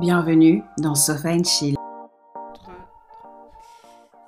Bienvenue 0.00 0.62
dans 0.78 0.94
Sofa 0.94 1.28
and 1.28 1.44
Chill. 1.44 1.76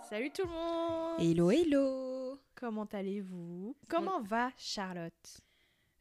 Salut 0.06 0.30
tout 0.30 0.42
le 0.42 0.50
monde 0.50 1.18
Hello, 1.18 1.50
hello 1.50 2.38
Comment 2.54 2.86
allez-vous? 2.92 3.74
Comment 3.88 4.20
va 4.20 4.50
Charlotte? 4.58 5.40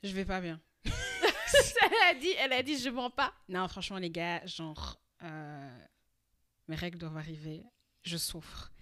Je 0.03 0.13
vais 0.13 0.25
pas 0.25 0.41
bien. 0.41 0.59
elle, 0.83 2.09
a 2.09 2.19
dit, 2.19 2.33
elle 2.37 2.51
a 2.51 2.63
dit 2.63 2.77
je 2.77 2.89
mens 2.89 3.09
pas. 3.09 3.31
Non, 3.47 3.65
franchement, 3.69 3.97
les 3.97 4.09
gars, 4.09 4.45
genre, 4.45 4.99
euh, 5.23 5.77
mes 6.67 6.75
règles 6.75 6.97
doivent 6.97 7.15
arriver. 7.15 7.63
Je 8.03 8.17
souffre. 8.17 8.73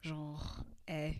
Genre, 0.00 0.64
eh, 0.88 1.12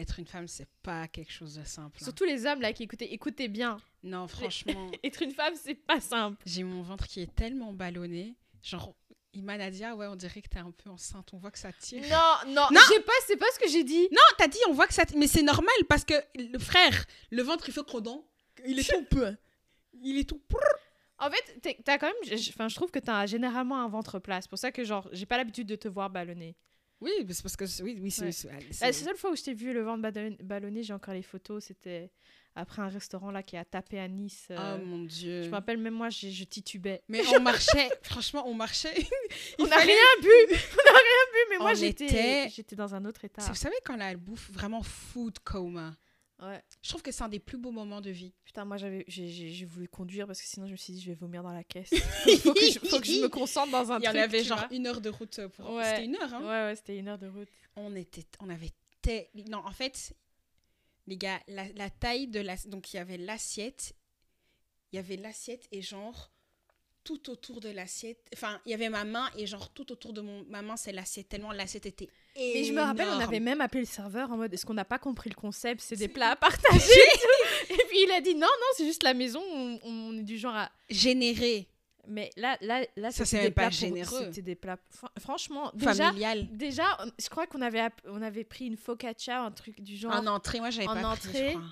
être 0.00 0.18
une 0.18 0.26
femme, 0.26 0.48
c'est 0.48 0.68
pas 0.82 1.08
quelque 1.08 1.32
chose 1.32 1.54
de 1.56 1.64
simple. 1.64 1.98
hein. 2.00 2.04
Surtout 2.04 2.24
les 2.24 2.46
hommes 2.46 2.60
là 2.60 2.72
qui 2.72 2.84
écoutaient, 2.84 3.12
écoutez 3.12 3.48
bien. 3.48 3.78
Non, 4.02 4.26
franchement, 4.28 4.90
Être 5.04 5.22
une 5.22 5.32
femme, 5.32 5.54
c'est 5.56 5.74
pas 5.74 6.00
simple. 6.00 6.36
j'ai 6.46 6.62
mon 6.62 6.82
ventre 6.82 7.06
qui 7.06 7.20
est 7.20 7.34
tellement 7.34 7.72
ballonné. 7.72 8.34
Genre, 8.62 8.94
Iman 9.34 9.60
a 9.60 9.70
dit, 9.70 9.84
ah 9.84 9.94
ouais, 9.94 10.06
on 10.06 10.16
dirait 10.16 10.40
que 10.42 10.48
t'es 10.48 10.58
un 10.58 10.70
peu 10.70 10.88
enceinte. 10.90 11.30
On 11.32 11.36
voit 11.38 11.50
que 11.50 11.58
ça 11.58 11.72
tire. 11.72 12.02
Non, 12.02 12.52
non, 12.52 12.66
Non. 12.70 12.80
j'ai 12.90 13.00
pas, 13.00 13.12
c'est 13.26 13.36
pas 13.36 13.46
ce 13.54 13.58
que 13.58 13.68
j'ai 13.68 13.84
dit. 13.84 14.08
Non, 14.10 14.22
t'as 14.38 14.48
dit, 14.48 14.58
on 14.68 14.72
voit 14.72 14.86
que 14.86 14.94
ça. 14.94 15.02
Mais 15.16 15.26
c'est 15.26 15.42
normal 15.42 15.74
parce 15.88 16.04
que 16.04 16.14
le 16.36 16.58
frère, 16.58 17.04
le 17.30 17.42
ventre, 17.42 17.68
il 17.68 17.72
fait 17.74 17.84
crodon. 17.84 18.24
Il 18.66 18.78
est 18.78 18.88
tout 18.90 19.04
peu. 19.10 19.36
Il 20.02 20.18
est 20.18 20.28
tout. 20.28 20.40
En 21.18 21.30
fait, 21.30 21.76
t'as 21.84 21.98
quand 21.98 22.06
même, 22.06 22.38
enfin, 22.50 22.68
je 22.68 22.74
trouve 22.76 22.90
que 22.92 23.00
t'as 23.00 23.26
généralement 23.26 23.82
un 23.82 23.88
ventre 23.88 24.18
plat. 24.20 24.40
C'est 24.40 24.48
pour 24.48 24.58
ça 24.58 24.70
que 24.70 24.84
genre, 24.84 25.08
j'ai 25.12 25.26
pas 25.26 25.36
l'habitude 25.36 25.66
de 25.66 25.74
te 25.76 25.88
voir 25.88 26.08
ballonner. 26.10 26.54
Oui, 27.00 27.12
c'est 27.30 27.42
parce 27.42 27.56
que. 27.56 27.64
Oui, 27.82 27.98
oui, 28.02 28.10
c'est. 28.10 28.24
Ouais. 28.24 28.32
c'est- 28.32 28.84
La 28.84 28.92
seule 28.92 29.16
fois 29.16 29.30
où 29.30 29.36
je 29.36 29.42
t'ai 29.42 29.54
vu 29.54 29.72
le 29.72 29.82
ventre 29.82 30.02
ballon- 30.02 30.36
ballonné, 30.42 30.82
j'ai 30.82 30.92
encore 30.92 31.14
les 31.14 31.22
photos. 31.22 31.64
C'était 31.66 32.10
après 32.56 32.82
un 32.82 32.88
restaurant 32.88 33.30
là 33.30 33.42
qui 33.44 33.56
a 33.56 33.64
tapé 33.64 34.00
à 34.00 34.08
Nice. 34.08 34.48
euh, 34.50 34.78
Oh 34.80 34.84
mon 34.84 35.04
dieu. 35.04 35.44
je 35.44 35.48
me 35.48 35.54
rappelle 35.54 35.76
même 35.78 35.94
moi, 35.94 36.08
j'ai- 36.10 36.32
je 36.32 36.42
titubais. 36.44 37.02
Mais 37.08 37.20
on 37.36 37.40
marchait, 37.40 37.88
franchement, 38.02 38.42
on 38.48 38.54
marchait. 38.54 38.94
Il 39.58 39.64
On 39.64 39.66
n'a 39.68 39.76
fallait- 39.78 39.92
rien 39.92 40.22
bu, 40.22 40.28
on 40.48 40.92
n'a 40.92 40.98
rien 40.98 41.24
bu, 41.32 41.38
mais 41.50 41.58
moi 41.58 41.74
j'étais, 41.74 42.06
était- 42.06 42.48
j'étais 42.50 42.74
dans 42.74 42.92
un 42.94 43.04
autre 43.04 43.24
état. 43.24 43.42
Vous 43.42 43.54
savez, 43.54 43.76
quand 43.84 43.96
la 43.96 44.16
bouffe 44.16 44.50
vraiment 44.50 44.82
food 44.82 45.38
coma, 45.44 45.96
Ouais. 46.40 46.62
je 46.82 46.88
trouve 46.88 47.02
que 47.02 47.10
c'est 47.10 47.24
un 47.24 47.28
des 47.28 47.40
plus 47.40 47.58
beaux 47.58 47.72
moments 47.72 48.00
de 48.00 48.10
vie. 48.10 48.32
Putain, 48.44 48.64
moi 48.64 48.76
j'avais, 48.76 49.04
j'ai, 49.08 49.64
voulu 49.64 49.88
conduire 49.88 50.26
parce 50.26 50.40
que 50.40 50.46
sinon 50.46 50.66
je 50.66 50.72
me 50.72 50.76
suis 50.76 50.92
dit 50.92 51.00
je 51.00 51.08
vais 51.08 51.16
vomir 51.16 51.42
dans 51.42 51.52
la 51.52 51.64
caisse. 51.64 51.90
Il 52.26 52.38
faut, 52.38 52.54
que 52.54 52.60
je, 52.60 52.78
faut 52.78 53.00
que 53.00 53.06
je 53.06 53.20
me 53.20 53.28
concentre 53.28 53.72
dans 53.72 53.90
un 53.90 53.98
Il 53.98 54.04
y 54.04 54.08
en 54.08 54.12
truc. 54.12 54.22
avait 54.22 54.44
genre 54.44 54.58
vois. 54.58 54.68
une 54.70 54.86
heure 54.86 55.00
de 55.00 55.08
route 55.08 55.46
pour. 55.48 55.70
Ouais. 55.70 55.84
C'était 55.84 56.04
une 56.04 56.16
heure, 56.16 56.32
hein. 56.34 56.42
Ouais, 56.42 56.70
ouais, 56.70 56.76
c'était 56.76 56.96
une 56.96 57.08
heure 57.08 57.18
de 57.18 57.26
route. 57.28 57.48
On 57.76 57.94
était, 57.96 58.24
on 58.40 58.48
avait. 58.48 58.70
Non, 59.48 59.58
en 59.64 59.72
fait, 59.72 60.14
les 61.06 61.16
gars, 61.16 61.40
la, 61.48 61.66
la 61.74 61.90
taille 61.90 62.28
de 62.28 62.40
la. 62.40 62.56
Donc 62.66 62.92
il 62.92 62.96
y 62.96 63.00
avait 63.00 63.16
l'assiette, 63.16 63.94
il 64.92 64.96
y 64.96 64.98
avait 64.98 65.16
l'assiette 65.16 65.66
et 65.72 65.82
genre 65.82 66.30
tout 67.04 67.30
autour 67.30 67.60
de 67.60 67.70
l'assiette. 67.70 68.20
Enfin, 68.34 68.60
il 68.66 68.70
y 68.70 68.74
avait 68.74 68.90
ma 68.90 69.04
main 69.04 69.30
et 69.36 69.46
genre 69.46 69.72
tout 69.72 69.90
autour 69.92 70.12
de 70.12 70.20
mon, 70.20 70.44
ma 70.44 70.60
main, 70.60 70.76
c'est 70.76 70.92
l'assiette. 70.92 71.30
Tellement 71.30 71.52
l'assiette 71.52 71.86
était. 71.86 72.08
Mais 72.38 72.64
je 72.64 72.72
me 72.72 72.80
rappelle, 72.80 73.08
on 73.08 73.20
avait 73.20 73.40
même 73.40 73.60
appelé 73.60 73.80
le 73.80 73.86
serveur 73.86 74.30
en 74.30 74.36
mode 74.36 74.52
est-ce 74.54 74.64
qu'on 74.64 74.74
n'a 74.74 74.84
pas 74.84 74.98
compris 74.98 75.28
le 75.30 75.34
concept? 75.34 75.80
C'est 75.80 75.96
des 75.96 76.08
plats 76.08 76.30
à 76.30 76.36
partager. 76.48 76.90
et 77.70 77.72
et 77.74 77.84
puis 77.88 77.98
il 78.06 78.12
a 78.16 78.20
dit 78.20 78.34
non, 78.34 78.40
non, 78.46 78.66
c'est 78.76 78.84
juste 78.86 79.02
la 79.02 79.14
maison. 79.14 79.42
On, 79.52 79.78
on 79.84 80.18
est 80.18 80.22
du 80.22 80.38
genre 80.38 80.54
à. 80.54 80.70
généré, 80.88 81.68
Mais 82.06 82.30
là, 82.36 82.56
là, 82.60 82.84
là 82.96 83.10
Ça, 83.10 83.24
c'est 83.24 83.50
pas 83.50 83.62
plats 83.62 83.70
pour- 83.70 83.78
généreux. 83.78 84.24
C'était 84.26 84.42
des 84.42 84.54
plats. 84.54 84.78
Fran- 84.90 85.08
Franchement, 85.18 85.70
déjà, 85.74 86.06
familial. 86.06 86.46
déjà, 86.52 86.84
on- 87.04 87.10
je 87.18 87.28
crois 87.28 87.46
qu'on 87.46 87.60
avait, 87.60 87.86
on 88.06 88.22
avait 88.22 88.44
pris 88.44 88.66
une 88.66 88.76
focaccia, 88.76 89.42
un 89.42 89.50
truc 89.50 89.80
du 89.82 89.96
genre. 89.96 90.14
En 90.14 90.26
entrée, 90.26 90.60
moi 90.60 90.70
j'avais 90.70 90.86
en 90.88 90.94
pas 90.94 91.00
pris, 91.16 91.28
entrée. 91.28 91.50
je 91.52 91.56
crois. 91.56 91.62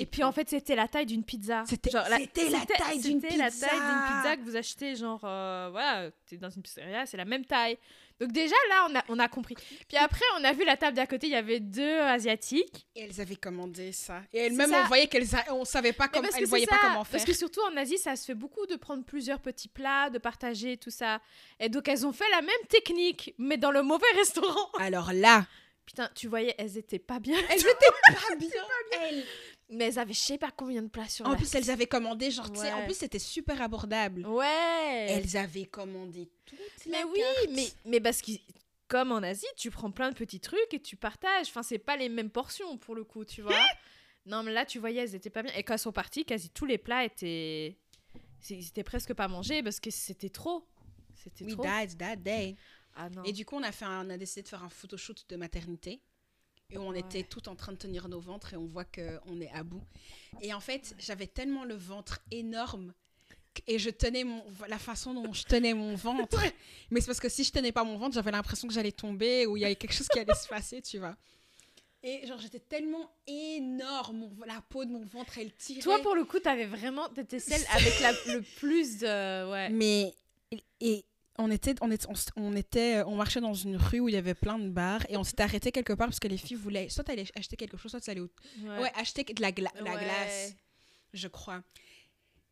Et 0.00 0.06
puis 0.06 0.22
en 0.22 0.32
fait, 0.32 0.48
c'était 0.50 0.76
la 0.76 0.86
taille 0.86 1.06
d'une 1.06 1.24
pizza. 1.24 1.64
C'était- 1.66 1.90
la 1.92 2.02
taille 2.08 2.28
d'une 3.00 3.20
C'était 3.20 3.36
la 3.36 3.46
pizza. 3.46 3.66
taille 3.68 3.78
d'une 3.78 4.16
pizza 4.16 4.36
que 4.36 4.42
vous 4.42 4.56
achetez, 4.56 4.96
genre, 4.96 5.20
euh, 5.24 5.68
voilà, 5.70 6.10
t'es 6.26 6.36
dans 6.36 6.50
une 6.50 6.62
pizzeria, 6.62 7.06
c'est 7.06 7.16
la 7.16 7.24
même 7.24 7.44
taille. 7.46 7.78
Donc 8.20 8.32
déjà, 8.32 8.54
là, 8.68 8.86
on 8.90 8.96
a, 8.98 9.04
on 9.10 9.18
a 9.20 9.28
compris. 9.28 9.54
Puis 9.86 9.96
après, 9.96 10.24
on 10.38 10.44
a 10.44 10.52
vu 10.52 10.64
la 10.64 10.76
table 10.76 10.96
d'à 10.96 11.06
côté, 11.06 11.28
il 11.28 11.32
y 11.32 11.36
avait 11.36 11.60
deux 11.60 11.98
Asiatiques. 12.00 12.86
Et 12.96 13.04
elles 13.04 13.20
avaient 13.20 13.36
commandé 13.36 13.92
ça. 13.92 14.18
Et 14.32 14.38
C'est 14.40 14.46
elles-même, 14.46 14.70
ça. 14.70 14.82
on 14.82 14.88
voyait 14.88 15.06
qu'elles 15.06 15.34
a- 15.36 15.54
on 15.54 15.64
savait 15.64 15.92
pas 15.92 16.08
comment, 16.08 16.28
elles 16.36 16.46
voyaient 16.46 16.66
pas 16.66 16.78
comment 16.82 17.04
faire. 17.04 17.12
Parce 17.12 17.24
que 17.24 17.32
surtout 17.32 17.60
en 17.72 17.76
Asie, 17.76 17.96
ça 17.98 18.16
se 18.16 18.24
fait 18.24 18.34
beaucoup 18.34 18.66
de 18.66 18.74
prendre 18.76 19.04
plusieurs 19.04 19.40
petits 19.40 19.68
plats, 19.68 20.10
de 20.10 20.18
partager 20.18 20.76
tout 20.76 20.90
ça. 20.90 21.20
Et 21.60 21.68
donc, 21.68 21.86
elles 21.88 22.04
ont 22.06 22.12
fait 22.12 22.28
la 22.32 22.42
même 22.42 22.66
technique, 22.68 23.34
mais 23.38 23.56
dans 23.56 23.70
le 23.70 23.82
mauvais 23.82 24.10
restaurant. 24.16 24.68
Alors 24.80 25.12
là, 25.12 25.46
Putain, 25.86 26.10
tu 26.14 26.28
voyais, 26.28 26.54
elles 26.58 26.76
étaient 26.76 26.98
pas 26.98 27.18
bien. 27.18 27.38
elles 27.48 27.60
étaient 27.60 27.70
pas 28.08 28.36
bien. 28.36 28.48
elles. 29.00 29.24
Mais 29.70 29.84
elles 29.86 29.98
avaient 29.98 30.14
je 30.14 30.18
sais 30.20 30.38
pas 30.38 30.50
combien 30.50 30.82
de 30.82 30.88
plats 30.88 31.08
sur 31.08 31.26
En 31.26 31.30
la 31.32 31.36
plus, 31.36 31.54
elles 31.54 31.70
avaient 31.70 31.86
commandé, 31.86 32.30
genre, 32.30 32.50
tu 32.50 32.58
sais, 32.60 32.72
en 32.72 32.78
Ouais. 32.78 32.84
plus, 32.86 32.94
c'était 32.96 33.18
super 33.18 33.60
abordable. 33.60 34.26
Ouais. 34.26 35.06
Elles 35.10 35.36
avaient 35.36 35.66
commandé 35.66 36.30
toute 36.46 36.58
Mais 36.86 37.04
oui, 37.04 37.20
mais, 37.54 37.68
mais 37.84 38.00
parce 38.00 38.22
que 38.22 38.32
comme 38.86 39.12
en 39.12 39.18
Asie, 39.18 39.44
tu 39.58 39.70
prends 39.70 39.90
plein 39.90 40.10
de 40.10 40.14
petits 40.14 40.40
trucs 40.40 40.72
et 40.72 40.80
tu 40.80 40.96
partages. 40.96 41.48
Enfin, 41.48 41.62
c'est 41.62 41.78
pas 41.78 41.96
les 41.98 42.08
mêmes 42.08 42.30
portions 42.30 42.78
pour 42.78 42.94
le 42.94 43.04
coup, 43.04 43.26
tu 43.26 43.42
vois. 43.42 43.52
non, 44.26 44.42
mais 44.42 44.52
là, 44.52 44.64
tu 44.64 44.78
voyais, 44.78 45.02
elles 45.02 45.14
étaient 45.14 45.28
pas 45.28 45.42
bien. 45.42 45.52
Et 45.54 45.62
quand 45.62 45.74
elles 45.74 45.78
sont 45.80 45.92
parties, 45.92 46.24
quasi 46.24 46.48
tous 46.48 46.64
les 46.64 46.78
plats 46.78 47.04
étaient. 47.04 47.76
c'est- 48.40 48.54
Ils 48.54 48.68
étaient 48.68 48.84
presque 48.84 49.12
pas 49.12 49.28
mangés 49.28 49.62
parce 49.62 49.80
que 49.80 49.90
c'était 49.90 50.30
trop. 50.30 50.66
C'était 51.14 51.44
We 51.44 51.54
trop. 51.54 51.62
died 51.64 51.98
that 51.98 52.16
day. 52.16 52.56
Ah 52.96 53.10
non. 53.10 53.22
Et 53.24 53.32
du 53.32 53.44
coup, 53.44 53.56
on 53.56 53.62
a, 53.62 53.72
fait 53.72 53.84
un- 53.84 54.06
on 54.06 54.10
a 54.10 54.16
décidé 54.16 54.42
de 54.42 54.48
faire 54.48 54.64
un 54.64 54.68
photoshoot 54.70 55.26
de 55.28 55.36
maternité. 55.36 56.00
Et 56.70 56.76
on 56.76 56.88
Ouais. 56.90 57.00
était 57.00 57.22
tout 57.22 57.48
en 57.48 57.54
train 57.56 57.72
de 57.72 57.78
tenir 57.78 58.08
nos 58.08 58.20
ventres 58.20 58.52
et 58.52 58.56
on 58.56 58.66
voit 58.66 58.84
qu'on 58.84 59.40
est 59.40 59.50
à 59.52 59.62
bout. 59.62 59.82
Et 60.42 60.52
en 60.52 60.60
fait, 60.60 60.94
j'avais 60.98 61.26
tellement 61.26 61.64
le 61.64 61.74
ventre 61.74 62.20
énorme 62.30 62.92
que- 63.54 63.62
et 63.66 63.78
je 63.78 63.88
tenais 63.88 64.22
mon, 64.24 64.44
la 64.68 64.78
façon 64.78 65.14
dont 65.14 65.32
je 65.32 65.44
tenais 65.44 65.72
mon 65.72 65.94
ventre. 65.94 66.38
Mais 66.90 67.00
c'est 67.00 67.06
parce 67.06 67.20
que 67.20 67.30
si 67.30 67.42
je 67.44 67.52
tenais 67.52 67.72
pas 67.72 67.84
mon 67.84 67.96
ventre, 67.96 68.14
j'avais 68.14 68.30
l'impression 68.32 68.68
que 68.68 68.74
j'allais 68.74 68.92
tomber 68.92 69.46
ou 69.46 69.56
il 69.56 69.60
y 69.60 69.64
avait 69.64 69.76
quelque 69.76 69.94
chose 69.94 70.08
qui 70.08 70.18
allait 70.18 70.34
se 70.34 70.46
passer, 70.46 70.82
tu 70.82 70.98
vois. 70.98 71.16
Et 72.02 72.26
genre, 72.26 72.38
j'étais 72.38 72.60
tellement 72.60 73.10
énorme, 73.26 74.28
la 74.46 74.60
peau 74.68 74.84
de 74.84 74.90
mon 74.90 75.04
ventre, 75.06 75.38
elle 75.38 75.52
tirait. 75.54 75.80
Toi, 75.80 75.98
pour 76.02 76.14
le 76.14 76.24
coup, 76.26 76.38
t'avais 76.38 76.66
vraiment. 76.66 77.08
T'étais 77.08 77.40
celle 77.40 77.64
avec 77.72 77.98
la, 78.00 78.12
le 78.34 78.42
plus 78.58 78.98
de. 78.98 79.50
Ouais. 79.50 79.70
Mais 79.70 80.14
et- 80.52 80.62
et 80.80 81.04
on 81.38 81.50
était, 81.50 81.74
on 81.80 81.90
était, 81.90 82.06
on, 82.08 82.12
s- 82.14 82.28
on 82.36 82.54
était, 82.56 83.02
on 83.06 83.16
marchait 83.16 83.40
dans 83.40 83.54
une 83.54 83.76
rue 83.76 84.00
où 84.00 84.08
il 84.08 84.14
y 84.14 84.18
avait 84.18 84.34
plein 84.34 84.58
de 84.58 84.68
bars 84.68 85.02
et 85.08 85.16
on 85.16 85.24
s'était 85.24 85.42
arrêté 85.44 85.70
quelque 85.72 85.92
part 85.92 86.08
parce 86.08 86.20
que 86.20 86.28
les 86.28 86.36
filles 86.38 86.56
voulaient 86.56 86.88
soit 86.88 87.08
aller 87.10 87.24
acheter 87.36 87.56
quelque 87.56 87.76
chose, 87.76 87.90
soit 87.92 88.08
aller 88.08 88.20
au, 88.20 88.28
ouais. 88.64 88.90
acheter 88.96 89.24
de 89.24 89.40
la, 89.40 89.50
gla- 89.52 89.70
la 89.76 89.82
Ouais. 89.94 90.04
glace, 90.04 90.54
je 91.12 91.28
crois. 91.28 91.62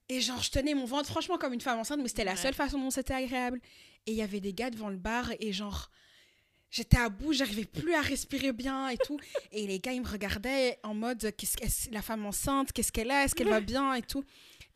Et 0.09 0.21
genre, 0.21 0.41
je 0.43 0.51
tenais 0.51 0.75
mon 0.75 0.85
ventre 0.85 1.09
franchement 1.09 1.37
comme 1.37 1.53
une 1.53 1.61
femme 1.61 1.79
enceinte, 1.81 2.01
mais 2.01 2.09
c'était 2.09 2.25
la 2.25 2.33
Ouais. 2.33 2.37
seule 2.37 2.55
façon 2.55 2.79
dont 2.79 2.91
c'était 2.91 3.15
agréable. 3.15 3.61
Et 4.07 4.13
il 4.13 4.17
y 4.17 4.23
avait 4.23 4.39
des 4.41 4.53
gars 4.53 4.71
devant 4.71 4.89
le 4.89 4.97
bar 4.99 5.33
et 5.41 5.53
genre, 5.53 5.91
j'étais 6.71 6.97
à 6.99 7.09
bout, 7.09 7.33
j'arrivais 7.33 7.65
plus 7.65 7.93
à 7.95 8.03
respirer 8.03 8.53
bien 8.53 8.89
et 8.89 8.99
tout. 8.99 9.19
et 9.51 9.67
les 9.67 9.81
gars, 9.81 9.93
ils 9.93 10.03
me 10.03 10.09
regardaient 10.09 10.79
en 10.85 10.95
mode, 10.95 11.33
qu'est-ce 11.37 11.57
que 11.57 11.93
la 11.93 12.03
femme 12.03 12.25
enceinte, 12.25 12.71
qu'est-ce 12.73 12.93
qu'elle 12.93 13.11
a, 13.11 13.25
est-ce 13.25 13.35
qu'elle 13.35 13.49
va 13.49 13.61
bien 13.61 13.95
et 13.95 14.03
tout. 14.03 14.23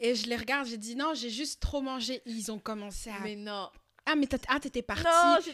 Et 0.01 0.15
je 0.17 0.27
les 0.27 0.37
regarde, 0.37 0.67
j'ai 0.67 0.79
dit 0.79 0.97
non, 0.97 1.13
j'ai 1.15 1.31
juste 1.31 1.61
trop 1.61 1.81
mangé. 1.81 2.23
Ils 2.27 2.51
ont 2.51 2.59
commencé 2.59 3.11
à 3.11 3.21
Mais 3.21 3.37
non. 3.37 3.69
Ah, 4.07 4.15
mais 4.17 4.27
t'as- 4.27 4.39
ah, 4.49 4.59
t'étais 4.61 4.83
partie. 4.83 5.05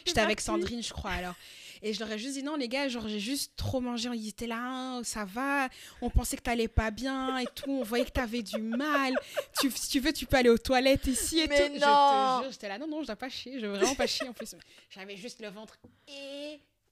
J'étais 0.04 0.20
avec. 0.20 0.40
Sandrine, 0.40 0.82
je 0.82 0.92
crois, 0.92 1.10
alors. 1.12 1.34
Et 1.82 1.92
je 1.92 2.00
leur 2.00 2.10
ai 2.10 2.18
juste 2.18 2.34
dit, 2.34 2.42
non, 2.42 2.56
les 2.56 2.68
gars, 2.68 2.88
genre, 2.88 3.06
j'ai 3.06 3.20
juste 3.20 3.52
trop 3.56 3.80
mangé. 3.80 4.08
Ils 4.14 4.28
étaient 4.30 4.46
là, 4.46 4.56
Hein, 4.58 5.02
ça 5.04 5.24
va. 5.26 5.68
On 6.00 6.08
pensait 6.08 6.36
que 6.38 6.42
t'allais 6.42 6.68
pas 6.68 6.90
bien 6.90 7.36
et 7.38 7.44
tout. 7.54 7.70
On 7.70 7.82
voyait 7.82 8.06
que 8.06 8.10
t'avais 8.10 8.42
du 8.42 8.58
mal. 8.58 9.14
Tu, 9.60 9.70
si 9.70 9.88
tu 9.90 10.00
veux, 10.00 10.12
tu 10.12 10.24
peux 10.24 10.38
aller 10.38 10.48
aux 10.48 10.56
toilettes 10.58 11.06
ici 11.06 11.40
et 11.40 11.46
Mais 11.48 11.68
tout. 11.68 11.74
non. 11.74 11.78
Je 11.78 12.38
te 12.38 12.42
jure, 12.44 12.52
j'étais 12.52 12.68
là, 12.68 12.78
non, 12.78 12.88
non, 12.88 13.02
je 13.02 13.06
dois 13.06 13.16
pas 13.16 13.28
chier. 13.28 13.60
Je 13.60 13.66
veux 13.66 13.74
vraiment 13.74 13.94
pas 13.94 14.06
chier 14.06 14.26
en 14.26 14.32
plus. 14.32 14.54
J'avais 14.90 15.16
juste 15.16 15.40
le 15.42 15.48
ventre 15.48 15.76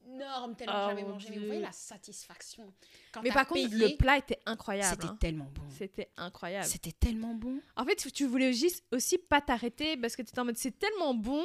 énorme 0.06 0.54
tellement 0.56 0.86
Oh, 0.86 0.88
j'avais 0.88 1.02
mangé. 1.02 1.28
Mais 1.30 1.38
vous 1.38 1.46
voyez 1.46 1.60
la 1.60 1.72
satisfaction. 1.72 2.72
Quand 3.12 3.22
Mais 3.22 3.30
par 3.30 3.46
contre, 3.46 3.68
payé, 3.68 3.88
le 3.88 3.96
plat 3.96 4.18
était 4.18 4.40
incroyable. 4.46 4.90
C'était 4.90 5.06
hein. 5.06 5.18
tellement 5.20 5.50
bon. 5.54 5.62
C'était 5.76 6.10
incroyable. 6.16 6.66
C'était 6.66 6.92
tellement 6.92 7.34
bon. 7.34 7.60
En 7.76 7.84
fait, 7.84 7.96
tu 8.12 8.26
voulais 8.26 8.52
juste 8.52 8.84
aussi 8.92 9.18
pas 9.18 9.40
t'arrêter 9.40 9.96
parce 9.96 10.16
que 10.16 10.22
tu 10.22 10.30
étais 10.30 10.38
en 10.38 10.44
mode 10.44 10.56
c'est 10.56 10.78
tellement 10.78 11.14
bon, 11.14 11.44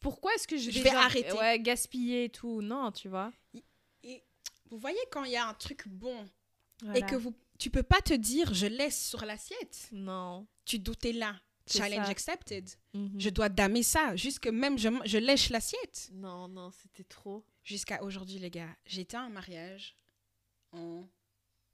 pourquoi 0.00 0.34
est-ce 0.34 0.46
que 0.46 0.56
je 0.56 0.66
vais, 0.66 0.72
Je 0.72 0.82
vais 0.82 0.90
genre, 0.90 1.04
arrêter. 1.04 1.32
Ouais, 1.32 1.58
gaspiller 1.60 2.24
et 2.24 2.30
tout. 2.30 2.60
Non, 2.60 2.92
tu 2.92 3.08
vois. 3.08 3.32
Et 4.02 4.22
vous 4.70 4.78
voyez 4.78 5.00
quand 5.10 5.24
il 5.24 5.32
y 5.32 5.36
a 5.36 5.46
un 5.46 5.54
truc 5.54 5.88
bon 5.88 6.28
Voilà. 6.82 6.98
et 6.98 7.02
que 7.02 7.16
vous, 7.16 7.34
tu 7.58 7.70
peux 7.70 7.82
pas 7.82 8.00
te 8.00 8.14
dire, 8.14 8.52
je 8.52 8.66
laisse 8.66 9.08
sur 9.08 9.24
l'assiette. 9.24 9.88
Non. 9.92 10.46
tu 10.64 10.78
doutais 10.78 11.12
là. 11.12 11.36
Challenge 11.66 12.04
ça. 12.04 12.10
accepted. 12.10 12.68
Mhm. 12.92 13.18
Je 13.18 13.30
dois 13.30 13.48
damer 13.48 13.82
ça. 13.82 14.14
Jusque 14.16 14.48
même, 14.48 14.78
je, 14.78 14.88
je 15.06 15.16
lèche 15.16 15.48
l'assiette. 15.48 16.10
Non, 16.12 16.46
non, 16.46 16.70
c'était 16.70 17.04
trop. 17.04 17.42
Jusqu'à 17.64 18.02
aujourd'hui, 18.02 18.38
les 18.38 18.50
gars. 18.50 18.74
J'étais 18.86 19.16
à 19.16 19.22
un 19.22 19.30
mariage 19.30 19.96
en. 20.72 21.04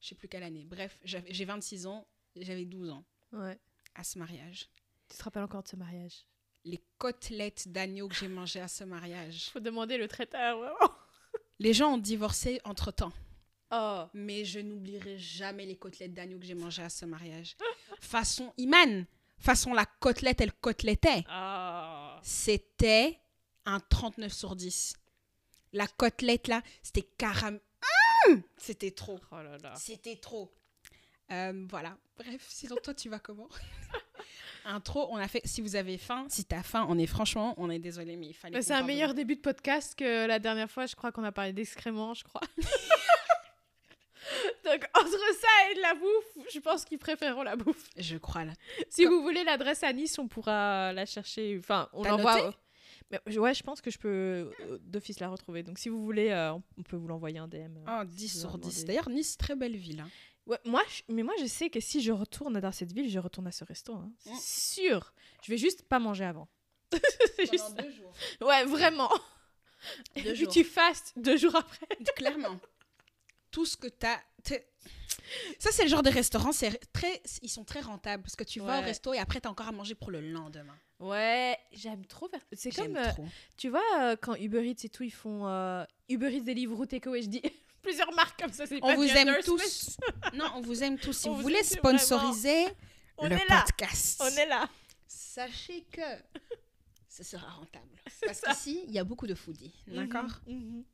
Je 0.01 0.09
sais 0.09 0.15
plus 0.15 0.29
quelle 0.29 0.43
année. 0.45 0.65
Bref, 0.65 0.99
j'ai 1.05 1.45
26 1.45 1.87
ans. 1.87 2.07
J'avais 2.37 2.65
12 2.65 2.91
ans 2.91 3.05
Ouais. 3.33 3.59
à 3.95 4.05
ce 4.05 4.19
mariage. 4.19 4.69
Tu 5.09 5.19
te 5.19 5.23
rappelles 5.25 5.43
encore 5.43 5.63
de 5.65 5.69
ce 5.69 5.77
mariage? 5.77 6.25
Les 6.65 6.81
côtelettes 6.99 7.69
d'agneau 7.71 8.09
que 8.09 8.15
j'ai 8.15 8.29
mangées 8.29 8.61
à 8.61 8.69
ce 8.69 8.85
mariage. 8.85 9.51
Faut 9.51 9.61
demander 9.61 9.99
le 9.99 10.07
traiteur, 10.09 10.59
vraiment. 10.59 10.95
Les 11.59 11.75
gens 11.75 11.95
ont 11.95 11.99
divorcé 11.99 12.61
entre 12.65 12.91
temps. 12.93 13.13
Oh. 13.73 14.05
Mais 14.15 14.45
je 14.45 14.61
n'oublierai 14.61 15.19
jamais 15.19 15.67
les 15.67 15.77
côtelettes 15.77 16.15
d'agneau 16.15 16.39
que 16.39 16.47
j'ai 16.47 16.55
mangées 16.55 16.83
à 16.83 16.89
ce 16.89 17.05
mariage. 17.05 17.57
Façon 18.01 18.53
Iman. 18.57 19.05
Façon 19.39 19.73
la 19.75 19.87
côtelette, 19.87 20.41
elle 20.41 20.53
côtelettait. 20.53 21.25
Ah. 21.29 22.19
c'était 22.23 23.19
un 23.67 23.81
39 23.81 24.33
sur 24.33 24.55
10. 24.57 24.95
La 25.73 25.87
côtelette 25.87 26.49
là, 26.49 26.63
c'était 26.83 27.09
caram... 27.17 27.59
Hum 28.29 28.43
c'était 28.57 28.91
trop. 28.91 29.19
Oh 29.33 29.37
là 29.37 29.57
là. 29.63 29.75
C'était 29.77 30.17
trop. 30.17 30.53
Euh, 31.33 31.67
voilà. 31.69 31.97
Bref, 32.17 32.45
sinon 32.49 32.77
toi 32.83 32.95
tu 32.95 33.09
vas 33.09 33.19
comment? 33.19 33.49
Un 34.67 34.81
trop, 34.81 35.09
on 35.11 35.17
a 35.17 35.27
fait. 35.27 35.41
Si 35.47 35.63
vous 35.63 35.75
avez 35.75 35.97
faim, 35.97 36.27
si 36.29 36.45
t'as 36.45 36.63
faim, 36.63 36.87
on 36.91 36.99
est 36.99 37.07
franchement, 37.07 37.55
on 37.57 37.71
est 37.71 37.79
désolé, 37.79 38.17
mais 38.17 38.27
il 38.27 38.35
fallait. 38.35 38.53
Bah, 38.53 38.63
c'est 38.63 38.75
un 38.75 38.83
meilleur 38.83 39.15
début 39.15 39.37
de 39.37 39.41
podcast 39.41 39.95
que 39.95 40.27
la 40.27 40.39
dernière 40.39 40.71
fois. 40.71 40.85
Je 40.85 40.95
crois 40.95 41.13
qu'on 41.13 41.25
a 41.25 41.33
parlé 41.33 41.55
d'excréments, 41.55 42.13
je 42.13 42.25
crois. 42.25 42.43
Donc, 44.65 44.87
entre 44.95 45.35
ça 45.41 45.71
et 45.71 45.75
de 45.77 45.81
la 45.81 45.95
bouffe, 45.95 46.47
je 46.53 46.61
pense 46.61 46.85
qu'ils 46.85 46.99
préféreront 46.99 47.43
la 47.43 47.57
bouffe. 47.57 47.89
Je 47.97 48.19
crois 48.19 48.45
là. 48.45 48.53
Si 48.91 49.05
Comme- 49.05 49.15
vous 49.15 49.23
voulez 49.23 49.45
l'adresse 49.45 49.83
à 49.83 49.95
Nice, 49.95 50.19
on 50.19 50.29
pourra 50.29 50.93
la 50.93 51.07
chercher. 51.07 51.57
Enfin, 51.59 51.89
on 51.95 52.05
l'envoie. 52.05 52.55
Ouais, 53.37 53.55
je 53.55 53.63
pense 53.63 53.81
que 53.81 53.91
je 53.91 53.99
peux 53.99 54.09
euh, 54.61 54.79
d'office 54.83 55.21
la 55.21 55.29
retrouver. 55.29 55.63
Donc, 55.63 55.79
si 55.79 55.89
vous 55.89 56.03
voulez, 56.05 56.31
euh, 56.31 56.53
on- 56.53 56.83
peut 56.83 56.97
vous 56.97 57.09
l'envoyer 57.09 57.39
un 57.39 57.49
DM. 57.49 57.77
euh. 57.79 58.01
Oh, 58.01 58.05
10 58.05 58.29
si 58.29 58.35
vous 58.35 58.41
sur 58.41 58.55
en 58.55 58.59
10. 58.59 58.69
demandez. 58.69 58.85
D'ailleurs, 58.85 59.09
Nice, 59.11 59.37
très 59.37 59.57
belle 59.57 59.77
ville. 59.77 60.01
hein. 60.01 60.11
Ouais, 60.47 60.59
moi, 60.65 60.83
je- 60.89 61.03
mais 61.13 61.23
moi, 61.23 61.35
je 61.41 61.47
sais 61.47 61.71
que 61.71 61.81
si 61.81 62.01
je 62.01 62.13
retourne 62.13 62.59
dans 62.61 62.73
cette 62.73 62.93
ville, 62.93 63.09
je 63.11 63.19
retourne 63.19 63.47
à 63.47 63.53
ce 63.53 63.65
resto. 63.65 63.95
hein. 63.95 64.11
Mm. 64.27 64.31
C'est 64.39 64.75
sûr. 64.75 65.13
Je 65.45 65.51
vais 65.53 65.59
juste 65.59 65.83
pas 65.83 65.99
manger 65.99 66.25
avant. 66.25 66.49
C'est 67.37 67.51
juste 67.51 67.75
deux 67.77 67.91
jours. 67.93 68.13
Ouais, 68.41 68.65
vraiment. 68.65 69.11
Deux 70.17 70.21
Et 70.21 70.33
puis 70.33 70.37
jours. 70.45 70.53
tu 70.53 70.65
fastes 70.65 71.13
deux 71.17 71.37
jours 71.37 71.55
après. 71.57 71.87
Clairement. 72.17 72.59
Tout 73.51 73.65
ce 73.67 73.77
que 73.77 73.89
t'as. 73.89 74.19
Ça, 75.59 75.71
c'est 75.73 75.83
le 75.85 75.89
genre 75.89 76.03
de 76.03 76.11
restaurant, 76.11 76.51
c'est 76.53 76.79
très, 76.93 77.21
ils 77.43 77.49
sont 77.49 77.65
très 77.65 77.81
rentables 77.81 78.23
parce 78.23 78.37
que 78.37 78.45
tu 78.45 78.61
vas 78.61 78.79
au 78.81 78.83
resto 78.83 79.13
et 79.13 79.19
après, 79.19 79.41
t'as 79.41 79.49
encore 79.51 79.69
à 79.69 79.73
manger 79.73 79.95
pour 79.95 80.11
le 80.11 80.21
lendemain. 80.21 80.75
Ouais, 81.01 81.59
j'aime 81.73 82.05
trop 82.07 82.29
faire. 82.29 82.41
C'est 82.53 82.71
comme, 82.71 82.97
euh, 82.97 83.11
tu 83.57 83.71
vois, 83.71 83.83
euh, 84.01 84.17
quand 84.21 84.35
Uber 84.37 84.65
Eats 84.69 84.85
et 84.85 84.89
tout, 84.91 85.03
ils 85.03 85.11
font 85.13 85.47
euh, 85.47 85.83
Uber 86.11 86.31
Eats 86.37 86.43
Deliveroo 86.45 86.85
Takeaway, 86.87 87.23
je 87.23 87.29
dis 87.29 87.43
plusieurs 87.83 88.13
marques 88.15 88.39
comme 88.39 88.53
ça. 88.53 88.67
c'est 88.67 88.77
On 88.83 88.89
pas 88.89 88.95
vous 88.97 89.05
aime 89.05 89.35
tous. 89.43 89.97
Non, 90.35 90.45
on 90.57 90.61
vous 90.61 90.83
aime 90.85 90.99
tous. 90.99 91.15
Si 91.15 91.27
On 91.29 91.31
vous 91.33 91.37
vous 91.39 91.43
voulez 91.43 91.63
sponsoriser 91.63 92.67
On 93.17 93.29
le 93.29 93.33
est 93.37 93.49
là. 93.49 93.65
podcast, 93.67 94.21
On 94.23 94.29
est 94.37 94.47
là. 94.47 94.69
sachez 95.07 95.85
que 95.91 96.03
ce 97.09 97.25
sera 97.25 97.49
rentable. 97.49 97.89
Parce 98.27 98.41
qu'ici, 98.43 98.85
il 98.87 98.93
y 98.93 98.99
a 98.99 99.05
beaucoup 99.05 99.27
de 99.27 99.35
foodies. 99.35 99.73
D'accord 99.87 100.41
Mhm, 100.47 100.55
mhm. 100.55 100.85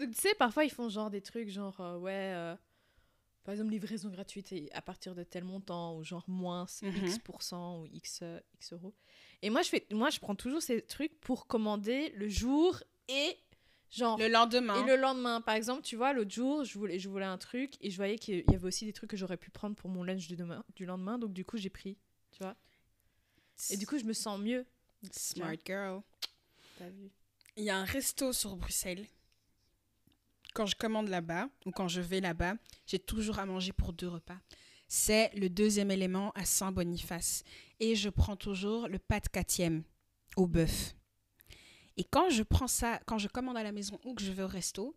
Donc, 0.00 0.14
tu 0.14 0.20
sais, 0.20 0.34
parfois, 0.34 0.64
ils 0.64 0.70
font 0.72 0.88
genre 0.88 1.10
des 1.10 1.20
trucs, 1.22 1.48
genre, 1.50 1.78
ouais, 2.00 2.54
par 3.46 3.52
exemple, 3.52 3.70
livraison 3.70 4.10
gratuite 4.10 4.50
et 4.50 4.68
à 4.72 4.82
partir 4.82 5.14
de 5.14 5.22
tel 5.22 5.44
montant, 5.44 5.96
ou 5.96 6.02
genre 6.02 6.24
moins 6.26 6.66
Mhm. 6.82 7.06
X% 7.06 7.80
ou 7.80 7.86
X, 7.86 8.24
X 8.54 8.72
euros. 8.72 8.92
Et 9.40 9.50
moi 9.50 9.62
je, 9.62 9.68
fais, 9.68 9.86
moi, 9.92 10.10
je 10.10 10.18
prends 10.18 10.34
toujours 10.34 10.60
ces 10.60 10.82
trucs 10.82 11.18
pour 11.20 11.46
commander 11.46 12.10
le 12.16 12.28
jour 12.28 12.82
et 13.06 13.38
genre. 13.88 14.18
Le 14.18 14.26
lendemain. 14.26 14.82
Et 14.82 14.88
le 14.88 14.96
lendemain, 14.96 15.40
par 15.40 15.54
exemple, 15.54 15.82
tu 15.82 15.94
vois, 15.94 16.12
l'autre 16.12 16.32
jour, 16.32 16.64
je 16.64 16.76
voulais, 16.76 16.98
je 16.98 17.08
voulais 17.08 17.24
un 17.24 17.38
truc 17.38 17.74
et 17.80 17.90
je 17.90 17.96
voyais 17.96 18.18
qu'il 18.18 18.38
y 18.50 18.54
avait 18.54 18.66
aussi 18.66 18.84
des 18.84 18.92
trucs 18.92 19.10
que 19.10 19.16
j'aurais 19.16 19.36
pu 19.36 19.50
prendre 19.50 19.76
pour 19.76 19.88
mon 19.90 20.02
lunch 20.02 20.26
du, 20.26 20.34
demain, 20.34 20.64
du 20.74 20.84
lendemain. 20.84 21.16
Donc, 21.16 21.32
du 21.32 21.44
coup, 21.44 21.56
j'ai 21.56 21.70
pris, 21.70 21.96
tu 22.32 22.42
vois. 22.42 22.56
Et 23.70 23.76
du 23.76 23.86
coup, 23.86 23.96
je 23.96 24.04
me 24.04 24.12
sens 24.12 24.40
mieux. 24.40 24.66
Smart 25.12 25.54
girl. 25.64 26.02
T'as 26.78 26.88
vu 26.88 27.10
Il 27.56 27.62
y 27.62 27.70
a 27.70 27.78
un 27.78 27.84
resto 27.84 28.32
sur 28.32 28.56
Bruxelles. 28.56 29.06
Quand 30.56 30.64
je 30.64 30.74
commande 30.74 31.08
là-bas 31.08 31.50
ou 31.66 31.70
quand 31.70 31.86
je 31.86 32.00
vais 32.00 32.22
là-bas, 32.22 32.54
j'ai 32.86 32.98
toujours 32.98 33.38
à 33.38 33.44
manger 33.44 33.74
pour 33.74 33.92
deux 33.92 34.08
repas. 34.08 34.38
C'est 34.88 35.30
le 35.34 35.50
deuxième 35.50 35.90
élément 35.90 36.30
à 36.34 36.46
Saint-Boniface. 36.46 37.44
Et 37.78 37.94
je 37.94 38.08
prends 38.08 38.36
toujours 38.36 38.88
le 38.88 38.98
pas 38.98 39.20
de 39.20 39.28
quatrième 39.28 39.82
au 40.34 40.46
bœuf. 40.46 40.94
Et 41.98 42.04
quand 42.04 42.30
je 42.30 42.42
prends 42.42 42.68
ça, 42.68 42.98
quand 43.06 43.18
je 43.18 43.28
commande 43.28 43.58
à 43.58 43.62
la 43.62 43.72
maison 43.72 44.00
ou 44.04 44.14
que 44.14 44.22
je 44.22 44.32
vais 44.32 44.44
au 44.44 44.46
resto, 44.48 44.96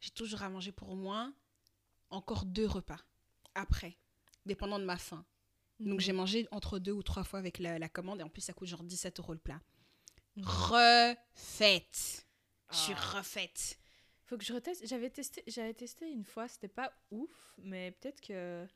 j'ai 0.00 0.08
toujours 0.10 0.42
à 0.42 0.48
manger 0.48 0.72
pour 0.72 0.88
au 0.88 0.96
moins 0.96 1.34
encore 2.08 2.46
deux 2.46 2.66
repas 2.66 3.00
après, 3.54 3.98
dépendant 4.46 4.78
de 4.78 4.84
ma 4.86 4.96
faim. 4.96 5.26
Donc 5.80 6.00
j'ai 6.00 6.12
mangé 6.14 6.48
entre 6.50 6.78
deux 6.78 6.92
ou 6.92 7.02
trois 7.02 7.24
fois 7.24 7.40
avec 7.40 7.58
la, 7.58 7.78
la 7.78 7.90
commande 7.90 8.20
et 8.20 8.22
en 8.22 8.30
plus 8.30 8.40
ça 8.40 8.54
coûte 8.54 8.68
genre 8.68 8.82
17 8.84 9.18
euros 9.20 9.34
le 9.34 9.38
plat. 9.38 9.60
Mhm. 10.36 10.44
Refaite. 10.46 12.26
Je 12.70 12.76
suis 12.76 12.94
Ah. 12.96 13.18
refaite. 13.18 13.78
Faut 14.26 14.36
que 14.38 14.44
je 14.44 14.52
reteste. 14.52 14.86
J'avais 14.86 15.10
testé, 15.10 15.42
j'avais 15.46 15.74
testé 15.74 16.10
une 16.10 16.24
fois, 16.24 16.48
c'était 16.48 16.68
pas 16.68 16.92
ouf, 17.10 17.54
mais 17.58 17.90
peut-être 17.92 18.20
que 18.20 18.66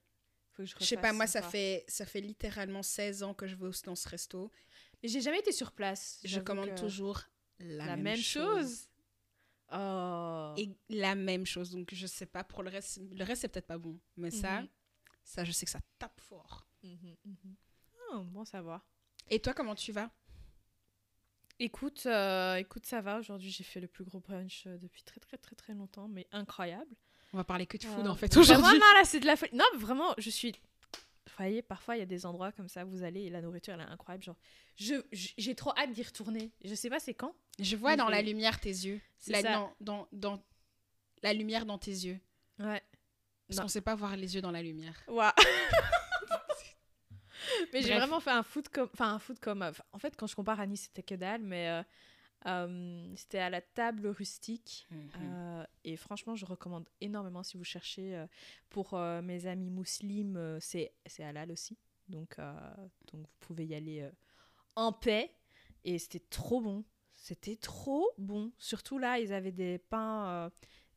faut 0.53 0.63
que 0.63 0.67
je 0.67 0.75
Je 0.79 0.85
sais 0.85 0.97
pas, 0.97 1.03
refasse 1.13 1.17
moi 1.17 1.27
ça 1.27 1.43
fait, 1.43 1.85
ça 1.89 2.05
fait 2.07 2.21
littéralement 2.21 2.83
16 2.83 3.23
ans 3.23 3.33
que 3.35 3.47
je 3.47 3.55
vais 3.57 3.67
au- 3.69 3.83
dans 3.85 3.95
ce 3.95 4.09
resto. 4.09 4.51
Mais 5.03 5.09
j'ai 5.09 5.21
jamais 5.21 5.39
été 5.39 5.53
sur 5.53 5.73
place. 5.73 6.21
Je 6.25 6.41
commande 6.41 6.71
que- 6.75 6.81
toujours 6.81 7.23
la, 7.61 7.87
la, 7.87 7.97
même, 7.97 8.03
même, 8.03 8.17
chose. 8.19 8.67
chose. 8.67 8.89
Oh. 9.73 10.55
Et 10.57 10.71
la 10.89 11.15
même 11.15 11.45
chose. 11.47 11.71
Donc 11.71 11.93
je 11.95 12.07
sais 12.07 12.27
pas, 12.27 12.45
pour 12.45 12.63
le 12.63 12.71
reste, 12.71 13.01
le 13.13 13.25
reste 13.25 13.43
c'est 13.43 13.49
peut-être 13.49 13.67
pas 13.67 13.79
bon. 13.79 13.99
Mais 14.17 14.31
ça, 14.31 14.63
Mhm. 14.63 14.69
ça 15.25 15.45
je 15.45 15.53
sais 15.53 15.65
que 15.67 15.71
ça 15.73 15.81
tape 15.99 16.21
fort. 16.21 16.67
Mhm, 16.83 17.17
mhm. 17.25 17.55
Oh, 18.13 18.21
bon 18.23 18.45
savoir. 18.45 18.87
Et 19.31 19.41
toi, 19.41 19.53
comment 19.53 19.75
tu 19.75 19.93
vas? 19.93 20.11
Écoute, 21.61 22.05
euh, 22.07 22.55
écoute, 22.57 22.87
ça 22.87 23.01
va. 23.01 23.19
Aujourd'hui, 23.19 23.51
j'ai 23.51 23.65
fait 23.65 23.81
le 23.81 23.89
plus 23.89 24.05
gros 24.05 24.21
brunch 24.21 24.65
euh, 24.67 24.79
depuis 24.79 25.03
très 25.03 25.19
très 25.21 25.37
très 25.37 25.57
très 25.57 25.75
longtemps, 25.75 26.07
mais 26.09 26.27
incroyable. 26.33 26.95
On 27.33 27.37
va 27.37 27.45
parler 27.45 27.67
que 27.67 27.77
de 27.77 27.83
food 27.85 28.07
Euh, 28.07 28.11
en 28.11 28.15
fait 28.15 28.33
Vraiment, 28.33 28.59
aujourd'hui. 28.61 28.79
non, 28.79 28.87
là, 28.95 29.05
c'est 29.05 29.21
de 29.21 29.27
la 29.27 29.37
folie. 29.37 29.55
Non, 29.55 29.65
mais 29.75 29.79
vraiment, 29.81 30.15
je 30.19 30.31
suis. 30.31 30.53
Vous 30.53 31.33
voyez, 31.45 31.63
parfois, 31.63 31.97
il 31.97 31.99
y 31.99 32.03
a 32.03 32.07
des 32.07 32.27
endroits 32.27 32.53
comme 32.53 32.69
ça, 32.69 32.85
vous 32.85 33.03
allez 33.03 33.23
et 33.25 33.31
la 33.31 33.43
nourriture, 33.43 33.75
elle 33.75 33.81
est 33.81 33.85
incroyable. 33.85 34.25
Genre, 34.25 34.37
je, 34.77 34.95
j'ai 35.13 35.55
trop 35.55 35.73
hâte 35.77 35.93
d'y 35.93 36.03
retourner. 36.03 36.53
Je 36.65 36.75
sais 36.75 36.89
pas 36.91 37.01
c'est 37.01 37.15
quand. 37.15 37.35
Je 37.59 37.77
vois 37.77 37.97
dans 37.97 38.09
la 38.09 38.23
lumière 38.23 38.59
tes 38.61 38.71
yeux. 38.71 39.01
c'est 39.19 39.33
La- 39.33 39.43
ça. 39.43 39.53
dans, 39.53 39.75
dans, 39.81 40.09
dans 40.13 40.43
la 41.23 41.33
lumière 41.33 41.67
dans 41.67 41.79
tes 41.79 41.91
yeux. 41.91 42.19
Ouais. 42.61 42.83
Parce 43.49 43.61
qu'on 43.61 43.69
sait 43.69 43.81
pas 43.81 43.95
voir 43.95 44.17
les 44.17 44.35
yeux 44.35 44.41
dans 44.43 44.51
la 44.51 44.63
lumière. 44.63 44.95
Ouah. 45.09 45.35
mais 47.73 47.83
j'ai 47.83 47.95
vraiment 47.95 48.21
fait 48.21 48.31
un 48.31 48.43
foot 48.43 48.69
comme. 48.69 48.89
Enfin, 48.93 49.15
un 49.15 49.19
foot 49.19 49.39
comme. 49.41 49.63
en 49.93 49.99
fait, 49.99 50.17
quand 50.17 50.27
je 50.27 50.35
compare 50.35 50.61
à 50.61 50.67
Nice, 50.67 50.83
c'était 50.83 51.03
que 51.03 51.15
dalle, 51.15 51.43
mais 51.43 51.69
euh, 51.69 51.83
euh, 52.47 53.13
c'était 53.17 53.39
à 53.39 53.51
la 53.51 53.61
table 53.61 54.07
rustique. 54.09 54.87
Mhm. 54.91 55.11
Euh, 55.23 55.65
et 55.85 55.97
franchement, 55.97 56.37
je 56.37 56.45
recommande 56.45 56.89
énormément 57.01 57.43
si 57.43 57.57
vous 57.57 57.65
cherchez. 57.65 58.25
pour 58.71 58.99
mes 59.23 59.47
amis 59.47 59.71
musulmans, 59.71 60.37
euh, 60.37 60.59
c'est 60.61 60.93
c'est 61.07 61.25
halal 61.25 61.51
aussi. 61.51 61.77
Donc, 62.09 62.37
donc, 62.39 63.21
vous 63.27 63.37
pouvez 63.41 63.67
y 63.67 63.75
aller 63.75 64.09
en 64.77 64.93
paix. 64.93 65.35
Et 65.85 65.99
c'était 65.99 66.25
trop 66.31 66.61
bon. 66.61 66.85
C'était 67.17 67.57
trop 67.57 68.09
bon. 68.19 68.53
Surtout 68.59 68.99
là, 68.99 69.19
ils 69.19 69.33
avaient 69.33 69.53
des 69.53 69.79
pains, 69.79 70.51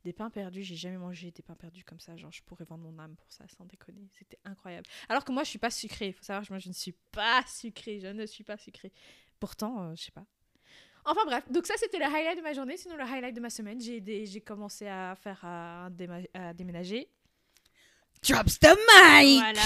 des 0.03 0.13
pains 0.13 0.29
perdus. 0.29 0.63
J'ai 0.63 0.75
jamais 0.75 0.98
mangé 0.98 1.31
des 1.31 1.41
pains 1.43 1.55
perdus 1.55 1.84
comme 1.84 2.00
ça. 2.00 2.15
Genre, 2.17 2.31
je 2.31 2.41
pourrais 2.43 2.65
vendre 2.65 2.84
mon 2.84 2.98
âme 3.00 3.15
pour 3.15 3.31
ça, 3.31 3.46
sans 3.48 3.65
déconner. 3.65 4.10
C'était 4.17 4.39
incroyable. 4.46 4.88
Alors 5.10 5.25
que 5.25 5.31
moi, 5.31 5.43
je 5.43 5.50
suis 5.50 5.60
pas 5.60 5.70
sucrée. 5.72 6.08
Il 6.08 6.13
faut 6.13 6.24
savoir 6.24 6.46
que 6.46 6.51
moi, 6.51 6.60
je 6.60 6.70
ne 6.70 6.74
suis 6.74 6.96
pas 7.12 7.43
sucrée. 7.48 8.00
Je 8.00 8.08
ne 8.08 8.25
suis 8.25 8.43
pas 8.43 8.58
sucrée. 8.58 8.91
Pourtant, 9.39 9.84
euh, 9.84 9.96
je 9.96 10.03
sais 10.03 10.12
pas. 10.12 10.25
Enfin 11.03 11.25
bref, 11.25 11.43
donc 11.51 11.65
ça 11.65 11.74
c'était 11.77 11.98
le 11.98 12.05
highlight 12.05 12.38
de 12.38 12.43
ma 12.43 12.53
journée. 12.53 12.77
Sinon, 12.77 12.96
le 12.96 13.03
highlight 13.03 13.36
de 13.36 13.41
ma 13.41 13.50
semaine, 13.50 13.81
j'ai 13.81 14.41
commencé 14.41 14.88
à 14.88 15.15
faire 15.15 15.39
à, 15.43 15.89
à 16.36 16.53
déménager. 16.53 17.10
Drops 18.22 18.60
the 18.60 18.67
mic! 18.67 19.39
Voilà. 19.39 19.62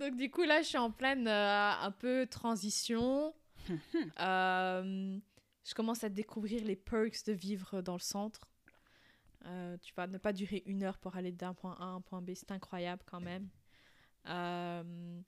Donc 0.00 0.16
du 0.16 0.28
coup 0.30 0.42
là, 0.42 0.62
je 0.62 0.66
suis 0.66 0.78
en 0.78 0.90
pleine 0.90 1.28
euh, 1.28 1.70
un 1.80 1.92
peu 1.92 2.26
transition. 2.28 3.32
Euh, 4.20 5.18
je 5.64 5.74
commence 5.74 6.04
à 6.04 6.08
découvrir 6.08 6.64
les 6.64 6.76
perks 6.76 7.24
de 7.26 7.32
vivre 7.32 7.82
dans 7.82 7.94
le 7.94 8.00
centre. 8.00 8.48
Euh, 9.46 9.76
tu 9.82 9.92
vas 9.94 10.06
ne 10.06 10.18
pas 10.18 10.32
durer 10.32 10.62
une 10.66 10.82
heure 10.82 10.98
pour 10.98 11.16
aller 11.16 11.32
d'un 11.32 11.54
point 11.54 11.76
A 11.78 11.84
à 11.84 11.86
un 11.86 12.00
point 12.00 12.20
B, 12.20 12.30
c'est 12.34 12.50
incroyable 12.50 13.02
quand 13.06 13.20
même. 13.20 13.48
Euh, 14.28 15.20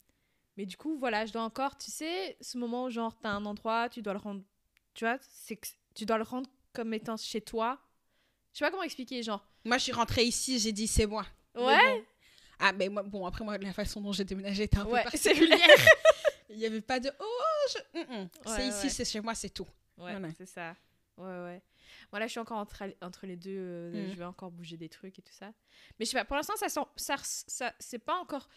mais 0.57 0.67
du 0.67 0.77
coup, 0.77 0.99
voilà, 0.99 1.25
je 1.27 1.33
dois 1.33 1.43
encore, 1.43 1.77
tu 1.77 1.91
sais, 1.91 2.37
ce 2.41 2.59
moment 2.59 2.85
où 2.85 2.91
genre 2.91 3.17
t'as 3.21 3.31
un 3.31 3.45
endroit, 3.45 3.89
tu 3.89 4.03
dois 4.03 4.15
le 4.15 4.19
rendre, 4.19 4.43
tu 4.95 5.05
vois, 5.05 5.19
c'est 5.29 5.57
que 5.57 5.69
tu 5.95 6.05
dois 6.05 6.19
le 6.19 6.25
rendre 6.25 6.51
comme 6.73 6.93
étant 6.95 7.17
chez 7.17 7.41
toi. 7.41 7.79
Je 8.53 8.59
sais 8.59 8.65
pas 8.65 8.71
comment 8.71 8.83
expliquer, 8.83 9.23
genre. 9.23 9.47
Moi, 9.65 9.79
je 9.79 9.85
suis 9.85 9.93
rentrée 9.93 10.25
ici, 10.25 10.59
j'ai 10.59 10.73
dit 10.73 10.87
c'est 10.87 11.07
moi. 11.07 11.27
Ouais. 11.55 12.05
Ah, 12.59 12.73
mais 12.73 12.89
moi, 12.89 13.03
bon, 13.05 13.25
après, 13.25 13.45
moi, 13.45 13.57
la 13.59 13.73
façon 13.73 14.01
dont 14.01 14.13
j'ai 14.13 14.25
déménagé 14.25 14.65
était 14.65 14.79
un 14.79 14.87
ouais, 14.87 15.03
peu 15.05 15.11
particulière. 15.11 15.59
Il 16.51 16.57
n'y 16.57 16.67
avait 16.67 16.81
pas 16.81 16.99
de 16.99 17.11
oh, 17.21 17.25
je... 17.73 17.99
Mm, 18.01 18.23
mm. 18.23 18.29
c'est 18.45 18.51
Ouais, 18.51 18.69
ici, 18.69 18.91
c'est 18.91 19.05
chez 19.05 19.21
moi, 19.21 19.35
c'est 19.35 19.51
tout. 19.51 19.67
Ouais, 19.97 20.13
Voilà. 20.13 20.29
c'est 20.37 20.47
ça. 20.47 20.77
Ouais, 21.17 21.25
ouais. 21.25 21.63
Voilà, 22.11 22.27
je 22.27 22.31
suis 22.33 22.41
encore 22.41 22.59
entre, 22.59 22.83
entre 23.03 23.27
les 23.27 23.37
deux. 23.37 23.51
euh, 23.57 24.07
Mm. 24.07 24.11
Je 24.13 24.17
vais 24.17 24.25
encore 24.25 24.51
bouger 24.51 24.77
des 24.77 24.89
trucs 24.89 25.19
et 25.19 25.23
tout 25.23 25.33
ça. 25.33 25.53
Mais 25.99 26.05
je 26.05 26.11
sais 26.11 26.17
pas, 26.19 26.25
pour 26.25 26.37
l'instant, 26.37 26.55
ça, 26.57 26.69
sent- 26.69 26.81
ça, 26.97 27.17
ça, 27.23 27.75
c'est 27.81 27.99
pas 27.99 28.17
encore 28.19 28.49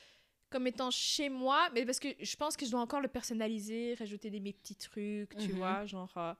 comme 0.50 0.68
étant 0.68 0.92
chez 0.92 1.30
moi, 1.30 1.70
mais 1.74 1.86
parce 1.86 2.00
que 2.00 2.10
je 2.20 2.36
pense 2.36 2.58
que 2.58 2.66
je 2.66 2.72
dois 2.72 2.82
encore 2.82 3.00
le 3.02 3.08
personnaliser, 3.08 3.96
rajouter 3.96 4.30
des 4.30 4.40
mes 4.42 4.52
petits 4.54 4.76
trucs, 4.76 5.36
tu 5.38 5.54
Mhm. 5.54 5.58
vois, 5.58 5.86
genre. 5.86 6.12
euh, 6.18 6.34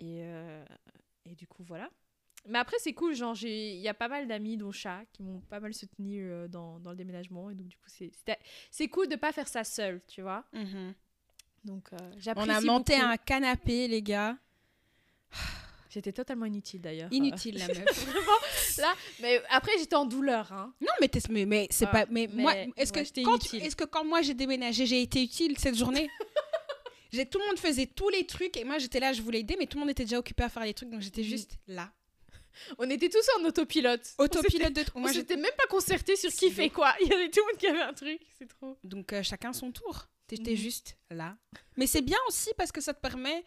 et, 0.00 0.22
euh, 0.22 0.64
et 1.26 1.34
du 1.34 1.46
coup, 1.46 1.62
voilà. 1.62 1.90
Mais 2.46 2.58
après, 2.58 2.76
c'est 2.78 2.94
cool. 2.94 3.14
Genre, 3.14 3.34
j'ai- 3.34 3.74
il 3.74 3.80
y 3.80 3.88
a 3.88 3.94
pas 3.94 4.08
mal 4.08 4.26
d'amis, 4.28 4.56
dont 4.56 4.72
chat, 4.72 5.04
qui 5.12 5.22
m'ont 5.22 5.40
pas 5.42 5.60
mal 5.60 5.74
soutenu 5.74 6.22
euh, 6.30 6.48
dans, 6.48 6.78
dans 6.80 6.90
le 6.90 6.96
déménagement. 6.96 7.50
Et 7.50 7.54
donc, 7.54 7.66
du 7.66 7.76
coup, 7.76 7.88
c'est 8.70 8.88
cool 8.88 9.08
de 9.08 9.16
pas 9.16 9.32
faire 9.32 9.48
ça 9.48 9.62
seul, 9.64 10.00
tu 10.06 10.22
vois. 10.22 10.44
Mhm. 10.52 10.94
Donc, 11.64 11.88
euh, 11.92 12.32
On 12.36 12.48
a 12.48 12.60
monté 12.60 12.94
beaucoup. 12.94 13.06
un 13.06 13.16
canapé, 13.16 13.88
les 13.88 14.02
gars. 14.02 14.36
J'étais 15.90 16.12
totalement 16.12 16.44
inutile 16.46 16.80
d'ailleurs. 16.82 17.08
Inutile, 17.12 17.58
la 17.58 17.66
meuf. 17.68 18.04
Vraiment, 18.06 18.26
là. 18.78 18.94
Mais 19.20 19.42
après, 19.50 19.72
j'étais 19.78 19.96
en 19.96 20.04
douleur. 20.04 20.52
Hein. 20.52 20.72
Non, 20.80 20.92
mais, 21.00 21.08
t'es- 21.08 21.20
mais, 21.30 21.46
mais 21.46 21.66
c'est 21.70 21.86
Ah, 21.86 21.92
pas. 21.92 22.06
Mais, 22.10 22.28
mais 22.32 22.42
moi, 22.42 22.54
est-ce 22.76 22.92
ouais, 22.92 23.00
que, 23.00 23.04
j'étais 23.04 23.22
quand, 23.22 23.54
est-ce 23.54 23.74
que 23.74 23.84
quand 23.84 24.04
moi 24.04 24.20
j'ai 24.22 24.34
déménagé, 24.34 24.84
j'ai 24.86 25.00
été 25.02 25.22
utile 25.22 25.58
cette 25.58 25.76
journée? 25.76 26.08
J'ai, 27.10 27.24
Tout 27.24 27.38
le 27.38 27.46
monde 27.46 27.58
faisait 27.58 27.86
tous 27.86 28.10
les 28.10 28.26
trucs 28.26 28.54
et 28.58 28.64
moi 28.64 28.76
j'étais 28.76 29.00
là, 29.00 29.14
je 29.14 29.22
voulais 29.22 29.40
aider, 29.40 29.56
mais 29.58 29.64
tout 29.66 29.78
le 29.78 29.80
monde 29.80 29.88
était 29.90 30.04
déjà 30.04 30.18
occupé 30.18 30.42
à 30.42 30.50
faire 30.50 30.64
les 30.64 30.74
trucs, 30.74 30.90
donc 30.90 31.00
j'étais 31.00 31.22
juste 31.24 31.52
là. 31.66 31.90
On 32.78 32.90
était 32.90 33.08
tous 33.08 33.26
en 33.40 33.44
autopilote. 33.46 34.02
Autopilote 34.18 34.74
de. 34.74 34.84
Moi, 34.94 35.10
s'était 35.14 35.36
même 35.36 35.50
pas 35.56 35.66
concerté 35.70 36.16
sur 36.16 36.30
qui 36.30 36.50
fait 36.50 36.68
quoi. 36.68 36.92
Il 37.00 37.08
y 37.08 37.12
avait 37.14 37.30
tout 37.30 37.40
le 37.40 37.46
monde 37.50 37.58
qui 37.58 37.66
avait 37.66 37.80
un 37.80 37.94
truc. 37.94 38.20
C'est 38.38 38.46
trop. 38.46 38.76
Donc 38.84 39.14
euh, 39.14 39.22
chacun 39.22 39.54
son 39.54 39.72
tour. 39.72 40.06
T'étais 40.28 40.52
Mhm. 40.52 40.56
juste 40.56 40.96
là. 41.10 41.36
Mais 41.76 41.86
c'est 41.88 42.02
bien 42.02 42.18
aussi 42.28 42.50
parce 42.56 42.70
que 42.70 42.80
ça 42.80 42.94
te 42.94 43.00
permet 43.00 43.44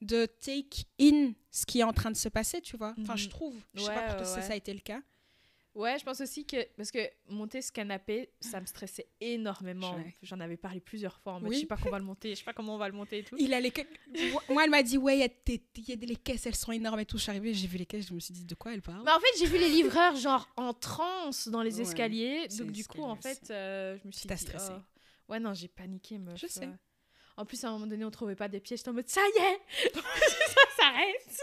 de 0.00 0.26
take 0.26 0.84
in 1.00 1.32
ce 1.52 1.64
qui 1.64 1.78
est 1.80 1.84
en 1.84 1.92
train 1.92 2.10
de 2.10 2.16
se 2.16 2.28
passer, 2.28 2.60
tu 2.60 2.76
vois. 2.76 2.94
Enfin, 3.00 3.12
Mhm. 3.12 3.18
je 3.18 3.28
trouve. 3.28 3.54
Je 3.74 3.82
sais 3.82 3.88
Ouais, 3.88 3.94
pas 3.94 4.02
pour 4.06 4.16
toi 4.16 4.22
ouais, 4.22 4.32
si 4.32 4.40
ouais. 4.40 4.46
ça 4.46 4.52
a 4.54 4.56
été 4.56 4.72
le 4.74 4.80
cas. 4.80 5.00
Ouais, 5.74 5.98
je 5.98 6.04
pense 6.04 6.20
aussi 6.20 6.44
que. 6.44 6.56
Parce 6.76 6.90
que 6.90 6.98
monter 7.30 7.62
ce 7.62 7.72
canapé, 7.72 8.28
ça 8.40 8.60
me 8.60 8.66
stressait 8.66 9.06
énormément. 9.22 9.96
J'en 10.22 10.38
avais 10.40 10.58
parlé 10.58 10.80
plusieurs 10.80 11.18
fois. 11.20 11.34
En 11.34 11.40
mode, 11.40 11.48
Oui. 11.48 11.56
Je 11.56 11.60
sais 11.60 11.66
pas 11.66 11.78
qu'on 11.78 11.88
va 11.88 11.98
le 11.98 12.04
monter, 12.04 12.30
je 12.30 12.40
sais 12.40 12.44
pas 12.44 12.52
comment 12.52 12.74
on 12.74 12.78
va 12.78 12.88
le 12.88 12.94
monter 12.94 13.20
et 13.20 13.24
tout. 13.24 13.36
Il 13.38 13.54
a 13.54 13.60
les 13.60 13.72
Moi, 14.50 14.64
elle 14.64 14.70
m'a 14.70 14.82
dit, 14.82 14.98
ouais, 14.98 15.16
il 15.16 15.20
y 15.20 15.22
a 15.22 15.94
y 15.94 15.96
les 16.06 16.16
caisses, 16.16 16.44
elles 16.44 16.56
sont 16.56 16.72
énormes 16.72 17.00
et 17.00 17.06
tout. 17.06 17.16
Je 17.16 17.22
suis 17.22 17.30
arrivée, 17.30 17.54
j'ai 17.54 17.68
vu 17.68 17.78
les 17.78 17.86
caisses, 17.86 18.06
je 18.08 18.12
me 18.12 18.20
suis 18.20 18.34
dit, 18.34 18.44
de 18.44 18.54
quoi 18.54 18.74
elle 18.74 18.82
parle? 18.82 19.02
Mais 19.04 19.12
en 19.12 19.18
fait, 19.20 19.38
j'ai 19.38 19.46
vu 19.46 19.56
les 19.56 19.70
livreurs 19.70 20.14
genre 20.16 20.46
en 20.56 20.74
transe 20.74 21.48
dans 21.48 21.62
les 21.62 21.80
escaliers. 21.80 22.48
Donc 22.58 22.70
du 22.72 22.84
coup, 22.84 23.02
en 23.02 23.16
fait, 23.16 23.50
euh, 23.50 23.96
je 24.02 24.06
me 24.08 24.12
suis 24.12 24.28
T'as 24.28 24.34
dit... 24.34 24.42
stressé. 24.42 24.72
oh. 24.76 24.82
Ouais, 25.28 25.40
non, 25.40 25.54
j'ai 25.54 25.68
paniqué, 25.68 26.18
meuf. 26.18 26.38
Je 26.38 26.46
sais. 26.46 26.66
euh. 26.66 26.72
En 27.36 27.46
plus, 27.46 27.62
à 27.64 27.68
un 27.68 27.72
moment 27.72 27.86
donné, 27.86 28.04
on 28.04 28.10
trouvait 28.10 28.36
pas 28.36 28.48
des 28.48 28.60
pièges. 28.60 28.80
J'étais 28.80 28.90
en 28.90 28.94
mode, 28.94 29.08
ça 29.08 29.20
y 29.22 29.40
est 29.42 29.92
Ça 29.94 30.60
s'arrête. 30.76 31.40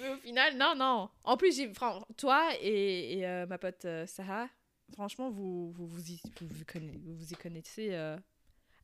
Mais 0.00 0.08
au 0.10 0.16
final, 0.16 0.56
non, 0.56 0.74
non. 0.76 1.08
En 1.24 1.36
plus, 1.36 1.56
j'ai, 1.56 1.72
toi 2.16 2.50
et, 2.60 3.18
et, 3.18 3.26
euh, 3.26 3.46
ma 3.46 3.58
pote 3.58 3.84
euh, 3.84 4.04
Sarah, 4.06 4.48
franchement, 4.94 5.30
vous 5.30 5.70
vous, 5.72 5.86
vous, 5.86 6.10
y, 6.10 6.20
vous, 6.40 6.48
vous 6.48 6.64
conna- 6.64 6.98
vous 7.04 7.14
vous 7.16 7.32
y 7.32 7.36
connaissez. 7.36 7.94
euh. 7.94 8.16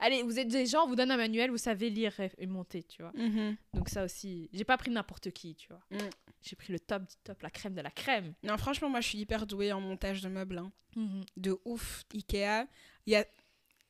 Allez, 0.01 0.23
vous 0.23 0.39
êtes 0.39 0.49
des 0.49 0.67
gens, 0.67 0.85
on 0.85 0.89
vous 0.89 0.95
donne 0.97 1.11
un 1.11 1.17
manuel, 1.17 1.51
vous 1.51 1.57
savez 1.59 1.91
lire 1.91 2.13
et, 2.39 2.47
monter, 2.47 2.83
tu 2.85 3.03
vois. 3.03 3.13
Mhm. 3.15 3.57
Donc 3.75 3.89
ça 3.89 4.05
aussi, 4.05 4.49
j'ai 4.53 4.65
pas 4.65 4.77
pris 4.77 4.91
n'importe 4.91 5.31
qui, 5.33 5.55
tu 5.57 5.69
vois. 5.69 5.81
Mm. 5.91 6.09
J'ai 6.43 6.55
pris 6.57 6.73
le 6.73 6.79
top 6.79 7.03
du 7.03 7.17
top, 7.25 7.43
la 7.43 7.51
crème 7.51 7.75
de 7.75 7.81
la 7.81 7.91
crème. 7.91 8.33
Non, 8.45 8.57
franchement, 8.59 8.89
moi, 8.89 9.01
je 9.01 9.09
suis 9.09 9.19
hyper 9.19 9.47
douée 9.47 9.73
en 9.73 9.81
montage 9.81 10.23
de 10.23 10.29
meubles. 10.29 10.59
hein. 10.59 10.71
Mhm. 10.97 11.25
De 11.37 11.59
ouf. 11.65 12.05
Ikea. 12.15 12.67
Il 13.07 13.13
y 13.13 13.17
a... 13.17 13.25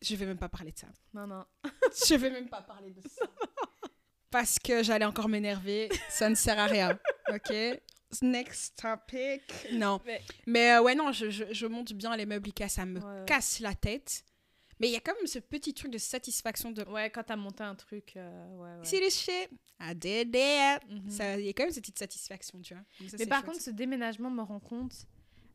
Je 0.00 0.14
vais 0.16 0.26
même 0.26 0.38
pas 0.38 0.48
parler 0.48 0.72
de 0.72 0.78
ça. 0.78 0.86
Non, 1.12 1.26
non. 1.26 1.44
Je 2.08 2.14
vais 2.14 2.30
même 2.30 2.48
pas 2.48 2.62
parler 2.62 2.90
de 2.92 3.00
ça. 3.08 3.26
Parce 4.30 4.58
que 4.58 4.82
j'allais 4.82 5.04
encore 5.04 5.28
m'énerver. 5.28 5.88
Ça 6.08 6.28
ne 6.28 6.34
sert 6.34 6.58
à 6.58 6.66
rien. 6.66 6.98
Ok? 7.30 7.52
Next 8.22 8.76
topic. 8.80 9.42
Non. 9.72 10.00
Mais- 10.06 10.22
Mais 10.46 10.72
euh, 10.72 10.82
ouais, 10.82 10.94
non, 10.94 11.12
je, 11.12 11.30
je, 11.30 11.44
je 11.52 11.66
monte 11.66 11.92
bien 11.92 12.16
les 12.16 12.26
meubles 12.26 12.48
Ikea. 12.48 12.68
Ça 12.68 12.86
me 12.86 13.00
ouais. 13.00 13.24
casse 13.26 13.60
la 13.60 13.74
tête. 13.74 14.24
Mais 14.80 14.88
il 14.88 14.92
y 14.92 14.96
a 14.96 15.00
quand 15.00 15.14
même 15.16 15.26
ce 15.26 15.38
petit 15.40 15.74
truc 15.74 15.90
de 15.90 15.98
satisfaction 15.98 16.70
de... 16.70 16.82
Ouais, 16.84 17.10
quand 17.10 17.24
t'as 17.24 17.36
monté 17.36 17.62
un 17.64 17.74
truc, 17.74 18.12
euh, 18.16 18.48
ouais, 18.56 18.76
ouais. 18.78 18.84
C'est 18.84 19.00
le 19.00 19.10
shit. 19.10 19.50
I 19.80 19.94
did 19.94 20.34
it. 20.34 20.88
Mhm. 20.90 21.10
Ça- 21.10 21.38
Il 21.38 21.46
y 21.46 21.48
a 21.48 21.52
quand 21.52 21.64
même 21.64 21.72
cette 21.72 21.82
petite 21.84 21.98
satisfaction, 21.98 22.60
tu 22.60 22.74
vois. 22.74 22.84
Donc 23.00 23.10
ça, 23.10 23.16
Mais 23.18 23.26
par 23.26 23.38
chouette. 23.40 23.50
contre, 23.52 23.62
ce 23.64 23.70
déménagement 23.70 24.30
me 24.30 24.42
rend 24.42 24.60
compte 24.60 25.06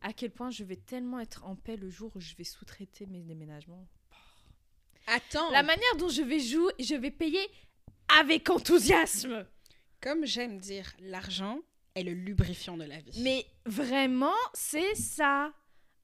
à 0.02 0.12
quel 0.12 0.32
point 0.32 0.52
je 0.52 0.64
vais 0.66 0.76
tellement 0.76 1.20
être 1.22 1.46
en 1.46 1.56
paix 1.56 1.78
le 1.78 1.90
jour 1.90 2.12
où 2.16 2.20
je 2.20 2.36
vais 2.36 2.44
sous-traiter 2.44 3.06
mes 3.06 3.22
déménagements. 3.22 3.88
Attends. 5.08 5.50
La 5.52 5.64
manière 5.64 5.96
dont 5.98 6.10
je 6.10 6.22
vais 6.22 6.40
jouer, 6.40 6.74
je 6.80 6.96
vais 6.96 7.12
payer 7.12 7.46
avec 8.20 8.50
enthousiasme. 8.50 9.46
Comme 10.02 10.26
j'aime 10.26 10.60
dire, 10.60 10.92
l'argent 11.00 11.60
est 11.96 12.04
le 12.04 12.14
lubrifiant 12.14 12.76
de 12.78 12.84
la 12.86 13.00
vie. 13.00 13.22
Mais 13.22 13.46
vraiment, 13.66 14.34
c'est 14.54 14.96
ça. 14.96 15.54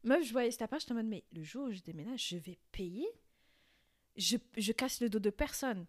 Meuf, 0.03 0.23
je 0.23 0.31
voyais 0.31 0.51
cette 0.51 0.61
appart, 0.61 0.81
j'étais 0.81 0.93
en 0.93 0.95
mode, 0.95 1.07
mais 1.07 1.23
le 1.33 1.43
jour 1.43 1.67
où 1.67 1.71
je 1.71 1.79
déménage, 1.81 2.27
je 2.29 2.37
vais 2.37 2.57
payer? 2.71 3.07
Je, 4.15 4.37
je 4.57 4.71
casse 4.71 5.01
le 5.01 5.09
dos 5.09 5.19
de 5.19 5.29
personne. 5.29 5.85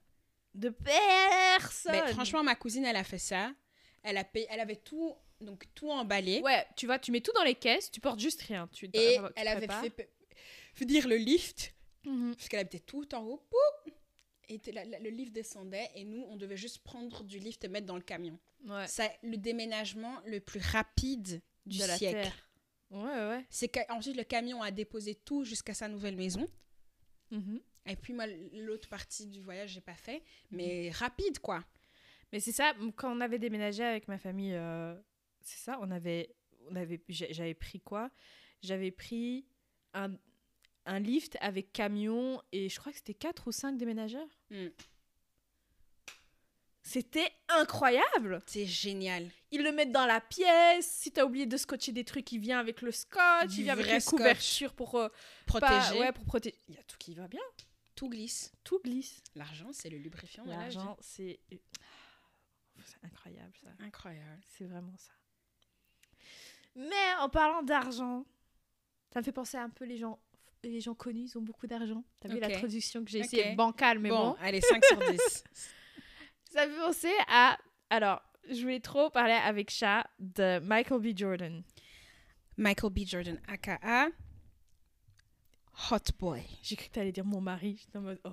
De 0.55 0.69
personne. 0.71 1.93
Mais 1.93 2.13
franchement, 2.13 2.43
ma 2.43 2.55
cousine, 2.57 2.85
elle 2.85 2.97
a 2.97 3.05
fait 3.05 3.19
ça. 3.19 3.53
Elle, 4.03 4.17
a 4.17 4.25
payé, 4.25 4.47
elle 4.51 4.61
avait 4.61 4.77
tout, 4.77 5.15
donc 5.41 5.65
tout 5.75 5.91
emballé. 5.91 6.41
Ouais, 6.41 6.67
tu 6.77 6.87
vois, 6.87 6.99
tu 6.99 7.13
mets 7.13 7.21
tout 7.21 7.33
dans 7.35 7.45
les 7.45 7.55
caisses, 7.55 7.91
tu 7.91 8.01
portes 8.01 8.19
juste 8.21 8.43
rien. 8.43 8.69
Tu, 8.73 8.87
et 8.87 8.91
tu 8.91 9.23
elle 9.37 9.49
avait 9.49 9.69
fait, 10.75 10.85
dire 10.85 11.07
le 11.09 11.17
lift, 11.17 11.75
Mhm. 12.05 12.35
parce 12.35 12.49
qu'elle 12.49 12.61
habitait 12.61 12.81
tout 12.81 13.15
en 13.15 13.23
haut. 13.25 13.43
Et 14.49 14.59
t- 14.59 14.73
la- 14.73 14.85
la- 14.85 14.99
le 14.99 15.11
lift 15.11 15.33
descendait 15.33 15.89
et 15.95 16.05
nous, 16.05 16.25
on 16.29 16.37
devait 16.37 16.57
juste 16.57 16.79
prendre 16.81 17.23
du 17.23 17.39
lift 17.39 17.63
et 17.65 17.69
mettre 17.69 17.87
dans 17.87 17.95
le 17.97 18.03
camion. 18.03 18.37
Ouais. 18.67 18.87
C'est 18.89 19.17
le 19.23 19.37
déménagement 19.37 20.21
le 20.25 20.41
plus 20.41 20.61
rapide 20.61 21.41
du 21.67 21.79
de 21.79 21.85
la 21.85 21.97
siècle. 21.97 22.23
terre. 22.23 22.50
Ouais, 22.91 23.29
ouais. 23.29 23.47
C'est 23.51 23.69
qu'ensuite, 23.69 24.17
le 24.17 24.25
camion 24.25 24.63
a 24.63 24.71
déposé 24.71 25.15
tout 25.15 25.45
jusqu'à 25.45 25.75
sa 25.75 25.89
nouvelle 25.89 26.17
maison. 26.17 26.49
Mhm. 27.31 27.61
Et 27.87 27.97
puis, 27.97 28.13
moi, 28.13 28.27
l'autre 28.53 28.89
partie 28.89 29.27
du 29.27 29.41
voyage, 29.41 29.71
j'ai 29.71 29.81
pas 29.81 29.95
fait. 29.95 30.23
Mais 30.51 30.91
rapide, 30.91 31.39
quoi. 31.39 31.65
Mais 32.33 32.41
c'est 32.41 32.53
ça, 32.53 32.75
quand 32.97 33.17
on 33.17 33.21
avait 33.21 33.39
déménagé 33.39 33.83
avec 33.83 34.09
ma 34.09 34.19
famille, 34.19 34.55
euh, 34.55 34.95
c'est 35.41 35.59
ça, 35.59 35.79
on 35.81 35.91
avait, 35.91 36.35
on 36.69 36.77
avait, 36.77 37.01
j'avais 37.09 37.55
pris 37.55 37.81
quoi? 37.81 38.11
J'avais 38.63 38.91
pris 38.91 39.47
un, 39.95 40.15
un 40.87 41.01
lift 41.01 41.37
avec 41.41 41.73
camion 41.73 42.41
et 42.53 42.69
je 42.69 42.79
crois 42.79 42.93
que 42.93 42.99
c'était 42.99 43.15
quatre 43.15 43.49
ou 43.49 43.53
cinq 43.53 43.77
déménageurs. 43.77 44.29
Mm. 44.51 44.67
C'était 46.93 47.31
incroyable 47.49 48.43
C'est 48.47 48.67
génial. 48.67 49.31
Ils 49.53 49.63
le 49.63 49.71
mettent 49.71 49.93
dans 49.93 50.07
la 50.07 50.21
pièce, 50.21 50.91
si 50.91 51.13
t'as 51.13 51.25
oublié 51.25 51.47
de 51.47 51.57
scotcher 51.57 51.93
des 51.93 52.03
trucs, 52.05 52.33
il 52.33 52.39
vient 52.41 52.59
avec 52.59 52.83
le 52.83 52.91
scotch, 52.91 53.47
Du 53.51 53.59
il 53.61 53.63
vient 53.63 53.75
avec 53.75 53.87
une 53.87 54.01
scotch. 54.01 54.19
couverture 54.19 54.73
pour 54.75 54.97
euh, 54.97 55.09
Protéger. 55.47 55.71
pas- 55.77 55.95
ouais, 56.01 56.11
pour 56.13 56.25
protéger. 56.25 56.57
Il 56.69 56.75
y 56.75 56.79
a 56.79 56.83
tout 56.83 56.97
qui 56.99 57.15
va 57.15 57.29
bien, 57.29 57.41
Tout 57.95 58.09
glisse. 58.09 58.51
tout 58.65 58.81
glisse. 58.83 59.23
L'argent, 59.37 59.69
c'est 59.73 59.89
le 59.89 59.99
lubrifiant. 59.99 60.45
L'argent, 60.47 60.97
c'est 61.01 61.39
c'est 62.85 63.05
incroyable 63.07 63.53
ça. 63.63 63.69
Incroyable. 63.85 64.41
C'est 64.57 64.65
vraiment 64.65 64.97
ça. 64.97 65.13
Mais 66.75 67.15
en 67.21 67.29
parlant 67.29 67.63
d'argent, 67.63 68.25
ça 69.13 69.21
me 69.21 69.25
fait 69.25 69.31
penser 69.33 69.59
un 69.59 69.71
peu 69.71 69.85
les 69.85 69.97
gens, 69.97 70.19
les 70.65 70.81
gens 70.81 70.95
connus, 70.95 71.29
ils 71.33 71.39
ont 71.39 71.43
beaucoup 71.43 71.69
d'argent. 71.69 72.03
T'as 72.19 72.29
vu 72.31 72.35
Ok. 72.37 72.41
la 72.41 72.51
traduction 72.51 73.05
que 73.05 73.11
j'ai 73.11 73.21
Ok. 73.21 73.27
essayé 73.27 73.55
bancale, 73.55 74.01
mais 74.01 74.09
bon, 74.09 74.31
bon. 74.31 74.37
allez, 74.41 74.61
5 74.61 74.85
sur 74.85 74.99
10. 74.99 75.45
Ça 76.51 76.67
me 76.67 76.73
fait 76.73 76.81
penser 76.81 77.13
à. 77.29 77.57
Alors, 77.91 78.21
je 78.49 78.61
voulais 78.63 78.81
trop 78.81 79.11
parler 79.11 79.35
avec 79.35 79.71
Chat 79.71 80.09
de 80.19 80.59
Michael 80.61 81.01
B. 81.01 81.17
Jordan. 81.17 81.63
Michael 82.57 82.93
B. 82.93 82.99
Jordan, 83.07 83.41
aka 83.49 84.09
Hot 85.91 86.13
Boy. 86.19 86.43
J'ai 86.63 86.77
cru 86.77 86.89
que 86.89 86.93
t'allais 86.93 87.13
dire 87.13 87.25
mon 87.25 87.41
mari. 87.41 87.79
J'étais 87.81 87.99
en 87.99 88.03
mode 88.03 88.21
oh. 88.25 88.33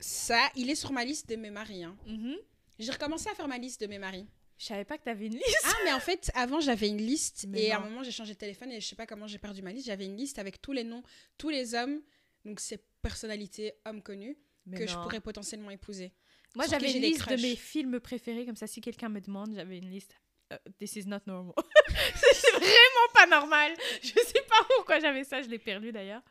Ça, 0.00 0.48
il 0.54 0.70
est 0.70 0.74
sur 0.74 0.92
ma 0.92 1.04
liste 1.04 1.28
de 1.28 1.36
mes 1.36 1.50
maris. 1.50 1.84
hein. 1.84 1.96
Mhm. 2.06 2.36
J'ai 2.78 2.92
recommencé 2.92 3.28
à 3.28 3.34
faire 3.34 3.48
ma 3.48 3.58
liste 3.58 3.80
de 3.80 3.86
mes 3.86 3.98
maris. 3.98 4.26
Je 4.58 4.66
savais 4.66 4.84
pas 4.84 4.98
que 4.98 5.04
t'avais 5.04 5.26
une 5.26 5.34
liste. 5.34 5.64
Ah, 5.64 5.72
mais 5.84 5.92
en 5.92 6.00
fait, 6.00 6.30
avant, 6.34 6.60
j'avais 6.60 6.88
une 6.88 6.98
liste. 6.98 7.46
Mais 7.48 7.62
et 7.64 7.72
à 7.72 7.78
un 7.78 7.80
moment, 7.80 8.02
j'ai 8.02 8.10
changé 8.10 8.34
de 8.34 8.38
téléphone 8.38 8.70
et 8.72 8.80
je 8.80 8.86
sais 8.86 8.96
pas 8.96 9.06
comment 9.06 9.26
j'ai 9.26 9.38
perdu 9.38 9.62
ma 9.62 9.72
liste. 9.72 9.86
J'avais 9.86 10.04
une 10.06 10.16
liste 10.16 10.38
avec 10.38 10.60
tous 10.60 10.72
les 10.72 10.84
noms, 10.84 11.02
tous 11.38 11.48
les 11.48 11.74
hommes, 11.74 12.00
donc 12.44 12.58
ces 12.60 12.78
personnalités, 13.02 13.72
hommes 13.84 14.02
connus, 14.02 14.36
Mais 14.66 14.78
que 14.78 14.86
je 14.86 14.94
pourrais 14.94 15.20
potentiellement 15.20 15.70
épouser. 15.70 16.12
Moi, 16.56 16.66
j'avais 16.68 16.92
une 16.92 17.02
liste 17.02 17.28
de 17.28 17.40
mes 17.40 17.56
films 17.56 18.00
préférés, 18.00 18.46
comme 18.46 18.56
ça, 18.56 18.66
si 18.66 18.80
quelqu'un 18.80 19.08
me 19.08 19.20
demande, 19.20 19.54
j'avais 19.54 19.78
une 19.78 19.90
liste. 19.90 20.14
Euh, 20.52 20.56
This 20.78 20.96
is 20.96 21.06
not 21.06 21.20
normal. 21.26 21.54
c'est 22.16 22.52
vraiment 22.52 23.08
pas 23.14 23.26
normal. 23.26 23.72
Je 24.02 24.08
sais 24.08 24.42
pas 24.48 24.64
pourquoi 24.76 24.98
j'avais 24.98 25.24
ça, 25.24 25.42
je 25.42 25.48
l'ai 25.48 25.58
perdu 25.58 25.92
d'ailleurs. 25.92 26.22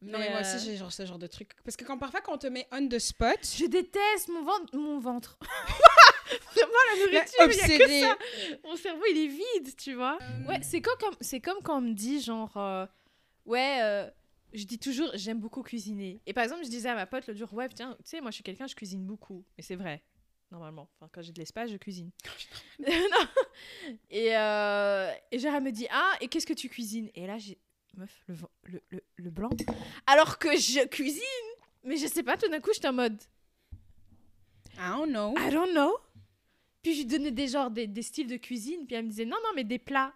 Non, 0.00 0.18
mais 0.18 0.30
moi 0.30 0.38
euh, 0.38 0.40
aussi, 0.42 0.64
j'ai 0.64 0.76
genre 0.76 0.92
ce 0.92 1.04
genre 1.04 1.18
de 1.18 1.26
truc. 1.26 1.50
Parce 1.64 1.76
que 1.76 1.84
quand 1.84 1.98
parfois, 1.98 2.20
quand 2.20 2.34
on 2.34 2.38
te 2.38 2.46
met 2.46 2.66
on 2.70 2.86
the 2.88 2.98
spot, 2.98 3.38
Je 3.56 3.66
déteste 3.66 4.28
mon 4.28 4.44
ventre. 4.44 4.76
Mon 4.76 4.98
ventre. 5.00 5.36
Vraiment, 6.54 6.72
la 6.92 6.98
nourriture, 7.06 7.34
il 7.40 7.48
que 7.48 7.54
obsédé. 7.62 8.00
ça. 8.02 8.18
Mon 8.64 8.76
cerveau, 8.76 9.04
il 9.10 9.18
est 9.18 9.28
vide, 9.28 9.76
tu 9.76 9.94
vois. 9.94 10.18
Ouais, 10.48 10.60
c'est 10.62 10.80
comme, 10.80 10.96
comme, 10.98 11.14
c'est 11.20 11.40
comme 11.40 11.60
quand 11.62 11.78
on 11.78 11.82
me 11.82 11.92
dit, 11.94 12.20
genre, 12.20 12.56
euh, 12.56 12.86
ouais, 13.44 13.78
euh, 13.82 14.08
je 14.52 14.64
dis 14.64 14.78
toujours, 14.78 15.10
j'aime 15.14 15.40
beaucoup 15.40 15.62
cuisiner. 15.62 16.20
Et 16.26 16.32
par 16.32 16.44
exemple, 16.44 16.64
je 16.64 16.70
disais 16.70 16.88
à 16.88 16.94
ma 16.94 17.06
pote 17.06 17.26
l'autre 17.26 17.38
jour, 17.38 17.52
ouais, 17.54 17.68
tiens, 17.68 17.96
tu 18.04 18.10
sais, 18.10 18.20
moi, 18.20 18.30
je 18.30 18.36
suis 18.36 18.44
quelqu'un, 18.44 18.66
je 18.66 18.74
cuisine 18.74 19.04
beaucoup. 19.04 19.44
Mais 19.56 19.62
c'est 19.62 19.76
vrai, 19.76 20.02
normalement. 20.50 20.88
Enfin, 20.94 21.10
quand 21.12 21.22
j'ai 21.22 21.32
de 21.32 21.38
l'espace, 21.38 21.70
je 21.70 21.76
cuisine. 21.76 22.10
non. 22.78 23.26
Et, 24.10 24.36
euh, 24.36 25.12
et 25.30 25.38
genre, 25.38 25.54
elle 25.54 25.62
me 25.62 25.72
dit, 25.72 25.86
ah, 25.90 26.12
et 26.20 26.28
qu'est-ce 26.28 26.46
que 26.46 26.54
tu 26.54 26.68
cuisines? 26.68 27.10
Et 27.14 27.26
là, 27.26 27.38
j'ai, 27.38 27.58
meuf, 27.96 28.24
le, 28.26 28.36
le, 28.64 28.82
le, 28.90 29.02
le 29.16 29.30
blanc. 29.30 29.50
Alors 30.06 30.38
que 30.38 30.56
je 30.56 30.86
cuisine, 30.86 31.22
mais 31.84 31.96
je 31.96 32.06
sais 32.06 32.22
pas, 32.22 32.36
tout 32.36 32.48
d'un 32.48 32.60
coup, 32.60 32.70
j'étais 32.72 32.88
en 32.88 32.92
mode, 32.92 33.20
I 34.78 34.90
don't 34.90 35.08
know. 35.08 35.34
I 35.38 35.50
don't 35.50 35.72
know. 35.72 35.96
Puis 36.82 36.94
je 36.94 36.98
lui 37.00 37.06
donnais 37.06 37.30
des 37.30 37.48
genres, 37.48 37.70
des, 37.70 37.86
des 37.86 38.02
styles 38.02 38.26
de 38.28 38.36
cuisine. 38.36 38.86
Puis 38.86 38.94
elle 38.94 39.06
me 39.06 39.10
disait 39.10 39.24
non, 39.24 39.36
non, 39.42 39.50
mais 39.54 39.64
des 39.64 39.78
plats. 39.78 40.12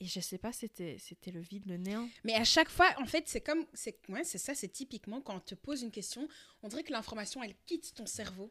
Et 0.00 0.06
je 0.06 0.18
sais 0.20 0.38
pas, 0.38 0.52
c'était 0.52 0.96
c'était 0.98 1.30
le 1.30 1.40
vide, 1.40 1.66
le 1.66 1.76
néant. 1.76 2.08
Mais 2.24 2.34
à 2.34 2.44
chaque 2.44 2.70
fois, 2.70 2.86
en 2.98 3.04
fait, 3.06 3.28
c'est 3.28 3.42
comme. 3.42 3.66
C'est 3.74 3.98
ouais, 4.08 4.24
c'est 4.24 4.38
ça, 4.38 4.54
c'est 4.54 4.68
typiquement 4.68 5.20
quand 5.20 5.36
on 5.36 5.40
te 5.40 5.54
pose 5.54 5.82
une 5.82 5.90
question, 5.90 6.26
on 6.62 6.68
dirait 6.68 6.82
que 6.84 6.92
l'information, 6.92 7.42
elle 7.42 7.54
quitte 7.66 7.94
ton 7.94 8.06
cerveau. 8.06 8.50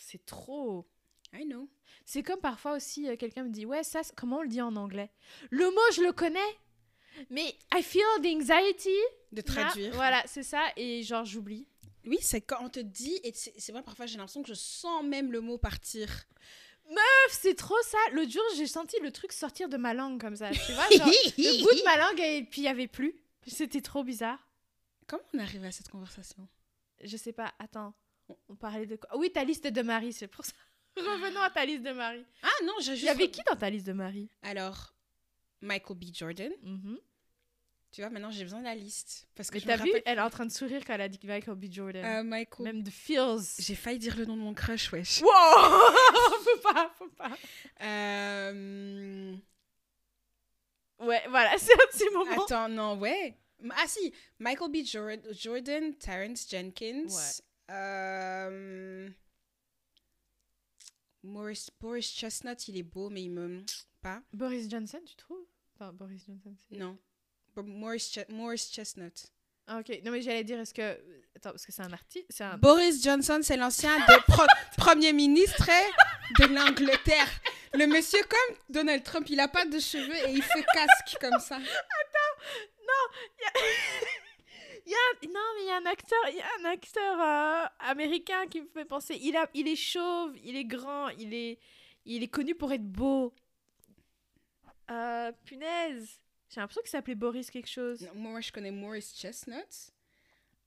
C'est 0.00 0.24
trop. 0.26 0.86
I 1.34 1.44
know. 1.44 1.68
C'est 2.04 2.22
comme 2.22 2.40
parfois 2.40 2.76
aussi, 2.76 3.08
euh, 3.08 3.16
quelqu'un 3.16 3.44
me 3.44 3.50
dit 3.50 3.64
Ouais, 3.66 3.82
ça, 3.82 4.02
comment 4.16 4.38
on 4.38 4.42
le 4.42 4.48
dit 4.48 4.60
en 4.62 4.76
anglais? 4.76 5.10
Le 5.50 5.66
mot, 5.70 5.92
je 5.94 6.02
le 6.02 6.12
connais. 6.12 6.38
Mais 7.30 7.54
I 7.74 7.82
feel 7.82 8.02
the 8.22 8.26
anxiety. 8.26 8.90
De 9.32 9.38
Là, 9.38 9.42
traduire. 9.42 9.94
voilà, 9.94 10.22
c'est 10.26 10.42
ça. 10.42 10.62
Et 10.76 11.02
genre, 11.02 11.24
j'oublie. 11.24 11.66
Oui, 12.06 12.18
c'est 12.22 12.40
quand 12.40 12.64
on 12.64 12.68
te 12.70 12.80
dit, 12.80 13.18
et 13.24 13.32
c'est 13.34 13.72
vrai, 13.72 13.82
parfois 13.82 14.06
j'ai 14.06 14.16
l'impression 14.16 14.42
que 14.42 14.48
je 14.48 14.54
sens 14.54 15.04
même 15.04 15.32
le 15.32 15.40
mot 15.40 15.58
partir. 15.58 16.08
Meuf, 16.88 17.30
c'est 17.32 17.54
trop 17.54 17.76
ça. 17.82 17.98
L'autre 18.12 18.30
jour, 18.30 18.42
j'ai 18.56 18.66
senti 18.66 18.98
le 19.00 19.10
truc 19.12 19.32
sortir 19.32 19.68
de 19.68 19.76
ma 19.76 19.92
langue 19.94 20.20
comme 20.20 20.36
ça. 20.36 20.50
Tu 20.50 20.72
vois, 20.72 20.88
genre, 20.96 21.06
le 21.06 21.62
bout 21.62 21.74
de 21.78 21.84
ma 21.84 21.96
langue, 22.08 22.20
et 22.20 22.44
puis 22.44 22.62
il 22.62 22.64
y 22.64 22.68
avait 22.68 22.86
plus. 22.88 23.14
C'était 23.46 23.80
trop 23.82 24.04
bizarre. 24.04 24.38
Comment 25.06 25.22
on 25.34 25.38
arrive 25.38 25.64
à 25.64 25.70
cette 25.72 25.88
conversation? 25.90 26.48
Je 27.02 27.16
sais 27.16 27.32
pas, 27.32 27.54
attends. 27.58 27.94
On- 28.48 28.56
parlait 28.56 28.84
de 28.86 28.96
quoi? 28.96 29.16
Oui, 29.16 29.30
ta 29.32 29.42
liste 29.44 29.66
de 29.66 29.82
Marie, 29.82 30.12
c'est 30.12 30.28
pour 30.28 30.44
ça. 30.44 30.52
Revenons 30.96 31.40
à 31.40 31.50
ta 31.50 31.64
liste 31.64 31.82
de 31.82 31.92
Marie. 31.92 32.24
Ah 32.42 32.48
non, 32.64 32.74
j'ai 32.80 32.92
Il 32.92 32.96
juste. 32.96 33.06
y 33.06 33.08
avait 33.10 33.30
qui 33.30 33.40
dans 33.48 33.56
ta 33.56 33.70
liste 33.70 33.86
de 33.86 33.92
Marie? 33.92 34.28
Alors, 34.42 34.92
Michael 35.62 35.96
B. 35.96 36.04
Jordan. 36.12 36.52
Mhm. 36.62 36.98
Tu 37.90 38.02
vois, 38.02 38.10
maintenant 38.10 38.30
j'ai 38.30 38.44
besoin 38.44 38.58
de 38.60 38.64
la 38.64 38.74
liste. 38.74 39.26
Parce 39.34 39.50
que 39.50 39.54
Mais 39.56 39.64
t'as 39.64 39.76
vu, 39.76 39.84
rappelle- 39.90 40.02
elle 40.04 40.18
est 40.18 40.22
en 40.22 40.28
train 40.30 40.44
de 40.46 40.52
sourire 40.52 40.82
quand 40.86 40.94
elle 40.94 41.00
a 41.00 41.08
dit 41.08 41.18
Michael 41.24 41.54
B. 41.54 41.66
Jordan. 41.70 42.04
Euh, 42.04 42.22
Michael. 42.22 42.64
Même 42.64 42.82
de 42.82 42.90
feels. 42.90 43.40
J'ai 43.58 43.74
failli 43.74 43.98
dire 43.98 44.14
le 44.16 44.26
nom 44.26 44.36
de 44.36 44.42
mon 44.42 44.52
crush, 44.54 44.92
wesh. 44.92 45.22
Wow 45.22 45.28
Faut 46.44 46.60
pas, 46.72 46.92
faut 46.98 47.08
pas. 47.08 47.36
Euh, 47.80 49.34
Ouais, 51.00 51.22
voilà, 51.28 51.50
c'est 51.58 51.72
un 51.72 51.86
petit 51.92 52.10
moment. 52.12 52.44
Attends, 52.44 52.68
non, 52.68 52.98
ouais. 52.98 53.38
Ah 53.70 53.84
si, 53.86 54.12
Michael 54.38 54.70
B. 54.70 54.84
Jor- 54.84 55.32
Jordan, 55.32 55.94
Terrence 55.96 56.46
Jenkins. 56.50 57.06
Ouais. 57.08 57.74
Euh, 57.74 59.08
Boris 61.22 61.70
Chestnut, 62.14 62.68
il 62.68 62.76
est 62.78 62.82
beau, 62.82 63.10
mais 63.10 63.22
il 63.22 63.30
me... 63.30 63.62
Pas 64.00 64.22
Boris 64.32 64.68
Johnson, 64.70 65.00
tu 65.04 65.16
trouves? 65.16 65.44
Enfin, 65.74 65.92
Boris 65.92 66.24
Johnson. 66.26 66.54
Non. 66.70 66.98
Morris, 67.62 68.18
Morris 68.28 68.68
Chestnut. 68.72 69.32
Ah, 69.66 69.80
ok. 69.80 70.00
Non, 70.02 70.12
mais 70.12 70.22
j'allais 70.22 70.44
dire, 70.44 70.58
est-ce 70.58 70.72
que... 70.72 70.98
Attends, 71.36 71.50
parce 71.50 71.66
que 71.66 71.72
c'est 71.72 71.82
un 71.82 71.92
artiste, 71.92 72.40
un... 72.40 72.56
Boris 72.56 73.02
Johnson, 73.02 73.40
c'est 73.42 73.56
l'ancien 73.56 73.98
premier 74.78 75.12
ministre 75.12 75.68
de 76.38 76.46
l'Angleterre. 76.46 77.28
Le 77.74 77.86
monsieur 77.86 78.20
comme 78.22 78.56
Donald 78.70 79.02
Trump, 79.02 79.28
il 79.28 79.38
a 79.40 79.48
pas 79.48 79.66
de 79.66 79.78
cheveux 79.78 80.16
et 80.28 80.32
il 80.32 80.42
fait 80.42 80.64
casque 80.72 81.18
comme 81.20 81.38
ça. 81.38 81.58
Il 81.58 81.66
y 84.90 84.94
a 84.94 84.98
Non, 85.28 85.40
mais 85.56 85.62
il 85.62 85.66
y 85.66 85.70
a 85.70 85.76
un 85.76 85.86
acteur, 85.86 86.18
il 86.30 86.36
y 86.36 86.40
a 86.40 86.46
un 86.60 86.64
acteur 86.72 87.20
euh, 87.20 87.66
américain 87.80 88.46
qui 88.46 88.62
me 88.62 88.68
fait 88.68 88.86
penser. 88.86 89.18
Il, 89.20 89.36
a... 89.36 89.48
il 89.52 89.68
est 89.68 89.76
chauve, 89.76 90.34
il 90.42 90.56
est 90.56 90.64
grand, 90.64 91.08
il 91.10 91.34
est, 91.34 91.58
il 92.06 92.22
est 92.22 92.28
connu 92.28 92.54
pour 92.54 92.72
être 92.72 92.86
beau. 92.86 93.34
Euh, 94.90 95.30
punaise. 95.44 96.20
J'ai 96.50 96.60
l'impression 96.60 96.80
qu'il 96.82 96.90
s'appelait 96.90 97.14
Boris 97.14 97.50
quelque 97.50 97.68
chose. 97.68 98.00
Non, 98.02 98.14
moi, 98.14 98.40
je 98.40 98.50
connais 98.52 98.70
Morris 98.70 99.12
Chestnut. 99.14 99.92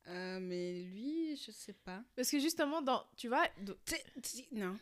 Euh, 0.08 0.40
mais 0.40 0.74
lui, 0.84 1.36
je 1.38 1.52
sais 1.52 1.74
pas. 1.74 2.04
Parce 2.16 2.30
que 2.30 2.40
justement, 2.40 2.82
dans, 2.82 3.04
tu 3.18 3.28
vois, 3.28 3.48
dans- 3.62 3.74
Non. 4.52 4.78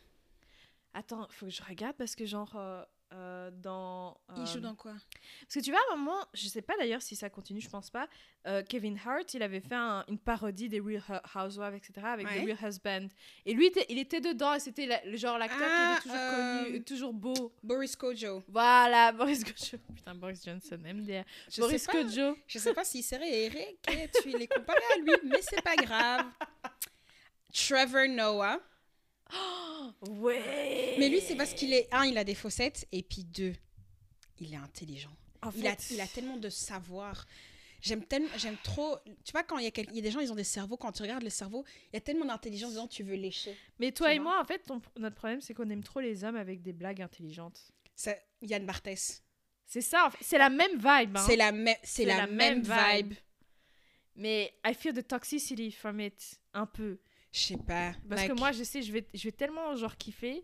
attends, 0.94 1.27
faut 1.32 1.46
que 1.48 1.51
je 1.51 1.62
regarde 1.63 1.96
parce 1.98 2.15
que 2.15 2.25
genre 2.25 2.56
euh, 2.56 2.84
euh, 3.13 3.50
dans. 3.51 4.18
Il 4.36 4.44
euh, 4.44 4.46
joue 4.46 4.60
dans 4.60 4.75
quoi? 4.75 4.94
Parce 5.42 5.56
que 5.56 5.60
tu 5.62 5.72
vois, 5.72 5.80
à 5.89 5.94
un 5.94 5.98
moment, 5.98 6.20
je 6.34 6.48
sais 6.48 6.62
pas 6.62 6.75
d'ailleurs 6.78 7.01
si 7.01 7.16
ça 7.16 7.30
continue, 7.30 7.62
je 7.62 7.70
pense 7.70 7.89
pas. 7.89 8.08
euh, 8.48 8.64
Kevin 8.64 8.98
Hart, 9.05 9.33
il 9.33 9.44
avait 9.44 9.60
fait 9.60 9.75
un- 9.75 10.05
une 10.07 10.18
parodie 10.18 10.70
des 10.70 10.79
Real 10.79 11.01
Housewives, 11.36 11.74
etc., 11.75 11.94
avec 12.05 12.25
Ouais. 12.27 12.42
The 12.42 12.46
Real 12.46 12.57
Husband. 12.70 13.07
Et 13.46 13.53
lui, 13.53 13.66
était- 13.66 13.86
il 13.90 13.98
était 14.00 14.22
dedans 14.22 14.53
et 14.53 14.60
c'était 14.62 14.86
la- 14.86 15.03
le 15.05 15.18
genre 15.18 15.38
l'acteur 15.38 15.60
Ah, 15.70 16.00
qui 16.01 16.07
était 16.07 16.16
toujours 16.16 16.22
euh, 16.31 16.64
connu, 16.64 16.83
toujours 16.83 17.14
beau. 17.14 17.53
Boris 17.62 17.96
Kojo. 17.98 18.44
Voilà, 18.48 19.12
Boris 19.12 19.44
Kojo. 19.44 19.77
Putain, 19.96 20.16
Boris 20.16 20.44
Johnson, 20.46 20.77
MDR. 20.81 21.25
Je 21.51 21.60
Boris 21.62 21.81
sais 21.81 21.92
pas, 21.92 22.01
Kojo. 22.03 22.38
je 22.48 22.60
sais 22.60 22.74
pas 22.74 22.83
s'il 22.86 23.03
serait 23.03 23.44
Eric 23.46 23.77
tu 24.24 24.29
les 24.38 24.48
comparais 24.48 24.79
à 24.96 25.00
lui, 25.00 25.12
mais 25.25 25.42
c'est 25.42 25.62
pas 25.62 25.75
grave. 25.75 26.25
Trevor 27.53 28.07
Noah. 28.10 28.60
Ouais. 30.07 30.96
Mais 31.00 31.09
lui, 31.09 31.22
c'est 31.22 31.35
parce 31.35 31.53
qu'il 31.53 31.74
est. 31.74 31.87
Un, 31.94 32.05
il 32.05 32.18
a 32.18 32.24
des 32.24 32.35
faussettes, 32.35 32.87
et 32.92 33.03
puis 33.03 33.24
deux, 33.24 33.53
il 34.39 34.53
est 34.53 34.57
intelligent. 34.57 35.15
En 35.42 35.51
Il 35.51 35.65
a, 35.68 35.75
fait, 35.75 35.94
il 35.94 36.01
a 36.01 36.07
tellement 36.07 36.37
de 36.37 36.50
savoir. 36.50 37.25
J'aime 37.81 38.03
tellement, 38.05 38.29
j'aime 38.37 38.57
trop. 38.63 38.98
Tu 39.24 39.31
vois, 39.31 39.44
quand 39.44 39.57
il 39.57 39.63
y, 39.63 39.68
a 39.68 39.72
quel- 39.72 39.87
il 39.89 39.96
y 39.96 40.00
a 40.00 40.01
des 40.01 40.11
gens, 40.11 40.20
ils 40.20 40.31
ont 40.31 40.35
des 40.35 40.44
cerveaux. 40.44 40.75
Quand 40.75 40.92
tu 40.92 41.01
regardes 41.01 41.24
le 41.24 41.29
cerveau, 41.29 41.63
il 41.92 41.96
y 41.96 41.98
a 41.98 42.01
tellement 42.01 42.25
d'intelligence 42.25 42.72
dedans, 42.72 42.87
tu 42.87 43.03
veux 43.03 43.15
lécher. 43.15 43.55
Mais 43.79 43.92
toi 43.94 44.13
et 44.13 44.20
moi, 44.20 44.39
en 44.42 44.44
fait, 44.46 44.59
ton- 44.59 44.81
notre 44.98 45.15
problème, 45.15 45.39
c'est 45.39 45.53
qu'on 45.53 45.70
aime 45.70 45.83
trop 45.83 46.01
les 46.01 46.24
hommes 46.25 46.35
avec 46.35 46.61
des 46.61 46.74
blagues 46.74 47.01
intelligentes. 47.01 47.72
C'est 47.96 48.22
Yann 48.42 48.65
Barthès. 48.65 49.24
C'est 49.65 49.81
ça, 49.81 50.07
en 50.07 50.09
fait. 50.09 50.18
C'est 50.22 50.37
la 50.37 50.50
même 50.50 50.74
vibe. 50.77 51.15
hein. 51.15 51.24
C'est 51.25 51.35
la, 51.37 51.51
même 51.53 51.75
c'est 51.83 52.03
la, 52.05 52.27
même 52.27 52.61
vibe. 52.61 53.13
Mais 54.15 54.53
I 54.65 54.74
feel 54.74 54.94
the 54.94 55.07
toxicity 55.07 55.72
from 55.72 56.01
it, 56.01 56.37
un 56.53 56.65
peu. 56.65 57.00
Je 57.31 57.39
sais 57.39 57.57
pas. 57.57 57.94
Parce 58.07 58.22
like- 58.22 58.31
que 58.31 58.39
moi, 58.39 58.51
je 58.51 58.63
sais, 58.63 58.81
je 58.81 58.92
vais, 58.92 59.05
je 59.13 59.24
vais 59.24 59.31
tellement 59.31 59.75
genre 59.75 59.96
kiffer. 59.96 60.44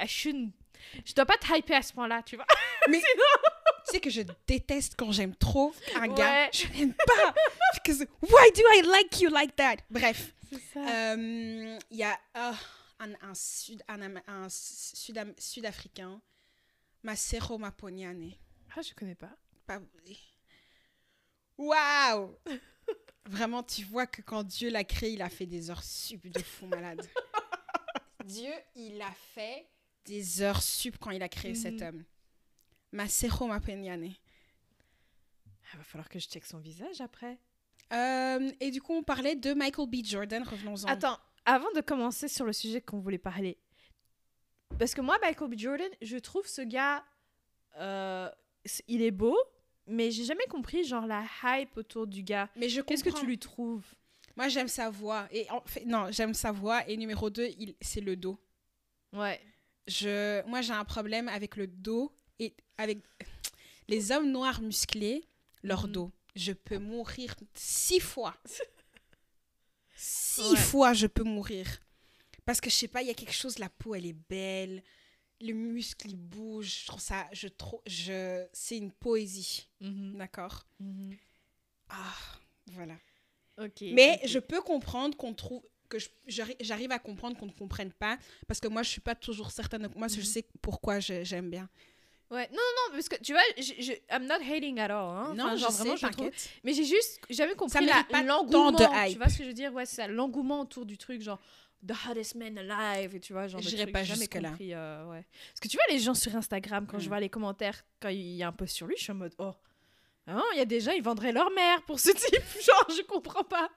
I 0.00 0.06
shouldn't. 0.06 0.52
Je 1.04 1.14
dois 1.14 1.26
pas 1.26 1.36
te 1.36 1.46
hyper 1.54 1.78
à 1.78 1.82
ce 1.82 1.92
point-là, 1.92 2.22
tu 2.22 2.36
vois. 2.36 2.46
Tu 3.86 3.92
sais 3.92 4.00
que 4.00 4.10
je 4.10 4.22
déteste 4.46 4.94
quand 4.96 5.10
j'aime 5.10 5.34
trop 5.34 5.74
un 5.96 6.06
gars. 6.08 6.50
Je 6.52 6.66
n'aime 6.68 6.94
pas. 6.94 7.34
Because 7.74 8.06
why 8.22 8.50
do 8.54 8.62
I 8.76 8.82
like 8.82 9.20
you 9.20 9.30
like 9.30 9.56
that? 9.56 9.76
Bref. 9.90 10.32
Ça. 10.72 10.80
Euh, 10.80 11.78
Il 11.90 11.96
y 11.96 12.04
a 12.04 12.18
oh, 12.36 12.54
un, 13.00 13.12
un, 13.22 13.34
sud, 13.34 13.82
un, 13.88 14.16
un 14.28 14.48
sud, 14.48 15.18
sud-africain. 15.38 16.20
Macero 17.02 17.58
Maponiane. 17.58 18.32
Ah, 18.76 18.82
je 18.82 18.94
connais 18.94 19.14
pas. 19.14 19.32
Pas... 19.66 19.80
Waouh! 21.56 22.36
Vraiment, 23.26 23.62
tu 23.62 23.84
vois 23.84 24.06
que 24.06 24.22
quand 24.22 24.42
Dieu 24.42 24.70
l'a 24.70 24.84
créé, 24.84 25.12
il 25.12 25.22
a 25.22 25.28
fait 25.28 25.46
des 25.46 25.70
heures 25.70 25.82
sup 25.84 26.26
de 26.26 26.40
fou 26.40 26.66
malade. 26.66 27.06
Dieu, 28.24 28.52
il 28.74 29.00
a 29.02 29.10
fait 29.34 29.66
des 30.04 30.42
heures 30.42 30.62
sup 30.62 30.96
quand 30.98 31.10
il 31.10 31.22
a 31.22 31.28
créé 31.28 31.54
cet 31.54 31.80
Mhm. 31.80 31.82
homme. 31.88 32.04
Macero 32.92 33.46
Maponiane. 33.46 34.10
Ah, 35.72 35.76
va 35.76 35.84
falloir 35.84 36.08
que 36.08 36.18
je 36.18 36.26
check 36.28 36.44
son 36.44 36.58
visage 36.58 37.00
après. 37.00 37.38
Euh, 37.92 38.50
et 38.60 38.70
du 38.70 38.80
coup, 38.82 38.94
on 38.94 39.02
parlait 39.02 39.36
de 39.36 39.52
Michael 39.54 39.88
B. 39.88 39.96
Jordan. 40.04 40.42
Revenons-en. 40.42 40.88
Attends, 40.88 41.18
avant 41.44 41.70
de 41.72 41.80
commencer 41.80 42.26
sur 42.28 42.44
le 42.46 42.52
sujet 42.52 42.80
qu'on 42.80 42.98
voulait 43.00 43.18
parler. 43.18 43.58
Parce 44.78 44.94
que 44.94 45.00
moi, 45.00 45.18
Michael 45.22 45.48
B. 45.50 45.54
Jordan, 45.58 45.90
je 46.02 46.16
trouve 46.16 46.46
ce 46.46 46.62
gars. 46.62 47.04
euh, 47.78 48.28
il 48.88 49.02
est 49.02 49.10
beau, 49.12 49.36
mais 49.90 50.10
j'ai 50.10 50.24
jamais 50.24 50.46
compris, 50.46 50.84
genre, 50.84 51.06
la 51.06 51.24
hype 51.44 51.76
autour 51.76 52.06
du 52.06 52.22
gars. 52.22 52.48
Mais 52.56 52.68
je 52.68 52.80
Qu'est-ce 52.80 53.04
que 53.04 53.10
tu 53.10 53.26
lui 53.26 53.38
trouves? 53.38 53.84
Moi, 54.36 54.48
j'aime 54.48 54.68
sa 54.68 54.88
voix. 54.90 55.28
Et 55.32 55.50
en 55.50 55.60
fait, 55.66 55.84
non, 55.84 56.10
j'aime 56.10 56.34
sa 56.34 56.52
voix. 56.52 56.88
Et 56.88 56.96
numéro 56.96 57.28
2, 57.30 57.48
c'est 57.80 58.00
le 58.00 58.16
dos. 58.16 58.38
Ouais. 59.12 59.40
Je, 59.86 60.42
moi, 60.46 60.62
j'ai 60.62 60.72
un 60.72 60.84
problème 60.84 61.28
avec 61.28 61.56
le 61.56 61.66
dos 61.66 62.12
et 62.38 62.54
avec 62.78 62.98
les 63.88 64.12
hommes 64.12 64.30
noirs 64.30 64.60
musclés, 64.62 65.24
leur 65.62 65.86
Mhm. 65.86 65.92
dos. 65.92 66.12
Je 66.36 66.52
peux 66.52 66.78
mourir 66.78 67.34
six 67.54 67.98
fois. 68.00 68.36
six 69.96 70.50
Ouais. 70.52 70.56
fois, 70.56 70.92
je 70.94 71.06
peux 71.06 71.24
mourir. 71.24 71.66
Parce 72.46 72.60
que 72.60 72.70
je 72.70 72.74
sais 72.76 72.88
pas, 72.88 73.02
il 73.02 73.08
y 73.08 73.10
a 73.10 73.14
quelque 73.14 73.34
chose, 73.34 73.58
la 73.58 73.68
peau, 73.68 73.94
elle 73.94 74.06
est 74.06 74.16
belle. 74.28 74.82
Le 75.40 75.52
muscle, 75.54 76.08
il 76.08 76.16
bouge. 76.16 76.80
Je 76.82 76.86
trouve 76.86 77.00
ça, 77.00 77.26
je 77.32 77.48
trouve, 77.48 77.80
je, 77.86 78.46
c'est 78.52 78.76
une 78.76 78.92
poésie. 78.92 79.68
Mhm, 79.80 80.16
D'accord? 80.18 80.64
Mhm. 80.78 81.16
Ah, 81.88 82.14
voilà. 82.72 82.94
Ok. 83.58 83.80
Mais 83.82 84.20
je 84.24 84.38
peux 84.38 84.60
comprendre 84.62 85.16
qu'on 85.16 85.34
trouve 85.34 85.62
que 85.88 85.98
j'arrive 86.28 86.92
à 86.92 86.98
comprendre 87.00 87.36
qu'on 87.36 87.46
ne 87.46 87.50
comprenne 87.52 87.90
pas 87.92 88.16
parce 88.46 88.60
que 88.60 88.68
moi 88.68 88.84
je 88.84 88.90
suis 88.90 89.00
pas 89.00 89.16
toujours 89.16 89.50
certaine 89.50 89.88
moi 89.96 90.06
je 90.06 90.18
Mhm. 90.18 90.22
sais 90.24 90.46
pourquoi 90.62 91.00
j'aime 91.00 91.50
bien 91.50 91.68
Ouais, 92.30 92.46
non, 92.52 92.54
non, 92.58 92.60
non, 92.90 92.92
parce 92.94 93.08
que 93.08 93.16
tu 93.20 93.32
vois, 93.32 93.42
je, 93.58 93.72
je, 93.82 93.92
I'm 94.08 94.24
not 94.24 94.36
hating 94.40 94.78
at 94.78 94.84
all. 94.84 94.92
Hein. 95.16 95.34
non 95.34 95.46
Enfin, 95.46 95.56
je 95.56 95.60
genre, 95.62 95.72
sais 95.72 95.78
vraiment, 95.78 95.96
je 95.96 96.06
trouve- 96.06 96.30
Mais 96.62 96.72
j'ai 96.74 96.84
juste 96.84 97.18
jamais 97.28 97.56
compris 97.56 97.84
l'engouement. 98.24 98.70
Tu 99.10 99.16
vois 99.18 99.28
ce 99.28 99.38
que 99.38 99.42
je 99.42 99.48
veux 99.48 99.52
dire? 99.54 99.72
Ouais, 99.74 99.84
c'est 99.84 99.96
ça, 99.96 100.06
l'engouement 100.06 100.60
autour 100.60 100.86
du 100.86 100.96
truc, 100.96 101.22
genre 101.22 101.40
The 101.86 101.92
hottest 102.06 102.34
man 102.34 102.58
alive, 102.58 103.14
et 103.16 103.20
tu 103.20 103.32
vois, 103.32 103.46
genre. 103.48 103.60
de 103.60 103.66
J'irai 103.66 103.84
trucs, 103.84 103.92
pas 103.94 104.04
jusque-là. 104.04 104.54
euh, 104.60 105.06
ouais. 105.10 105.24
Parce 105.50 105.60
que 105.60 105.68
tu 105.68 105.76
vois, 105.78 105.84
les 105.90 105.98
gens 105.98 106.12
sur 106.14 106.34
Instagram, 106.36 106.86
quand 106.86 106.98
je 106.98 107.06
Mm. 107.06 107.08
vois 107.08 107.20
les 107.20 107.28
commentaires, 107.30 107.82
quand 108.00 108.10
il 108.10 108.20
y 108.36 108.42
a 108.42 108.48
un 108.48 108.52
post 108.52 108.74
sur 108.76 108.86
lui, 108.86 108.96
je 108.98 109.02
suis 109.04 109.12
en 109.12 109.16
mode 109.16 109.34
Oh, 109.38 109.52
hein, 110.26 110.42
il 110.54 110.58
y 110.58 110.60
a 110.60 110.66
des 110.66 110.80
gens, 110.80 110.92
ils 110.92 111.02
vendraient 111.02 111.32
leur 111.32 111.50
mère 111.52 111.82
pour 111.86 111.98
ce 111.98 112.10
type. 112.12 112.62
Genre, 112.62 112.86
je 112.96 113.02
comprends 113.02 113.44
pas. 113.44 113.70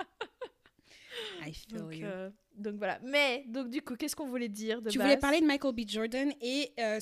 I 1.46 1.54
feel 1.54 1.78
Donc, 1.78 1.96
you. 1.96 2.06
euh, 2.06 2.30
Donc 2.58 2.76
voilà. 2.76 3.00
Mais, 3.04 3.46
donc 3.48 3.70
du 3.70 3.82
coup, 3.82 3.96
qu'est-ce 3.96 4.16
qu'on 4.16 4.28
voulait 4.28 4.50
dire 4.50 4.82
de 4.82 4.90
Tu 4.90 4.98
base? 4.98 5.08
voulais 5.08 5.20
parler 5.20 5.42
de 5.42 5.46
Michael 5.46 5.74
B. 5.74 5.82
Jordan 5.88 6.34
et 6.42 6.74
euh, 6.80 7.00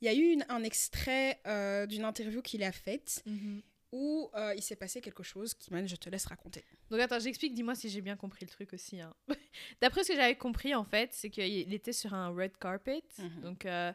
il 0.00 0.06
y 0.06 0.08
a 0.08 0.14
eu 0.14 0.32
une- 0.32 0.46
un 0.48 0.62
extrait 0.62 1.40
euh, 1.46 1.86
d'une 1.86 2.04
interview 2.04 2.42
qu'il 2.42 2.62
a 2.62 2.72
faite 2.72 3.22
Mhm. 3.26 3.60
Où 3.92 4.30
euh, 4.34 4.54
il 4.56 4.62
s'est 4.62 4.76
passé 4.76 5.00
quelque 5.00 5.22
chose. 5.22 5.54
Kiman, 5.54 5.86
je 5.88 5.96
te 5.96 6.08
laisse 6.08 6.26
raconter. 6.26 6.64
Donc 6.90 7.00
attends, 7.00 7.18
j'explique, 7.18 7.54
dis-moi 7.54 7.74
si 7.74 7.88
j'ai 7.88 8.00
bien 8.00 8.16
compris 8.16 8.44
le 8.44 8.50
truc 8.50 8.72
aussi. 8.72 9.00
hein. 9.00 9.14
D'après 9.80 10.04
ce 10.04 10.08
que 10.08 10.14
j'avais 10.16 10.36
compris, 10.36 10.74
en 10.74 10.84
fait, 10.84 11.10
c'est 11.12 11.30
qu'il 11.30 11.72
était 11.74 11.92
sur 11.92 12.14
un 12.14 12.28
red 12.28 12.56
carpet. 12.58 13.02
Mhm. 13.18 13.40
Donc, 13.42 13.66
euh, 13.66 13.92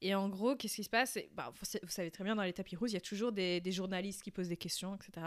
et 0.00 0.14
en 0.14 0.28
gros, 0.28 0.54
qu'est-ce 0.56 0.76
qui 0.76 0.84
se 0.84 0.90
passe? 0.90 1.18
Bah, 1.32 1.52
vous 1.58 1.64
sa- 1.64 1.78
Vous 1.82 1.88
savez 1.90 2.10
très 2.10 2.24
bien, 2.24 2.34
dans 2.36 2.42
les 2.42 2.52
tapis 2.52 2.76
rouges, 2.76 2.90
il 2.90 2.94
y 2.94 2.98
a 2.98 3.00
toujours 3.00 3.32
des, 3.32 3.60
des 3.60 3.72
journalistes 3.72 4.22
qui 4.22 4.30
posent 4.30 4.48
des 4.48 4.56
questions, 4.56 4.94
etc. 4.96 5.26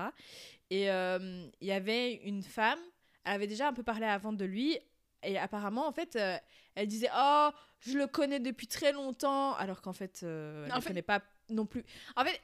Et 0.70 0.90
euh, 0.92 1.48
il 1.62 1.68
y 1.68 1.72
avait 1.72 2.14
une 2.16 2.44
femme, 2.44 2.80
elle 3.24 3.34
avait 3.34 3.48
déjà 3.48 3.68
un 3.68 3.74
peu 3.74 3.84
parlé 3.84 4.06
avant 4.06 4.34
de 4.34 4.46
lui. 4.46 4.78
Et 5.24 5.38
apparemment, 5.38 5.88
en 5.88 5.92
fait, 5.92 6.16
euh, 6.16 6.38
elle 6.76 6.88
disait 6.88 7.10
Oh, 7.16 7.50
je 7.80 7.98
le 7.98 8.08
connais 8.08 8.40
depuis 8.40 8.68
très 8.68 8.92
longtemps. 8.94 9.56
Alors 9.56 9.82
qu'en 9.82 9.94
fait, 9.94 10.22
euh, 10.24 10.66
elle 10.70 10.76
ne 10.76 10.82
connaît 10.82 11.02
pas 11.02 11.24
non 11.50 11.66
plus. 11.66 11.84
En 12.16 12.24
fait, 12.24 12.40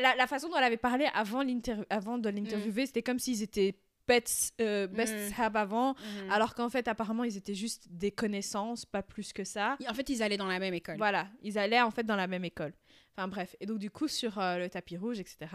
la, 0.00 0.14
la 0.16 0.26
façon 0.26 0.48
dont 0.48 0.56
elle 0.56 0.64
avait 0.64 0.76
parlé 0.76 1.06
avant, 1.14 1.42
avant 1.90 2.18
de 2.18 2.28
l'interviewer, 2.28 2.86
c'était 2.86 3.02
comme 3.02 3.18
s'ils 3.18 3.42
étaient 3.42 3.78
pets, 4.06 4.52
euh, 4.60 4.86
best 4.86 5.14
Mm. 5.14 5.40
have 5.40 5.56
avant. 5.56 5.94
Mhm. 5.94 6.30
Alors 6.30 6.54
qu'en 6.54 6.68
fait, 6.68 6.88
apparemment, 6.88 7.24
ils 7.24 7.36
étaient 7.36 7.54
juste 7.54 7.86
des 7.90 8.10
connaissances, 8.10 8.84
pas 8.84 9.02
plus 9.02 9.32
que 9.32 9.44
ça. 9.44 9.78
En 9.88 9.94
fait, 9.94 10.08
ils 10.10 10.22
allaient 10.22 10.36
dans 10.36 10.46
la 10.46 10.58
même 10.58 10.74
école. 10.74 10.96
Voilà, 10.98 11.28
ils 11.42 11.58
allaient 11.58 11.80
en 11.80 11.90
fait 11.90 12.04
dans 12.04 12.16
la 12.16 12.26
même 12.26 12.44
école. 12.44 12.74
Enfin 13.16 13.28
bref, 13.28 13.54
et 13.60 13.66
donc 13.66 13.78
du 13.78 13.90
coup 13.90 14.08
sur 14.08 14.38
euh, 14.38 14.58
le 14.58 14.68
tapis 14.68 14.96
rouge, 14.96 15.20
etc. 15.20 15.46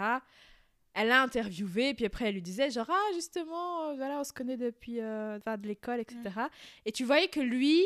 Elle 0.93 1.10
l'a 1.10 1.21
interviewé, 1.21 1.93
puis 1.93 2.06
après 2.06 2.25
elle 2.30 2.36
lui 2.36 2.41
disait 2.41 2.71
genre 2.71 2.89
ah 2.89 3.13
justement, 3.13 3.89
euh, 3.89 3.95
voilà, 3.95 4.19
on 4.19 4.23
se 4.23 4.34
connaît 4.34 4.58
depuis 4.58 4.99
euh, 5.02 5.38
de 5.39 5.67
l'école, 5.67 5.99
etc. 5.99 6.17
Et 6.86 6.91
tu 6.91 7.04
voyais 7.04 7.28
que 7.28 7.41
lui, 7.41 7.86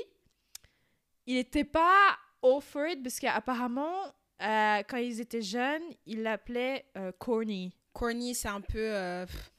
il 1.26 1.38
était 1.38 1.64
pas 1.64 2.18
all 2.44 2.62
for 2.62 2.86
it 2.88 3.02
parce 3.02 3.20
qu'apparemment 3.20 3.96
euh, 4.44 4.84
quand 4.88 4.98
ils 4.98 5.20
étaient 5.22 5.42
jeunes, 5.42 5.84
il 6.06 6.24
l'appelait 6.24 6.86
euh, 6.98 7.12
corny. 7.18 7.74
Corny, 7.94 8.36
c'est 8.36 8.48
un 8.50 8.62
peu. 8.62 8.78
euh, 8.80 9.26
pff, 9.26 9.52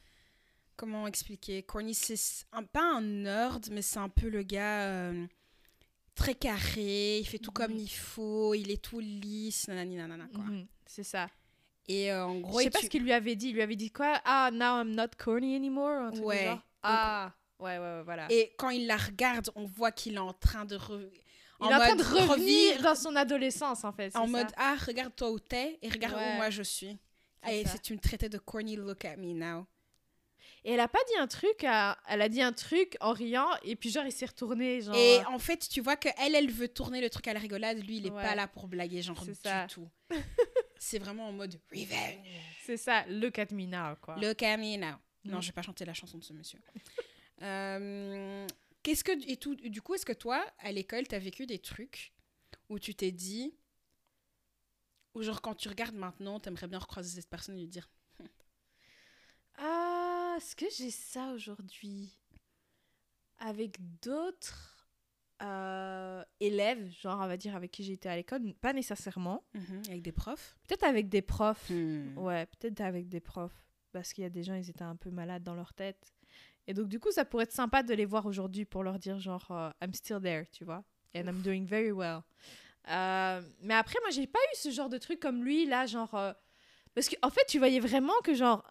comment 0.77 1.07
expliquer? 1.07 1.63
Corny, 1.63 1.95
c'est 1.95 2.45
pas 2.73 2.83
un 2.97 3.01
nerd, 3.01 3.69
mais 3.71 3.83
c'est 3.83 3.99
un 3.99 4.09
peu 4.09 4.29
le 4.29 4.43
gars 4.43 5.13
très 6.15 6.35
carré. 6.35 7.19
Il 7.19 7.27
fait 7.27 7.39
tout 7.39 7.51
comme 7.53 7.73
Mhm. 7.73 7.79
il 7.79 7.89
faut. 7.91 8.55
Il 8.55 8.71
est 8.71 8.83
tout 8.83 9.01
lisse. 9.01 9.69
Nanani, 9.69 9.97
nanana, 9.97 10.27
quoi. 10.35 10.45
Mhm, 10.45 10.67
c'est 10.87 11.03
ça. 11.05 11.29
Et 11.87 12.13
en 12.13 12.41
gros, 12.41 12.59
Je 12.61 12.65
sais 12.65 12.71
pas 12.71 12.79
tu- 12.79 12.87
ce 12.87 12.91
qu'il 12.91 13.03
lui 13.03 13.13
avait 13.13 13.37
dit. 13.37 13.49
Il 13.49 13.55
lui 13.55 13.63
avait 13.63 13.77
dit 13.77 13.91
quoi? 13.91 14.21
Ah, 14.25 14.51
now 14.53 14.81
I'm 14.83 14.95
not 14.95 15.09
corny 15.19 15.55
anymore. 15.55 16.13
Ouais. 16.23 16.51
Ah, 16.83 17.33
ouais, 17.61 17.79
ouais, 17.79 17.79
ouais, 17.79 18.03
voilà. 18.05 18.27
Et 18.31 18.53
quand 18.59 18.71
il 18.71 18.87
la 18.87 18.97
regarde, 18.97 19.51
on 19.55 19.65
voit 19.67 19.93
qu'il 19.93 20.15
est 20.15 20.19
en 20.19 20.33
train 20.33 20.65
de. 20.65 20.77
re- 20.77 21.11
Il 21.61 21.67
est 21.71 21.75
en 21.75 21.79
train 21.79 21.95
de 21.97 22.03
mode 22.03 22.13
revenir 22.31 22.83
dans 22.83 22.95
son 22.95 23.15
adolescence, 23.17 23.85
en 23.85 23.93
fait. 23.93 24.15
En 24.17 24.23
ça. 24.25 24.27
mode 24.27 24.49
Ah, 24.57 24.77
regarde 24.87 25.15
toi 25.15 25.31
où 25.31 25.39
t'es 25.39 25.79
et 25.83 25.89
regarde 25.89 26.15
Ouais. 26.17 26.33
où 26.33 26.37
moi 26.37 26.51
je 26.51 26.63
suis. 26.63 26.99
Et 27.49 27.65
si 27.67 27.79
tu 27.81 27.93
me 27.95 27.99
traitais 27.99 28.29
de 28.29 28.39
corny, 28.39 28.77
look 28.77 29.05
at 29.05 29.17
me 29.17 29.33
now. 29.35 29.67
Et 30.67 30.73
elle 30.73 30.81
a 30.81 30.89
pas 30.89 30.99
dit 31.09 31.19
un 31.19 31.27
truc, 31.27 31.63
à- 31.65 31.99
elle 32.09 32.23
a 32.23 32.29
dit 32.31 32.41
un 32.41 32.53
truc 32.53 32.97
en 33.01 33.13
riant, 33.13 33.49
et 33.65 33.77
puis 33.77 33.91
genre 33.91 34.05
il 34.07 34.13
s'est 34.13 34.25
retourné, 34.25 34.81
genre. 34.81 34.95
Et 34.97 35.23
en 35.27 35.39
fait, 35.39 35.69
tu 35.69 35.83
vois 35.83 35.97
que 35.97 36.09
elle, 36.19 36.35
elle 36.35 36.51
veut 36.51 36.69
tourner 36.69 37.03
le 37.03 37.11
truc 37.11 37.29
à 37.29 37.35
la 37.35 37.41
rigolade. 37.41 37.79
Lui, 37.85 37.99
il 37.99 38.07
est 38.07 38.11
Ouais. 38.11 38.23
pas 38.23 38.35
là 38.35 38.49
pour 38.49 38.67
blaguer, 38.67 39.03
genre 39.03 39.21
du 39.23 39.35
ça. 39.35 39.67
tout. 39.71 39.87
c'est 40.79 40.99
vraiment 40.99 41.29
en 41.29 41.33
mode 41.33 41.61
revenge. 41.71 42.27
C'est 42.65 42.79
ça, 42.79 43.05
look 43.09 43.39
at 43.39 43.49
me 43.53 43.67
now, 43.67 43.97
quoi. 44.01 44.17
Look 44.17 44.43
at 44.43 44.57
me 44.57 44.77
now. 44.79 44.97
Non, 45.27 45.39
Mm. 45.39 45.43
je 45.43 45.47
vais 45.49 45.53
pas 45.53 45.63
chanter 45.63 45.85
la 45.85 45.93
chanson 45.95 46.17
de 46.19 46.25
ce 46.25 46.33
monsieur. 46.33 46.59
Euh, 47.43 48.47
Qu'est-ce 48.85 49.03
que 49.03 49.13
et 49.29 49.39
tout 49.39 49.57
du 49.57 49.83
coup 49.83 49.95
est-ce 49.95 50.07
que 50.07 50.13
toi 50.13 50.45
à 50.59 50.71
l'école 50.71 51.09
t'as 51.09 51.19
vécu 51.19 51.47
des 51.47 51.59
trucs 51.59 52.13
où 52.69 52.79
tu 52.79 52.95
t'es 52.95 53.13
dit 53.13 53.57
ou 55.15 55.23
genre 55.23 55.41
quand 55.41 55.55
tu 55.55 55.69
regardes 55.69 55.95
maintenant 55.95 56.39
t'aimerais 56.39 56.69
bien 56.69 56.79
recroiser 56.79 57.17
cette 57.17 57.31
personne 57.31 57.57
et 57.57 57.63
lui 57.63 57.69
dire 57.69 57.91
Ah, 59.57 60.35
est-ce 60.37 60.55
que 60.55 60.67
j'ai 60.77 60.91
ça 60.91 61.33
aujourd'hui? 61.33 62.19
Avec 63.39 63.79
d'autres 64.01 64.89
euh, 65.43 66.25
élèves, 66.41 66.91
genre 67.01 67.21
on 67.21 67.27
va 67.27 67.37
dire 67.37 67.57
avec 67.57 67.71
qui 67.71 67.85
j'étais 67.85 68.09
à 68.09 68.17
l'école, 68.17 68.55
pas 68.55 68.73
nécessairement. 68.73 69.45
Mhm, 69.55 69.83
avec 69.89 70.03
des 70.03 70.13
profs? 70.13 70.57
Peut-être 70.67 70.85
avec 70.85 71.09
des 71.09 71.23
profs. 71.23 71.71
Hmm. 71.71 72.19
Ouais, 72.19 72.47
peut-être 72.47 72.81
avec 72.81 73.09
des 73.09 73.21
profs. 73.21 73.65
Parce 73.93 74.13
qu'il 74.13 74.23
y 74.23 74.27
a 74.27 74.31
des 74.31 74.43
gens, 74.43 74.55
ils 74.55 74.69
étaient 74.69 74.83
un 74.83 74.97
peu 74.97 75.11
malades 75.11 75.43
dans 75.43 75.55
leur 75.55 75.73
tête. 75.73 76.13
Et 76.67 76.75
donc, 76.75 76.89
du 76.89 76.99
coup, 76.99 77.11
ça 77.13 77.25
pourrait 77.25 77.45
être 77.45 77.53
sympa 77.53 77.83
de 77.83 77.93
les 77.95 78.05
voir 78.07 78.25
aujourd'hui 78.27 78.65
pour 78.65 78.83
leur 78.83 78.99
dire, 78.99 79.19
genre, 79.19 79.47
euh, 79.51 79.71
I'm 79.83 79.93
still 79.95 80.19
there, 80.23 80.47
tu 80.53 80.65
vois. 80.65 80.83
And 81.15 81.21
I'm 81.27 81.43
doing 81.43 81.65
very 81.67 81.93
well. 81.93 82.21
Euh, 82.89 83.41
mais 83.61 83.75
après, 83.75 83.99
moi, 84.03 84.11
j'ai 84.11 84.27
pas 84.27 84.39
eu 84.39 84.57
ce 84.57 84.71
genre 84.71 84.89
de 84.89 84.99
truc 84.99 85.21
comme 85.21 85.43
lui, 85.45 85.67
là, 85.67 85.87
genre. 85.87 86.15
euh, 86.15 86.33
parce 86.95 87.09
qu'en 87.09 87.29
en 87.29 87.31
fait, 87.31 87.45
tu 87.47 87.59
voyais 87.59 87.81
vraiment 87.81 88.15
que, 88.23 88.35
genre. 88.35 88.65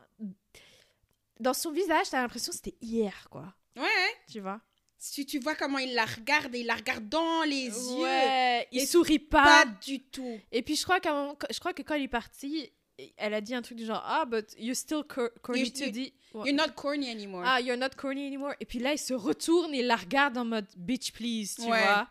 Dans 1.40 1.54
son 1.54 1.72
visage, 1.72 2.10
t'as 2.10 2.22
l'impression 2.22 2.52
que 2.52 2.58
c'était 2.58 2.78
hier, 2.82 3.28
quoi. 3.30 3.54
Ouais. 3.76 4.16
Tu 4.32 4.40
vois? 4.40 4.62
Si 4.98 5.26
tu 5.26 5.40
vois 5.40 5.56
comment 5.56 5.80
il 5.80 5.94
la 5.96 6.06
regarde 6.06 6.56
et 6.56 6.60
il 6.62 6.66
la 6.68 6.76
regarde 6.76 7.10
dans 7.10 7.44
les 7.44 7.66
yeux, 7.66 8.04
Ouais, 8.04 8.68
il 8.72 8.82
Et 8.82 8.86
sourit 8.86 9.20
pas 9.20 9.66
pas. 9.66 9.72
du 9.84 10.00
tout. 10.00 10.40
Et 10.52 10.62
puis, 10.62 10.76
je 10.76 10.84
crois, 10.84 11.00
moment- 11.06 11.38
je 11.52 11.60
crois 11.60 11.74
que 11.74 11.82
quand 11.82 11.96
il 11.96 12.04
est 12.04 12.08
parti, 12.08 12.72
elle 13.18 13.34
a 13.34 13.42
dit 13.42 13.56
un 13.56 13.62
truc 13.62 13.78
du 13.78 13.86
genre, 13.86 14.04
ah, 14.06 14.26
but 14.26 14.54
you're 14.58 14.76
still 14.76 15.04
cor- 15.04 15.32
corny 15.42 15.62
You- 15.62 15.70
to 15.72 15.92
the... 15.92 16.14
You're 16.46 16.54
not 16.56 16.74
corny 16.76 17.10
anymore. 17.10 17.44
Ah, 17.46 17.60
you're 17.60 17.78
not 17.78 17.90
corny 17.98 18.26
anymore. 18.28 18.54
Et 18.60 18.66
puis 18.66 18.80
là, 18.80 18.94
il 18.94 18.98
se 19.00 19.14
retourne 19.14 19.74
et 19.74 19.80
il 19.80 19.88
la 19.88 19.96
regarde 19.96 20.38
en 20.38 20.46
mode 20.46 20.68
bitch, 20.78 21.12
please, 21.12 21.56
tu 21.56 21.62
Ouais. 21.64 21.70
vois. 21.84 22.08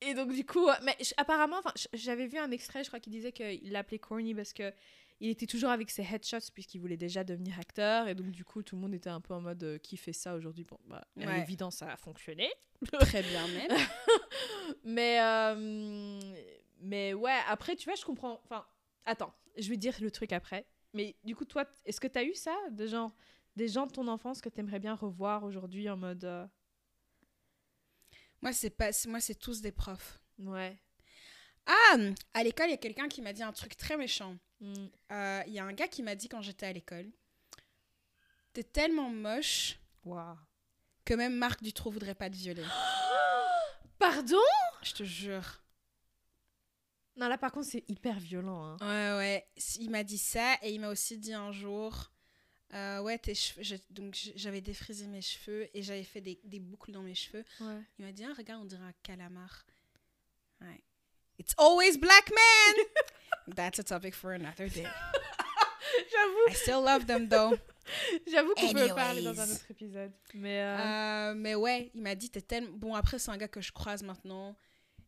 Et 0.00 0.14
donc, 0.14 0.32
du 0.32 0.44
coup, 0.44 0.68
euh, 0.68 0.74
mais 0.82 0.96
apparemment, 1.16 1.60
j'avais 1.92 2.26
vu 2.26 2.38
un 2.38 2.50
extrait, 2.50 2.84
je 2.84 2.88
crois 2.88 3.00
qu'il 3.00 3.12
disait 3.12 3.32
qu'il 3.32 3.72
l'appelait 3.72 3.98
corny 3.98 4.34
parce 4.34 4.52
que 4.52 4.72
il 5.20 5.30
était 5.30 5.46
toujours 5.46 5.70
avec 5.70 5.90
ses 5.90 6.02
headshots 6.02 6.50
puisqu'il 6.52 6.80
voulait 6.80 6.96
déjà 6.96 7.24
devenir 7.24 7.58
acteur. 7.58 8.08
Et 8.08 8.14
donc, 8.14 8.30
du 8.32 8.44
coup, 8.44 8.62
tout 8.62 8.74
le 8.76 8.82
monde 8.82 8.92
était 8.94 9.08
un 9.10 9.20
peu 9.20 9.32
en 9.34 9.40
mode 9.40 9.62
euh, 9.62 9.78
qui 9.78 9.96
fait 9.96 10.12
ça 10.12 10.34
aujourd'hui? 10.34 10.64
Bon, 10.64 10.78
bah, 10.86 11.06
à 11.20 11.38
l'évidence, 11.38 11.76
ça 11.76 11.90
a 11.90 11.96
fonctionné. 11.96 12.50
Très 13.00 13.22
bien 13.22 13.46
même. 13.48 13.70
Mais, 14.84 15.20
euh, 15.20 16.20
mais 16.80 17.14
ouais, 17.14 17.38
après, 17.48 17.76
tu 17.76 17.84
vois, 17.84 17.94
je 17.94 18.04
comprends. 18.04 18.40
Enfin, 18.44 18.66
attends, 19.04 19.34
je 19.56 19.68
vais 19.68 19.76
dire 19.76 19.94
le 20.00 20.10
truc 20.10 20.32
après. 20.32 20.66
Mais 20.92 21.16
du 21.24 21.34
coup, 21.34 21.44
toi, 21.44 21.64
est-ce 21.84 22.00
que 22.00 22.06
tu 22.06 22.18
as 22.18 22.24
eu 22.24 22.34
ça 22.34 22.56
de 22.70 22.86
genre 22.86 23.12
des 23.56 23.68
gens 23.68 23.86
de 23.86 23.92
ton 23.92 24.08
enfance 24.08 24.40
que 24.40 24.48
tu 24.48 24.60
aimerais 24.60 24.80
bien 24.80 24.94
revoir 24.94 25.44
aujourd'hui 25.44 25.88
en 25.88 25.96
mode. 25.96 26.24
euh, 26.24 26.46
moi 28.42 28.52
c'est 28.52 28.70
pas 28.70 28.90
moi 29.08 29.20
c'est 29.20 29.34
tous 29.34 29.60
des 29.60 29.72
profs. 29.72 30.20
Ouais. 30.38 30.78
Ah, 31.66 31.96
à 32.34 32.44
l'école, 32.44 32.66
il 32.68 32.72
y 32.72 32.74
a 32.74 32.78
quelqu'un 32.78 33.08
qui 33.08 33.22
m'a 33.22 33.32
dit 33.32 33.42
un 33.42 33.52
truc 33.52 33.76
très 33.76 33.96
méchant. 33.96 34.36
Mm. 34.60 34.74
Euh, 35.12 35.42
Il 35.46 35.52
y 35.54 35.58
a 35.58 35.64
un 35.64 35.72
gars 35.72 35.88
qui 35.88 36.02
m'a 36.02 36.14
dit 36.14 36.28
quand 36.28 36.42
j'étais 36.42 36.66
à 36.66 36.72
l'école 36.72 37.10
T'es 38.52 38.62
tellement 38.64 39.10
moche 39.10 39.80
que 41.04 41.14
même 41.14 41.34
Marc 41.36 41.62
Dutroux 41.62 41.90
voudrait 41.90 42.14
pas 42.14 42.28
te 42.30 42.36
violer. 42.36 42.64
Pardon? 43.98 44.36
Je 44.82 44.92
te 44.92 45.02
jure. 45.04 45.63
Non, 47.16 47.28
là, 47.28 47.38
par 47.38 47.52
contre, 47.52 47.66
c'est 47.68 47.84
hyper 47.88 48.18
violent. 48.18 48.64
hein. 48.64 48.76
Ouais, 48.80 49.18
ouais. 49.18 49.46
Il 49.78 49.90
m'a 49.90 50.02
dit 50.02 50.18
ça 50.18 50.54
et 50.62 50.72
il 50.72 50.80
m'a 50.80 50.88
aussi 50.90 51.16
dit 51.18 51.32
un 51.32 51.52
jour 51.52 52.10
euh, 52.74 53.00
Ouais, 53.00 53.18
tes 53.18 53.34
cheveux. 53.34 53.62
je- 53.62 53.76
donc 53.90 54.18
j'avais 54.34 54.60
défrisé 54.60 55.06
mes 55.06 55.22
cheveux 55.22 55.68
et 55.74 55.82
j'avais 55.82 56.02
fait 56.02 56.20
des, 56.20 56.40
des 56.44 56.58
boucles 56.58 56.90
dans 56.92 57.02
mes 57.02 57.14
cheveux. 57.14 57.44
Ouais. 57.60 57.80
Il 57.98 58.04
m'a 58.04 58.12
dit 58.12 58.24
ah, 58.24 58.32
Regarde, 58.36 58.62
on 58.62 58.66
dirait 58.66 58.82
un 58.82 58.94
calamar. 59.04 59.64
Ouais. 60.60 60.82
It's 61.38 61.54
always 61.58 61.96
black 61.98 62.30
men! 62.30 62.84
That's 63.56 63.78
a 63.78 63.84
topic 63.84 64.14
for 64.14 64.30
another 64.32 64.68
day. 64.68 64.86
J'avoue, 66.10 66.48
I 66.48 66.54
still 66.54 66.82
love 66.84 67.06
them 67.06 67.28
though. 67.28 67.56
j'avoue 68.32 68.54
qu'on 68.54 68.72
peut 68.72 68.88
parler 68.88 69.22
dans 69.22 69.38
un 69.38 69.50
autre 69.50 69.70
épisode. 69.70 70.12
Mais. 70.34 70.60
euh, 70.62 70.78
Euh, 70.78 71.34
mais 71.36 71.54
ouais, 71.54 71.90
il 71.94 72.02
m'a 72.02 72.14
dit 72.14 72.30
T'es 72.30 72.40
tellement. 72.40 72.72
Bon, 72.76 72.94
après, 72.94 73.18
c'est 73.18 73.30
un 73.30 73.36
gars 73.36 73.48
que 73.48 73.60
je 73.60 73.70
croise 73.72 74.02
maintenant 74.02 74.56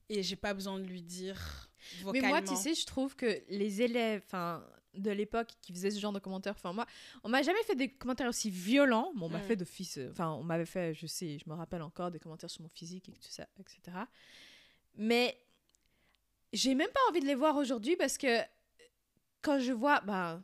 et 0.08 0.22
j'ai 0.22 0.36
pas 0.36 0.54
besoin 0.54 0.78
de 0.78 0.84
lui 0.84 1.02
dire 1.02 1.68
Mais 2.12 2.20
moi, 2.28 2.40
tu 2.42 2.54
sais, 2.56 2.74
je 2.74 2.86
trouve 2.86 3.16
que 3.16 3.42
les 3.48 3.82
élèves 3.82 4.22
enfin, 4.26 4.64
de 4.94 5.10
l'époque 5.10 5.48
qui 5.60 5.72
faisaient 5.72 5.90
ce 5.90 6.00
genre 6.00 6.12
de 6.12 6.18
commentaires, 6.18 6.54
enfin, 6.56 6.72
moi, 6.72 6.86
on 7.22 7.28
m'a 7.28 7.42
jamais 7.42 7.62
fait 7.64 7.74
des 7.74 7.88
commentaires 7.90 8.28
aussi 8.28 8.50
violents. 8.50 9.12
Bon, 9.14 9.26
on 9.26 9.28
m'a 9.28 9.38
Mm. 9.38 9.42
fait 9.42 9.56
d'office, 9.56 9.98
euh, 9.98 10.10
enfin, 10.10 10.30
on 10.32 10.42
m'avait 10.42 10.64
fait, 10.66 10.94
je 10.94 11.06
sais, 11.06 11.38
je 11.38 11.48
me 11.50 11.54
rappelle 11.54 11.82
encore 11.82 12.10
des 12.10 12.18
commentaires 12.18 12.48
sur 12.50 12.62
mon 12.62 12.68
physique 12.70 13.08
et 13.08 13.12
tout 13.12 13.28
ça, 13.30 13.46
etc. 13.58 13.96
Mais 14.96 15.38
j'ai 16.52 16.74
même 16.74 16.88
pas 16.88 17.00
envie 17.10 17.20
de 17.20 17.26
les 17.26 17.34
voir 17.34 17.56
aujourd'hui 17.56 17.96
parce 17.96 18.16
que 18.18 18.40
quand 19.42 19.58
je 19.60 19.72
vois, 19.72 20.00
bah, 20.00 20.40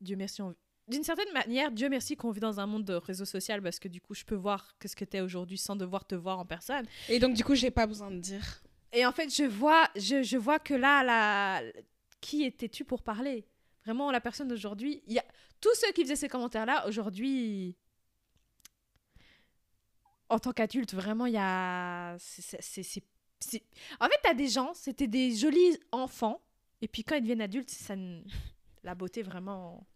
Dieu 0.00 0.16
merci, 0.16 0.40
on- 0.42 0.54
d'une 0.88 1.02
certaine 1.02 1.32
manière, 1.32 1.72
Dieu 1.72 1.88
merci 1.88 2.16
qu'on 2.16 2.30
vit 2.30 2.38
dans 2.40 2.60
un 2.60 2.66
monde 2.66 2.84
de 2.84 2.94
réseaux 2.94 3.24
sociaux 3.24 3.56
parce 3.60 3.80
que 3.80 3.88
du 3.88 4.00
coup, 4.00 4.14
je 4.14 4.24
peux 4.24 4.36
voir 4.36 4.76
que 4.78 4.86
ce 4.86 4.94
que 4.94 5.04
tu 5.04 5.16
es 5.16 5.20
aujourd'hui 5.20 5.58
sans 5.58 5.74
devoir 5.74 6.06
te 6.06 6.14
voir 6.14 6.38
en 6.38 6.46
personne. 6.46 6.86
Et 7.08 7.18
donc, 7.18 7.34
du 7.34 7.42
coup, 7.42 7.56
j'ai 7.56 7.72
pas 7.72 7.86
besoin 7.88 8.10
de 8.12 8.18
dire. 8.20 8.62
Et 8.96 9.04
en 9.04 9.12
fait, 9.12 9.28
je 9.28 9.44
vois, 9.44 9.90
je, 9.94 10.38
vois 10.38 10.58
que 10.58 10.72
là, 10.72 11.02
la... 11.04 11.62
qui 12.22 12.44
étais-tu 12.44 12.82
pour 12.86 13.02
parler? 13.02 13.44
Vraiment, 13.84 14.10
la 14.10 14.22
personne 14.22 14.48
d'aujourd'hui, 14.48 15.02
a 15.18 15.22
tous 15.60 15.74
ceux 15.74 15.92
qui 15.92 16.00
faisaient 16.00 16.16
ces 16.16 16.30
commentaires-là, 16.30 16.88
aujourd'hui, 16.88 17.76
en 20.30 20.38
tant 20.38 20.52
qu'adulte, 20.52 20.94
vraiment, 20.94 21.26
il 21.26 21.34
y 21.34 21.38
a. 21.38 22.16
c'est- 22.18 22.56
c'est- 22.62 22.82
c'est- 23.38 23.62
En 24.00 24.06
fait, 24.06 24.18
t'as 24.22 24.32
des 24.32 24.48
gens, 24.48 24.72
c'était 24.72 25.06
des 25.06 25.36
jolis 25.36 25.78
enfants, 25.92 26.40
et 26.80 26.88
puis 26.88 27.04
quand 27.04 27.16
ils 27.16 27.20
deviennent 27.20 27.42
adultes, 27.42 27.68
ça, 27.68 27.94
la 28.82 28.94
beauté, 28.94 29.22
vraiment. 29.22 29.86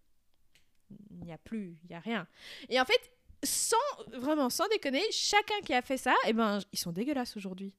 Il 1.11 1.25
n'y 1.25 1.33
a 1.33 1.39
plus, 1.39 1.79
il 1.85 1.89
n'y 1.89 1.97
a 1.97 2.01
rien. 2.01 2.27
Et 2.69 2.79
en 2.79 2.85
fait, 2.85 3.01
sans. 3.43 3.77
Vraiment, 4.13 4.51
sans 4.51 4.69
déconner, 4.69 5.03
chacun 5.11 5.59
qui 5.65 5.73
a 5.73 5.81
fait 5.81 5.97
ça, 5.97 6.15
eh 6.27 6.35
ben, 6.35 6.59
ils 6.71 6.79
sont 6.79 6.93
dégueulasses 6.93 7.35
aujourd'hui. 7.39 7.75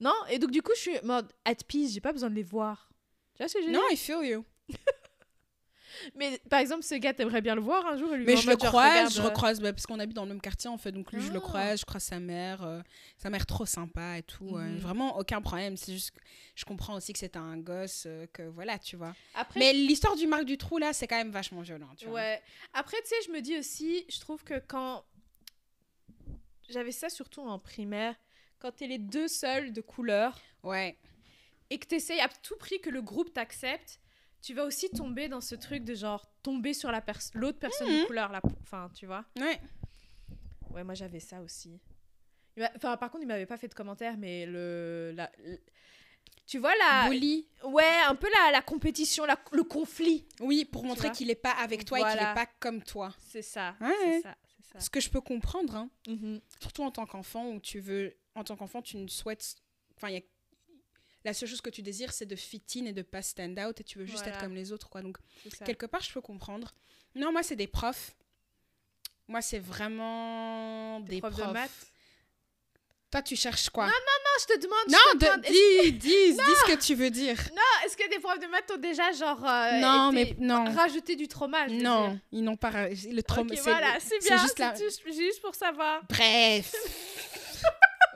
Non 0.00 0.14
Et 0.28 0.38
donc, 0.38 0.50
du 0.50 0.62
coup, 0.62 0.72
je 0.76 0.80
suis 0.80 1.00
mode 1.02 1.32
at 1.44 1.54
peace, 1.66 1.92
j'ai 1.92 2.00
pas 2.00 2.12
besoin 2.12 2.30
de 2.30 2.34
les 2.34 2.42
voir. 2.42 2.88
Tu 3.34 3.42
vois 3.42 3.48
ce 3.48 3.54
que 3.58 3.64
veux 3.64 3.72
Non, 3.72 3.80
I 3.90 3.96
feel 3.96 4.24
you. 4.24 4.44
Mais 6.14 6.38
par 6.50 6.60
exemple, 6.60 6.82
ce 6.82 6.94
gars, 6.96 7.14
t'aimerais 7.14 7.40
bien 7.40 7.54
le 7.54 7.60
voir 7.62 7.86
un 7.86 7.96
jour 7.96 8.12
lui 8.12 8.24
Mais 8.24 8.36
je 8.36 8.46
le 8.50 8.52
genre, 8.52 8.68
croise, 8.68 9.14
je 9.14 9.20
euh, 9.20 9.24
recroise, 9.24 9.60
bah, 9.60 9.72
parce 9.72 9.86
qu'on 9.86 9.98
habite 9.98 10.14
dans 10.16 10.24
le 10.24 10.28
même 10.30 10.40
quartier 10.40 10.68
en 10.68 10.76
fait, 10.76 10.92
donc 10.92 11.10
lui 11.12 11.20
je 11.22 11.30
le 11.32 11.38
Ah. 11.38 11.40
croise, 11.40 11.80
je 11.80 11.84
croise 11.86 12.02
sa 12.02 12.18
mère, 12.20 12.62
euh, 12.64 12.80
sa 13.16 13.30
mère 13.30 13.46
trop 13.46 13.64
sympa 13.64 14.18
et 14.18 14.22
tout, 14.22 14.56
euh, 14.56 14.74
Mhm. 14.74 14.78
vraiment 14.78 15.16
aucun 15.18 15.40
problème, 15.40 15.76
c'est 15.76 15.92
juste 15.92 16.10
que 16.10 16.20
je 16.54 16.64
comprends 16.64 16.96
aussi 16.96 17.12
que 17.12 17.18
c'est 17.18 17.36
un 17.36 17.56
gosse, 17.56 18.04
euh, 18.06 18.26
que 18.32 18.42
voilà, 18.42 18.78
tu 18.78 18.96
vois. 18.96 19.14
Après, 19.34 19.58
Mais 19.60 19.72
l'histoire 19.72 20.16
du 20.16 20.26
Marc 20.26 20.44
Dutroux 20.44 20.78
là, 20.78 20.92
c'est 20.92 21.06
quand 21.06 21.16
même 21.16 21.30
vachement 21.30 21.62
violent, 21.62 21.88
tu 21.96 22.06
vois. 22.06 22.14
Ouais. 22.14 22.42
Après, 22.74 22.96
tu 23.02 23.08
sais, 23.08 23.14
je 23.26 23.30
me 23.32 23.40
dis 23.40 23.56
aussi, 23.56 24.04
je 24.08 24.20
trouve 24.20 24.42
que 24.44 24.58
quand. 24.66 25.04
J'avais 26.68 26.92
ça 26.92 27.08
surtout 27.08 27.42
en 27.42 27.58
primaire, 27.60 28.16
quand 28.58 28.72
t'es 28.72 28.86
les 28.86 28.98
deux 28.98 29.28
seuls 29.28 29.72
de 29.72 29.80
couleur 29.80 30.38
Ouais. 30.62 30.96
et 31.70 31.78
que 31.78 31.86
t'essayes 31.86 32.20
à 32.20 32.28
tout 32.28 32.56
prix 32.56 32.80
que 32.80 32.90
le 32.90 33.02
groupe 33.02 33.32
t'accepte, 33.32 34.00
tu 34.42 34.54
vas 34.54 34.64
aussi 34.64 34.88
tomber 34.90 35.28
dans 35.28 35.40
ce 35.40 35.54
truc 35.54 35.84
de 35.84 35.94
genre 35.94 36.24
tomber 36.42 36.72
sur 36.74 36.90
la 36.92 37.00
pers- 37.00 37.30
l'autre 37.34 37.58
personne 37.58 37.88
de 37.88 38.00
Mhm. 38.00 38.06
couleur. 38.06 38.30
La... 38.32 38.40
Enfin, 38.62 38.90
tu 38.94 39.06
vois. 39.06 39.24
Ouais. 39.38 39.60
Ouais, 40.70 40.84
moi 40.84 40.94
j'avais 40.94 41.20
ça 41.20 41.40
aussi. 41.40 41.80
Enfin, 42.76 42.96
par 42.96 43.10
contre, 43.10 43.22
il 43.24 43.26
m'avait 43.26 43.46
pas 43.46 43.56
fait 43.58 43.68
de 43.68 43.74
commentaire, 43.74 44.16
mais 44.16 44.46
le. 44.46 45.12
La... 45.14 45.30
le- 45.44 45.60
Tu 46.46 46.58
vois 46.58 46.74
la. 46.76 47.08
Bully. 47.10 47.46
Ouais, 47.64 47.84
un 48.06 48.14
peu 48.14 48.28
la, 48.30 48.52
la 48.52 48.62
compétition, 48.62 49.24
la... 49.26 49.38
le 49.52 49.64
conflit. 49.64 50.26
Oui, 50.40 50.64
pour 50.64 50.84
montrer 50.84 51.10
qu'il 51.10 51.28
est 51.30 51.34
pas 51.34 51.50
avec 51.52 51.84
toi 51.84 51.98
et 51.98 52.02
qu'il 52.02 52.12
Voilà. 52.12 52.30
est 52.32 52.34
pas 52.34 52.46
comme 52.60 52.82
toi. 52.82 53.14
C'est 53.18 53.42
ça. 53.42 53.74
Ouais. 53.80 53.92
C'est 54.04 54.20
ça. 54.22 54.36
Ça. 54.72 54.80
Ce 54.80 54.90
que 54.90 55.00
je 55.00 55.10
peux 55.10 55.20
comprendre, 55.20 55.74
hein. 55.76 55.90
Mhm. 56.06 56.40
surtout 56.60 56.82
en 56.82 56.90
tant 56.90 57.04
qu'enfant 57.06 57.48
où 57.50 57.60
tu 57.60 57.80
veux 57.80 58.14
en 58.36 58.44
tant 58.44 58.54
qu'enfant 58.56 58.82
tu 58.82 58.96
ne 58.98 59.08
souhaites 59.08 59.56
enfin 59.96 60.10
y 60.10 60.16
a 60.18 60.20
la 61.24 61.34
seule 61.34 61.48
chose 61.48 61.60
que 61.60 61.70
tu 61.70 61.82
désires 61.82 62.12
c'est 62.12 62.26
de 62.26 62.36
fit 62.36 62.62
in 62.76 62.84
et 62.86 62.92
de 62.92 63.02
pas 63.02 63.22
stand 63.22 63.58
out 63.58 63.80
et 63.80 63.84
tu 63.84 63.98
veux 63.98 64.06
juste 64.06 64.18
Voilà. 64.18 64.34
être 64.34 64.40
comme 64.40 64.54
les 64.54 64.70
autres 64.72 64.88
quoi 64.88 65.02
donc 65.02 65.16
quelque 65.64 65.86
part 65.86 66.02
je 66.02 66.12
peux 66.12 66.20
comprendre 66.20 66.72
non 67.16 67.32
moi 67.32 67.42
c'est 67.42 67.56
des 67.56 67.66
profs 67.66 68.14
moi 69.26 69.42
c'est 69.42 69.58
vraiment 69.58 71.00
des, 71.00 71.16
Des 71.16 71.20
profs 71.20 71.32
profs, 71.34 71.48
de 71.48 71.52
maths. 71.52 71.70
toi 73.10 73.22
tu 73.22 73.34
cherches 73.36 73.70
quoi? 73.70 73.86
Non, 73.86 73.92
je 74.38 74.44
te 74.54 74.58
demande. 74.60 74.88
non, 74.88 74.98
je 75.14 75.18
te 75.18 75.24
demande, 75.24 75.40
de- 75.40 75.46
est-ce- 75.46 75.88
dis, 75.88 75.92
dis, 75.92 76.32
dis 76.34 76.36
ce 76.36 76.72
que 76.74 76.78
tu 76.78 76.94
veux 76.94 77.08
dire 77.08 77.36
Non, 77.54 77.62
est-ce 77.86 77.96
que 77.96 78.06
des 78.10 78.18
profs 78.18 78.38
de 78.38 78.46
maths 78.48 78.70
ont 78.70 78.76
déjà 78.76 79.10
genre 79.12 79.42
euh, 79.44 79.80
non 79.80 80.12
été- 80.12 80.36
mais 80.38 80.46
non 80.46 80.64
rajouté 80.74 81.16
du 81.16 81.26
trauma 81.26 81.66
non 81.68 82.20
ils 82.32 82.44
n'ont 82.44 82.56
pas 82.56 82.88
le 82.90 83.22
trauma 83.22 83.54
voilà, 83.62 83.98
c'est 83.98 84.20
c'est 84.20 84.28
bien. 84.28 84.36
juste 84.42 84.54
C'est 84.76 85.06
la- 85.08 85.14
juste 85.14 85.40
pour 85.40 85.54
savoir. 85.54 86.02
bref 86.08 86.72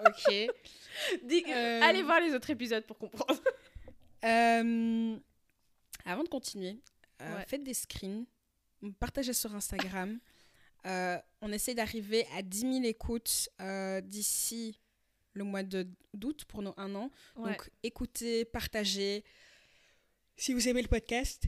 ok 0.07 0.51
Dis- 1.25 1.45
Euh. 1.49 1.81
Allez 1.83 2.03
voir 2.03 2.21
les 2.21 2.35
autres 2.35 2.51
épisodes 2.51 2.85
pour 2.85 2.99
comprendre. 2.99 3.41
Euh, 4.25 5.17
avant 6.05 6.23
de 6.25 6.29
continuer, 6.29 6.79
euh, 7.23 7.37
Ouais. 7.37 7.45
faites 7.47 7.63
des 7.65 7.75
screens, 7.75 8.25
partagez 8.99 9.33
sur 9.33 9.55
Instagram. 9.55 10.19
Euh, 10.87 11.19
on 11.43 11.53
essaie 11.53 11.75
d'arriver 11.75 12.27
à 12.35 12.41
10 12.41 12.61
000 12.61 12.85
écoutes 12.85 13.51
euh, 13.61 14.01
d'ici 14.01 14.81
le 15.35 15.45
mois 15.45 15.63
de- 15.63 15.87
d'août 16.15 16.47
pour 16.47 16.63
nos 16.63 16.73
un 16.79 16.95
an. 16.95 17.11
Ouais. 17.37 17.51
Donc 17.51 17.71
écoutez, 17.83 18.47
partagez. 18.47 19.23
Si 20.39 20.55
vous 20.55 20.69
aimez 20.69 20.81
le 20.81 20.89
podcast, 20.89 21.43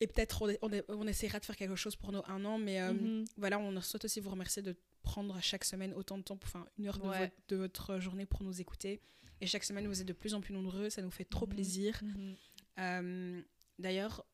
et 0.00 0.06
peut-être 0.06 0.42
on, 0.42 0.68
on, 0.68 0.82
on 0.88 1.06
essaiera 1.06 1.40
de 1.40 1.46
faire 1.46 1.56
quelque 1.56 1.76
chose 1.76 1.96
pour 1.96 2.12
nos 2.12 2.22
un 2.26 2.44
an, 2.44 2.58
mais 2.58 2.78
euh, 2.82 2.92
Mhm. 2.92 3.24
voilà, 3.38 3.58
on 3.58 3.80
souhaite 3.80 4.04
aussi 4.04 4.20
vous 4.20 4.28
remercier 4.28 4.60
de 4.60 4.76
prendre 5.04 5.40
chaque 5.40 5.64
semaine 5.64 5.94
autant 5.94 6.18
de 6.18 6.22
temps, 6.24 6.38
enfin 6.42 6.66
une 6.78 6.86
heure 6.88 6.98
de, 6.98 7.04
votre, 7.06 7.32
de 7.48 7.56
votre 7.56 8.00
journée 8.00 8.26
pour 8.26 8.42
nous 8.42 8.60
écouter. 8.60 9.00
Et 9.40 9.46
chaque 9.46 9.64
semaine, 9.64 9.86
vous 9.86 10.00
êtes 10.00 10.06
de 10.08 10.12
plus 10.12 10.34
en 10.34 10.40
plus 10.40 10.52
nombreux, 10.54 10.90
ça 10.90 11.02
nous 11.02 11.10
fait 11.10 11.24
trop 11.24 11.46
Mhm. 11.46 11.52
plaisir. 11.52 12.00
Mhm. 12.02 12.36
Euh, 12.80 13.42
D'ailleurs, 13.78 14.24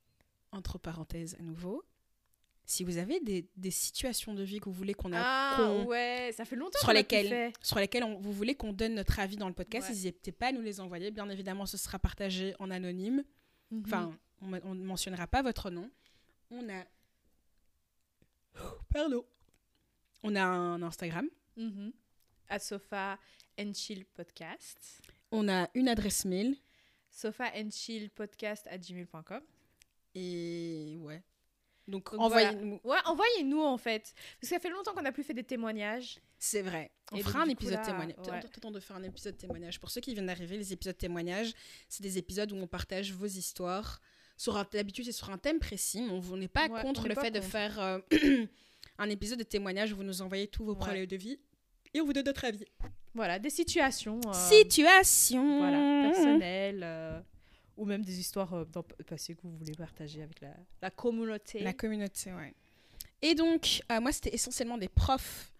entre 0.52 0.78
parenthèses 0.78 1.34
à 1.40 1.42
nouveau, 1.42 1.82
si 2.66 2.84
vous 2.84 2.98
avez 2.98 3.18
des, 3.20 3.48
des 3.56 3.70
situations 3.70 4.34
de 4.34 4.42
vie 4.42 4.60
que 4.60 4.66
vous 4.66 4.72
voulez 4.74 4.94
qu'on 4.94 5.12
a, 5.12 5.18
Ah 5.20 5.74
ouais, 5.86 6.30
ça 6.36 6.44
fait 6.44 6.56
longtemps 6.56 6.78
sur 6.78 6.92
lesquelles, 6.92 7.52
sur 7.62 7.78
lesquelles 7.78 8.04
on- 8.04 8.18
vous 8.20 8.32
voulez 8.32 8.54
qu'on 8.54 8.72
donne 8.72 8.94
notre 8.94 9.18
avis 9.18 9.36
dans 9.36 9.48
le 9.48 9.54
podcast, 9.54 9.88
Ouais. 9.88 9.94
n'hésitez 9.94 10.30
pas 10.32 10.48
à 10.48 10.52
nous 10.52 10.60
les 10.60 10.78
envoyer. 10.80 11.10
Bien 11.10 11.28
évidemment, 11.30 11.66
ce 11.66 11.76
sera 11.78 11.98
partagé 11.98 12.54
en 12.60 12.70
anonyme. 12.70 13.24
Mhm. 13.70 13.82
Enfin, 13.86 14.12
on 14.42 14.74
ne 14.74 14.84
mentionnera 14.84 15.26
pas 15.26 15.42
votre 15.42 15.70
nom. 15.70 15.90
On 16.50 16.68
a... 16.68 16.84
Pardon. 18.92 19.24
On 20.22 20.34
a 20.36 20.42
un 20.44 20.82
Instagram. 20.82 21.28
Mhm. 21.56 21.92
At 22.48 22.58
Sofa 22.60 23.18
and 23.58 23.72
Chill 23.74 24.04
Podcast. 24.06 25.00
On 25.30 25.48
a 25.48 25.68
une 25.74 25.88
adresse 25.88 26.24
mail. 26.24 26.56
Sofa 27.10 27.50
and 27.56 27.70
Chill 27.70 28.10
Podcast 28.10 28.66
at 28.68 28.78
gmail.com. 28.78 29.40
Et 30.14 30.96
ouais. 31.00 31.22
Donc, 31.88 32.10
Donc 32.12 32.20
envoyez-nous. 32.20 32.80
Ouais, 32.84 32.98
envoyez-nous 33.04 33.62
en 33.62 33.76
fait. 33.78 34.12
Parce 34.14 34.40
que 34.42 34.46
ça 34.48 34.58
fait 34.60 34.68
longtemps 34.70 34.92
qu'on 34.94 35.02
n'a 35.02 35.12
plus 35.12 35.24
fait 35.24 35.34
des 35.34 35.44
témoignages. 35.44 36.20
C'est 36.38 36.62
vrai. 36.62 36.90
On 37.12 37.16
Et 37.16 37.22
fera 37.22 37.42
un 37.42 37.48
épisode 37.48 37.74
là, 37.74 37.84
témoignage. 37.84 38.16
ouais. 38.18 38.40
On 38.44 38.48
t'attend 38.48 38.70
de 38.70 38.80
faire 38.80 38.96
un 38.96 39.02
épisode 39.02 39.36
témoignage. 39.36 39.80
Pour 39.80 39.90
ceux 39.90 40.00
qui 40.00 40.12
viennent 40.14 40.26
d'arriver, 40.26 40.56
les 40.56 40.72
épisodes 40.72 40.96
témoignages, 40.96 41.52
c'est 41.88 42.02
des 42.02 42.18
épisodes 42.18 42.50
où 42.52 42.56
on 42.56 42.66
partage 42.66 43.12
vos 43.12 43.26
histoires. 43.26 44.00
Sur 44.36 44.54
D'habitude, 44.70 45.04
c'est 45.04 45.12
sur 45.12 45.30
un 45.30 45.36
thème 45.38 45.58
précis. 45.58 46.00
mais 46.02 46.12
On 46.12 46.36
n'est 46.36 46.48
pas 46.48 46.68
Ouais, 46.68 46.80
contre 46.82 47.08
le 47.08 47.14
pas 47.14 47.22
fait 47.22 47.30
de 47.30 47.40
faire 47.40 47.78
euh, 47.80 47.98
un 49.00 49.10
épisode 49.10 49.38
de 49.38 49.44
témoignage 49.44 49.92
où 49.92 49.96
vous 49.96 50.04
nous 50.04 50.22
envoyez 50.22 50.46
tous 50.46 50.64
vos 50.64 50.72
Ouais. 50.74 50.78
problèmes 50.78 51.06
de 51.06 51.16
vie 51.16 51.38
et 51.94 52.00
on 52.00 52.04
vous 52.04 52.12
donne 52.12 52.26
notre 52.26 52.44
avis. 52.44 52.64
Voilà, 53.14 53.38
des 53.40 53.50
situations. 53.50 54.20
euh, 54.28 54.32
Situation. 54.32 55.58
voilà, 55.58 56.10
personnelles. 56.12 56.82
euh, 56.84 57.20
ou 57.76 57.86
même 57.86 58.04
des 58.04 58.20
histoires 58.20 58.52
euh, 58.54 58.64
dans 58.66 58.84
le 58.98 59.04
passé 59.04 59.34
que 59.34 59.40
vous 59.42 59.56
voulez 59.56 59.72
partager 59.74 60.22
avec 60.22 60.40
la, 60.42 60.54
la 60.82 60.90
communauté. 60.90 61.60
La 61.60 61.72
communauté, 61.72 62.32
ouais. 62.32 62.54
Et 63.22 63.34
donc, 63.34 63.82
euh, 63.90 64.00
moi, 64.00 64.12
c'était 64.12 64.34
essentiellement 64.34 64.76
des 64.78 64.88
profs 64.88 65.52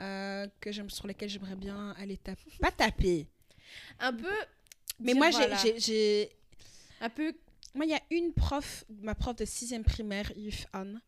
euh, 0.00 0.46
que 0.60 0.70
j'aime, 0.70 0.90
sur 0.90 1.06
lesquels 1.06 1.28
j'aimerais 1.30 1.56
bien 1.56 1.92
aller 1.98 2.16
taper. 2.18 2.50
Pas 2.60 2.70
taper. 2.70 3.26
Un 3.98 4.12
peu. 4.12 4.28
Mais 5.00 5.14
moi, 5.14 5.30
j'ai- 5.30 5.38
voilà, 5.38 5.56
j'ai- 5.56 5.78
j'ai 5.80 6.30
Un 7.00 7.08
peu. 7.10 7.32
Moi, 7.74 7.86
il 7.86 7.90
y 7.90 7.94
a 7.94 8.00
une 8.10 8.32
prof, 8.34 8.84
ma 9.00 9.14
prof 9.14 9.34
de 9.36 9.44
sixième 9.46 9.82
primaire, 9.82 10.30
Yves 10.36 10.66
Anne. 10.74 11.00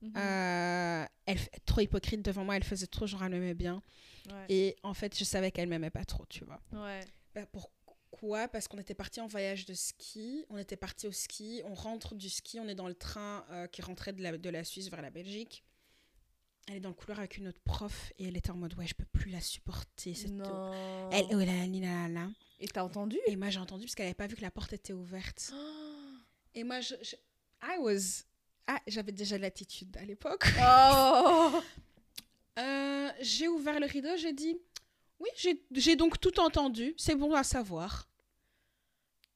Mhm. 0.00 0.12
Euh, 0.16 1.04
elle 1.26 1.38
trop 1.66 1.80
hypocrite 1.80 2.22
devant 2.22 2.44
moi, 2.44 2.56
elle 2.56 2.64
faisait 2.64 2.86
trop 2.86 3.06
genre 3.06 3.22
elle 3.24 3.30
m'aimait 3.32 3.54
bien. 3.54 3.82
Ouais. 4.30 4.46
Et 4.48 4.76
en 4.82 4.94
fait, 4.94 5.18
je 5.18 5.24
savais 5.24 5.50
qu'elle 5.50 5.68
m'aimait 5.68 5.90
pas 5.90 6.04
trop, 6.04 6.24
tu 6.28 6.44
vois. 6.44 6.60
ouais. 6.72 7.00
Bah, 7.34 7.46
pourquoi 7.52 8.48
Parce 8.48 8.68
qu'on 8.68 8.78
était 8.78 8.94
parti 8.94 9.20
en 9.20 9.26
voyage 9.26 9.66
de 9.66 9.74
ski, 9.74 10.44
on 10.50 10.56
était 10.58 10.76
parti 10.76 11.06
au 11.06 11.12
ski, 11.12 11.62
on 11.64 11.74
rentre 11.74 12.14
du 12.14 12.28
ski, 12.30 12.58
on 12.60 12.68
est 12.68 12.74
dans 12.74 12.88
le 12.88 12.94
train 12.94 13.44
euh, 13.50 13.66
qui 13.66 13.82
rentrait 13.82 14.12
de 14.12 14.22
la, 14.22 14.36
de 14.38 14.50
la 14.50 14.64
Suisse 14.64 14.88
vers 14.90 15.02
la 15.02 15.10
Belgique. 15.10 15.62
Elle 16.68 16.76
est 16.76 16.80
dans 16.80 16.90
le 16.90 16.94
couloir 16.94 17.18
avec 17.18 17.38
une 17.38 17.48
autre 17.48 17.60
prof 17.64 18.12
et 18.18 18.26
elle 18.28 18.36
était 18.36 18.50
en 18.50 18.56
mode 18.56 18.74
ouais, 18.74 18.86
je 18.86 18.94
peux 18.94 19.06
plus 19.06 19.30
la 19.30 19.40
supporter. 19.40 20.14
cette- 20.14 20.30
Non. 20.32 21.08
Elle, 21.10 21.24
oh 21.30 21.38
là 21.38 21.46
là, 21.46 21.66
là 21.66 21.80
là 21.80 22.08
là. 22.08 22.30
Et 22.60 22.68
t'as 22.68 22.82
entendu? 22.82 23.18
Et 23.26 23.36
moi 23.36 23.48
j'ai 23.50 23.58
entendu 23.60 23.84
parce 23.84 23.94
qu'elle 23.94 24.06
avait 24.06 24.14
pas 24.14 24.26
vu 24.26 24.36
que 24.36 24.42
la 24.42 24.50
porte 24.50 24.72
était 24.74 24.92
ouverte. 24.92 25.52
Et 26.54 26.64
moi, 26.64 26.80
je, 26.80 26.94
je- 27.02 27.16
I 27.62 27.78
was, 27.78 28.24
ah, 28.68 28.78
j'avais 28.86 29.10
déjà 29.12 29.36
de 29.36 29.42
l'attitude 29.42 29.96
à 29.96 30.04
l'époque. 30.04 30.44
Oh 30.62 31.60
Euh, 32.58 33.10
j'ai 33.20 33.46
ouvert 33.46 33.78
le 33.78 33.86
rideau, 33.86 34.16
j'ai 34.16 34.32
dit, 34.32 34.56
oui, 35.20 35.28
j'ai 35.70 35.94
donc 35.94 36.18
tout 36.20 36.40
entendu, 36.40 36.92
c'est 36.96 37.14
bon 37.14 37.32
à 37.34 37.44
savoir. 37.44 38.08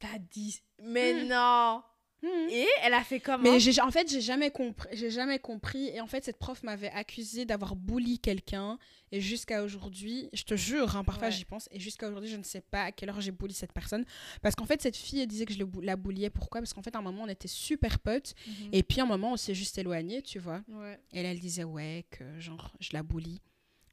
T'as 0.00 0.18
dit. 0.18 0.60
Mais 0.80 1.14
Mhm. 1.14 1.28
non. 1.28 1.82
Et 2.24 2.66
elle 2.82 2.94
a 2.94 3.02
fait 3.02 3.18
comment 3.18 3.42
Mais 3.42 3.58
j'ai- 3.58 3.80
en 3.80 3.90
fait, 3.90 4.08
j'ai 4.08 4.20
jamais 4.20 4.50
compris. 4.50 4.88
J'ai 4.92 5.10
jamais 5.10 5.38
compris. 5.40 5.88
Et 5.88 6.00
en 6.00 6.06
fait, 6.06 6.24
cette 6.24 6.38
prof 6.38 6.62
m'avait 6.62 6.90
accusé 6.90 7.44
d'avoir 7.44 7.74
bully 7.74 8.18
quelqu'un. 8.20 8.78
Et 9.10 9.20
jusqu'à 9.20 9.62
aujourd'hui, 9.64 10.28
je 10.32 10.44
te 10.44 10.54
jure, 10.54 10.96
hein, 10.96 11.02
parfois 11.04 11.28
Ouais. 11.28 11.32
j'y 11.32 11.44
pense. 11.44 11.68
Et 11.72 11.80
jusqu'à 11.80 12.06
aujourd'hui, 12.08 12.30
je 12.30 12.36
ne 12.36 12.44
sais 12.44 12.60
pas 12.60 12.84
à 12.84 12.92
quelle 12.92 13.10
heure 13.10 13.20
j'ai 13.20 13.32
bully 13.32 13.52
cette 13.54 13.72
personne. 13.72 14.04
Parce 14.40 14.54
qu'en 14.54 14.66
fait, 14.66 14.80
cette 14.80 14.96
fille, 14.96 15.20
elle 15.20 15.26
disait 15.26 15.44
que 15.46 15.52
je 15.52 15.58
le 15.58 15.68
la 15.82 15.96
bulliais. 15.96 16.30
Pourquoi? 16.30 16.60
Parce 16.60 16.72
qu'en 16.72 16.82
fait, 16.82 16.94
à 16.94 16.98
un 17.00 17.02
moment, 17.02 17.24
on 17.24 17.28
était 17.28 17.48
super 17.48 17.98
potes. 17.98 18.34
Mhm. 18.46 18.68
Et 18.72 18.82
puis, 18.84 19.00
à 19.00 19.02
un 19.02 19.06
moment, 19.06 19.32
on 19.32 19.36
s'est 19.36 19.54
juste 19.54 19.76
éloigné, 19.78 20.22
tu 20.22 20.38
vois. 20.38 20.62
Ouais. 20.68 21.00
Et 21.12 21.22
là, 21.24 21.30
elle 21.32 21.40
disait, 21.40 21.64
ouais, 21.64 22.06
que 22.10 22.38
genre, 22.38 22.72
je 22.78 22.90
la 22.92 23.02
bully. 23.02 23.40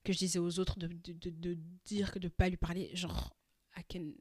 Que 0.03 0.13
je 0.13 0.19
disais 0.19 0.39
aux 0.39 0.59
autres 0.59 0.77
de, 0.77 0.87
de, 0.87 1.13
de- 1.13 1.29
de 1.29 1.57
dire 1.83 2.11
que 2.11 2.19
de 2.19 2.27
pas 2.27 2.47
lui 2.47 2.57
parler. 2.57 2.89
Genre, 2.93 3.33
I 3.75 3.81
can- 3.91 4.11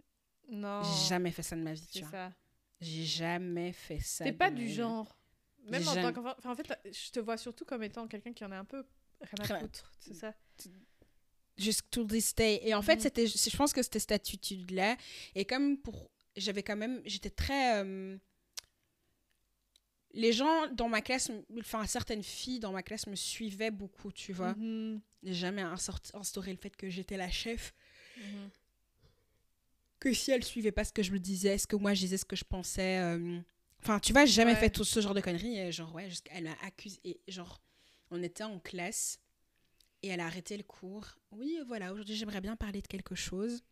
Non. 0.50 0.82
j'ai 0.82 1.08
jamais 1.10 1.30
fait 1.30 1.42
ça 1.42 1.54
de 1.56 1.60
ma 1.62 1.74
vie, 1.74 1.86
tu 1.86 1.98
C'est 1.98 2.00
vois. 2.00 2.10
ça. 2.10 2.32
J'ai 2.80 3.04
jamais 3.04 3.72
fait 3.72 4.00
ça. 4.00 4.24
T'es 4.24 4.32
pas 4.32 4.50
du 4.50 4.68
genre. 4.68 5.16
Même 5.66 5.86
en 5.86 5.94
tant 5.94 6.12
qu'enfant. 6.12 6.34
Enfin, 6.38 6.52
en 6.52 6.56
fait, 6.56 6.78
je 6.84 7.10
te 7.10 7.20
vois 7.20 7.36
surtout 7.36 7.64
comme 7.64 7.82
étant 7.82 8.06
quelqu'un 8.06 8.32
qui 8.32 8.44
en 8.44 8.52
a 8.52 8.56
un 8.58 8.64
peu 8.64 8.84
rien 9.20 9.56
à 9.56 9.60
foutre. 9.60 9.92
C'est 9.98 10.14
ça? 10.14 10.34
Jusqu'à 11.56 12.04
this 12.04 12.34
day. 12.34 12.60
Et 12.62 12.74
en 12.74 12.82
fait, 12.82 13.00
c'était, 13.00 13.26
je 13.26 13.56
pense 13.56 13.72
que 13.72 13.82
c'était 13.82 13.98
cette 13.98 14.12
attitude-là. 14.12 14.96
Et 15.34 15.44
comme 15.44 15.78
pour. 15.78 16.10
J'avais 16.36 16.62
quand 16.62 16.76
même. 16.76 17.02
J'étais 17.04 17.30
très. 17.30 17.82
euh, 17.82 18.16
les 20.12 20.32
gens 20.32 20.68
dans 20.72 20.88
ma 20.88 21.00
classe, 21.02 21.30
enfin 21.58 21.86
certaines 21.86 22.22
filles 22.22 22.60
dans 22.60 22.72
ma 22.72 22.82
classe 22.82 23.06
me 23.06 23.16
suivaient 23.16 23.70
beaucoup, 23.70 24.12
tu 24.12 24.32
vois. 24.32 24.54
Mhm. 24.54 25.00
J'ai 25.22 25.34
jamais 25.34 25.62
instauré 25.62 26.52
le 26.52 26.58
fait 26.58 26.74
que 26.74 26.88
j'étais 26.88 27.16
la 27.16 27.30
chef. 27.30 27.74
Mhm. 28.16 28.50
Que 30.00 30.12
si 30.12 30.30
elles 30.30 30.44
suivaient 30.44 30.72
pas 30.72 30.84
ce 30.84 30.92
que 30.92 31.02
je 31.02 31.12
me 31.12 31.18
disais, 31.18 31.58
ce 31.58 31.66
que 31.66 31.76
moi 31.76 31.94
je 31.94 32.00
disais, 32.00 32.16
ce 32.18 32.24
que 32.24 32.36
je 32.36 32.44
pensais. 32.44 32.98
euh, 32.98 33.40
Enfin, 33.82 34.00
tu 34.00 34.12
vois, 34.12 34.24
j'ai 34.24 34.32
jamais 34.32 34.54
Ouais. 34.54 34.60
fait 34.60 34.70
tout 34.70 34.84
ce 34.84 35.00
genre 35.00 35.14
de 35.14 35.20
conneries. 35.20 35.58
Et 35.58 35.72
genre, 35.72 35.94
ouais, 35.94 36.08
elle 36.30 36.44
m'a 36.44 36.56
accusé. 36.62 37.00
Et 37.04 37.20
genre, 37.28 37.60
on 38.10 38.22
était 38.22 38.44
en 38.44 38.58
classe 38.60 39.20
et 40.02 40.08
elle 40.08 40.20
a 40.20 40.26
arrêté 40.26 40.56
le 40.56 40.62
cours. 40.64 41.06
Oui, 41.32 41.58
voilà, 41.66 41.92
aujourd'hui 41.92 42.16
j'aimerais 42.16 42.40
bien 42.40 42.56
parler 42.56 42.80
de 42.82 42.86
quelque 42.86 43.14
chose. 43.14 43.62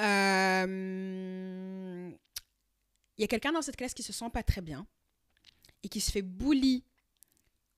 Euh, 0.00 2.10
Il 3.16 3.20
y 3.20 3.24
a 3.24 3.28
quelqu'un 3.28 3.52
dans 3.52 3.62
cette 3.62 3.76
classe 3.76 3.94
qui 3.94 4.02
se 4.02 4.12
sent 4.12 4.30
pas 4.32 4.42
très 4.42 4.60
bien 4.60 4.86
et 5.82 5.88
qui 5.88 6.00
se 6.00 6.10
fait 6.12 6.22
bully 6.22 6.84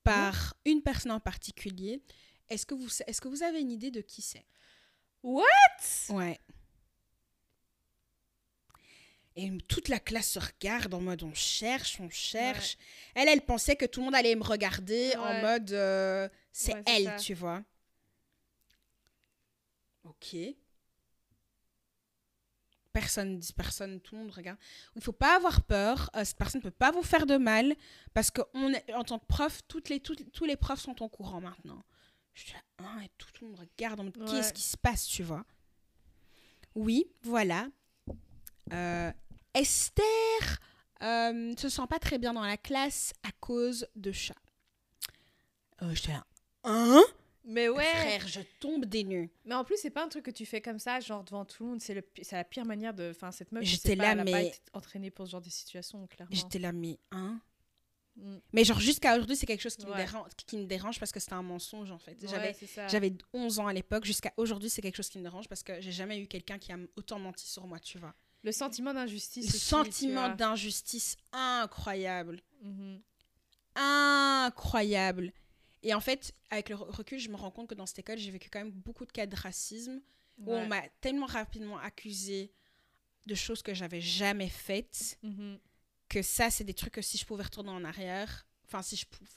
par 0.02 0.54
une 0.64 0.82
personne 0.82 1.12
en 1.12 1.20
particulier. 1.20 2.02
Est-ce 2.48 2.66
que, 2.66 2.74
vous, 2.74 2.88
est 3.06 3.20
que 3.20 3.28
vous 3.28 3.42
avez 3.42 3.60
une 3.60 3.70
idée 3.70 3.90
de 3.90 4.00
qui 4.00 4.22
c'est? 4.22 4.44
What? 5.22 5.44
Ouais. 6.10 6.38
Et 9.36 9.50
toute 9.68 9.88
la 9.88 10.00
classe 10.00 10.30
se 10.32 10.38
regarde 10.38 10.92
en 10.92 11.00
mode 11.00 11.22
on 11.22 11.32
cherche, 11.34 12.00
on 12.00 12.10
cherche. 12.10 12.76
Elle, 13.14 13.28
elle 13.28 13.42
pensait 13.44 13.76
que 13.76 13.86
tout 13.86 14.00
le 14.00 14.06
monde 14.06 14.14
allait 14.14 14.34
me 14.34 14.42
regarder 14.42 15.14
en 15.16 15.40
mode 15.40 15.72
euh, 15.72 16.28
c'est 16.52 16.74
Ouais, 16.74 16.82
elle, 16.86 17.04
ça. 17.04 17.16
tu 17.16 17.34
vois. 17.34 17.62
Ok. 20.04 20.36
Personne 22.92 23.38
dit 23.38 23.52
personne, 23.52 24.00
tout 24.00 24.16
le 24.16 24.22
monde 24.22 24.32
regarde. 24.32 24.58
Il 24.96 25.02
faut 25.02 25.12
pas 25.12 25.36
avoir 25.36 25.62
peur. 25.62 26.10
euh, 26.16 26.24
cette 26.24 26.36
personne 26.36 26.60
ne 26.60 26.64
peut 26.64 26.72
pas 26.72 26.90
vous 26.90 27.04
faire 27.04 27.24
de 27.24 27.36
mal 27.36 27.76
parce 28.12 28.32
que 28.32 28.40
on 28.52 28.72
est, 28.72 28.92
en 28.94 29.04
tant 29.04 29.20
que 29.20 29.26
prof, 29.26 29.60
toutes 29.68 29.88
les, 29.88 30.00
toutes- 30.00 30.32
tous 30.32 30.44
les 30.44 30.56
profs 30.56 30.80
sont 30.80 31.00
au 31.02 31.08
courant 31.08 31.40
maintenant. 31.40 31.82
Je 32.40 32.46
suis 32.46 32.54
là, 32.54 32.60
hein, 32.86 33.00
et 33.04 33.08
tout, 33.18 33.28
tout 33.34 33.44
le 33.44 33.50
monde 33.50 33.60
regarde 33.60 34.00
en 34.00 34.04
mode 34.04 34.16
Ouais. 34.16 34.24
qu'est-ce 34.30 34.52
qui 34.54 34.62
se 34.62 34.76
passe, 34.78 35.06
tu 35.06 35.22
vois? 35.22 35.44
Oui, 36.74 37.04
voilà. 37.22 37.68
Euh, 38.72 39.12
Esther 39.52 40.04
euh, 41.02 41.32
ne 41.32 41.56
se 41.56 41.68
sent 41.68 41.86
pas 41.88 41.98
très 41.98 42.18
bien 42.18 42.32
dans 42.32 42.44
la 42.44 42.56
classe 42.56 43.12
à 43.22 43.32
cause 43.40 43.86
de 43.96 44.10
chat. 44.12 44.34
Euh, 45.82 45.94
J'étais 45.94 46.12
là, 46.12 46.24
hein? 46.64 47.02
Mais 47.44 47.68
ouais. 47.68 47.84
Frère, 47.84 48.28
je 48.28 48.40
tombe 48.60 48.84
des 48.84 49.02
nues. 49.04 49.30
Mais 49.44 49.54
en 49.54 49.64
plus, 49.64 49.76
c'est 49.78 49.90
pas 49.90 50.04
un 50.04 50.08
truc 50.08 50.24
que 50.24 50.30
tu 50.30 50.46
fais 50.46 50.60
comme 50.60 50.78
ça, 50.78 51.00
genre 51.00 51.24
devant 51.24 51.44
tout 51.44 51.64
le 51.64 51.70
monde. 51.70 51.80
C'est 51.80 51.94
la 52.32 52.44
pire 52.44 52.64
manière 52.64 52.94
de. 52.94 53.10
Enfin, 53.10 53.32
cette 53.32 53.50
meuf, 53.52 53.64
J'étais 53.64 53.96
pas, 53.96 54.02
là, 54.04 54.12
elle 54.12 54.20
a 54.20 54.24
pas 54.24 54.30
mais- 54.30 54.46
été 54.48 54.60
entraînée 54.72 55.10
pour 55.10 55.26
ce 55.26 55.32
genre 55.32 55.40
de 55.40 55.48
situation, 55.50 56.06
clairement. 56.06 56.34
J'étais 56.34 56.58
là, 56.58 56.72
mais 56.72 56.98
hein? 57.10 57.40
Mm. 58.16 58.36
Mais 58.52 58.64
genre, 58.64 58.80
jusqu'à 58.80 59.14
aujourd'hui, 59.14 59.36
c'est 59.36 59.46
quelque 59.46 59.60
chose 59.62 59.76
qui, 59.76 59.86
me 59.86 59.94
dérange, 59.96 60.28
qui 60.46 60.56
me 60.56 60.64
dérange 60.66 60.98
parce 60.98 61.12
que 61.12 61.20
c'était 61.20 61.34
un 61.34 61.42
mensonge, 61.42 61.90
en 61.90 61.98
fait. 61.98 62.20
Ouais, 62.22 62.28
J'avais 62.28 62.52
c'est 62.52 62.66
ça. 62.66 62.86
J'avais 62.88 63.12
11 63.32 63.58
ans 63.60 63.66
à 63.66 63.72
l'époque. 63.72 64.04
Jusqu'à 64.04 64.32
aujourd'hui, 64.36 64.68
c'est 64.68 64.82
quelque 64.82 64.96
chose 64.96 65.08
qui 65.08 65.18
me 65.18 65.22
dérange 65.22 65.48
parce 65.48 65.62
que 65.62 65.80
j'ai 65.80 65.92
jamais 65.92 66.18
eu 66.20 66.26
quelqu'un 66.26 66.58
qui 66.58 66.72
a 66.72 66.76
autant 66.96 67.18
menti 67.18 67.48
sur 67.48 67.66
moi, 67.66 67.78
tu 67.78 67.98
vois. 67.98 68.14
Le 68.42 68.52
sentiment 68.52 68.92
d'injustice. 68.94 69.44
Le 69.46 69.50
aussi, 69.56 69.58
sentiment 69.58 70.28
d'injustice 70.34 71.16
incroyable. 71.32 72.40
Mhm. 72.62 73.00
Incroyable. 73.76 75.32
Et 75.82 75.94
en 75.94 76.00
fait, 76.00 76.34
avec 76.50 76.68
le 76.68 76.76
re- 76.76 76.90
recul, 76.90 77.18
je 77.18 77.28
me 77.30 77.36
rends 77.36 77.50
compte 77.50 77.68
que 77.68 77.74
dans 77.74 77.86
cette 77.86 78.00
école, 78.00 78.18
j'ai 78.18 78.30
vécu 78.30 78.48
quand 78.50 78.58
même 78.60 78.70
beaucoup 78.72 79.06
de 79.06 79.12
cas 79.12 79.26
de 79.26 79.36
racisme 79.36 80.00
où 80.38 80.52
on 80.54 80.66
m'a 80.66 80.82
tellement 81.00 81.26
rapidement 81.26 81.78
accusé 81.78 82.50
de 83.26 83.34
choses 83.34 83.62
que 83.62 83.74
j'avais 83.74 84.00
jamais 84.00 84.48
faites 84.48 85.18
Mhm. 85.22 85.58
Que 86.10 86.20
ça, 86.20 86.50
c'est 86.50 86.64
des 86.64 86.74
trucs 86.74 86.92
que 86.92 87.02
si 87.02 87.16
je 87.16 87.24
pouvais 87.24 87.44
retourner 87.44 87.70
en 87.70 87.84
arrière, 87.84 88.46
enfin, 88.66 88.82
si 88.82 88.96
je 88.96 89.06
pouvais. 89.06 89.30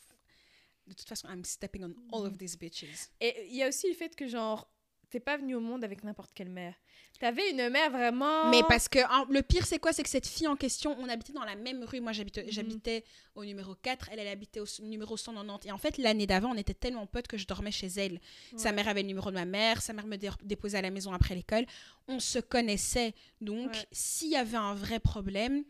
De 0.87 0.93
toute 0.93 1.07
façon, 1.07 1.29
I'm 1.29 1.45
stepping 1.45 1.85
on 1.85 1.93
all 2.11 2.25
of 2.27 2.37
these 2.37 2.57
bitches. 2.57 3.07
Et 3.21 3.47
il 3.49 3.55
y 3.55 3.63
a 3.63 3.69
aussi 3.69 3.87
le 3.87 3.93
fait 3.93 4.13
que, 4.17 4.27
genre, 4.27 4.67
t'es 5.09 5.21
pas 5.21 5.37
venu 5.37 5.55
au 5.55 5.61
monde 5.61 5.83
avec 5.85 6.03
n'importe 6.03 6.31
quelle 6.33 6.49
mère. 6.49 6.73
T'avais 7.19 7.51
une 7.51 7.69
mère 7.69 7.89
vraiment. 7.91 8.49
Mais 8.49 8.63
parce 8.67 8.89
que 8.89 8.99
en- 9.09 9.25
le 9.31 9.41
pire, 9.43 9.65
c'est 9.65 9.79
quoi? 9.79 9.93
C'est 9.93 10.03
que 10.03 10.09
cette 10.09 10.27
fille 10.27 10.47
en 10.47 10.57
question, 10.57 10.93
on 10.99 11.07
habitait 11.07 11.31
dans 11.31 11.45
la 11.45 11.55
même 11.55 11.83
rue. 11.83 12.01
Moi, 12.01 12.11
j'habitais 12.11 12.43
Mhm. 12.43 12.51
j'habitais 12.51 13.05
au 13.35 13.45
numéro 13.45 13.75
4, 13.75 14.09
elle, 14.11 14.19
elle 14.19 14.27
habitait 14.27 14.59
au 14.59 14.65
numéro 14.81 15.15
190. 15.15 15.67
Et 15.69 15.71
en 15.71 15.77
fait, 15.77 15.97
l'année 15.99 16.25
d'avant, 16.27 16.51
on 16.51 16.57
était 16.57 16.73
tellement 16.73 17.05
potes 17.05 17.27
que 17.27 17.37
je 17.37 17.45
dormais 17.47 17.71
chez 17.71 17.87
elle. 17.87 18.19
Sa 18.57 18.71
mère 18.73 18.89
avait 18.89 19.03
le 19.03 19.07
numéro 19.07 19.29
de 19.29 19.35
ma 19.35 19.45
mère, 19.45 19.81
sa 19.81 19.93
mère 19.93 20.07
me 20.07 20.17
dé- 20.17 20.31
déposait 20.41 20.79
à 20.79 20.81
la 20.81 20.89
maison 20.89 21.13
après 21.13 21.35
l'école. 21.35 21.65
On 22.09 22.19
se 22.19 22.39
connaissait. 22.39 23.13
Donc, 23.39 23.71
Ouais. 23.71 23.85
s'il 23.93 24.31
y 24.31 24.35
avait 24.35 24.57
un 24.57 24.73
vrai 24.73 24.99
problème, 24.99 25.63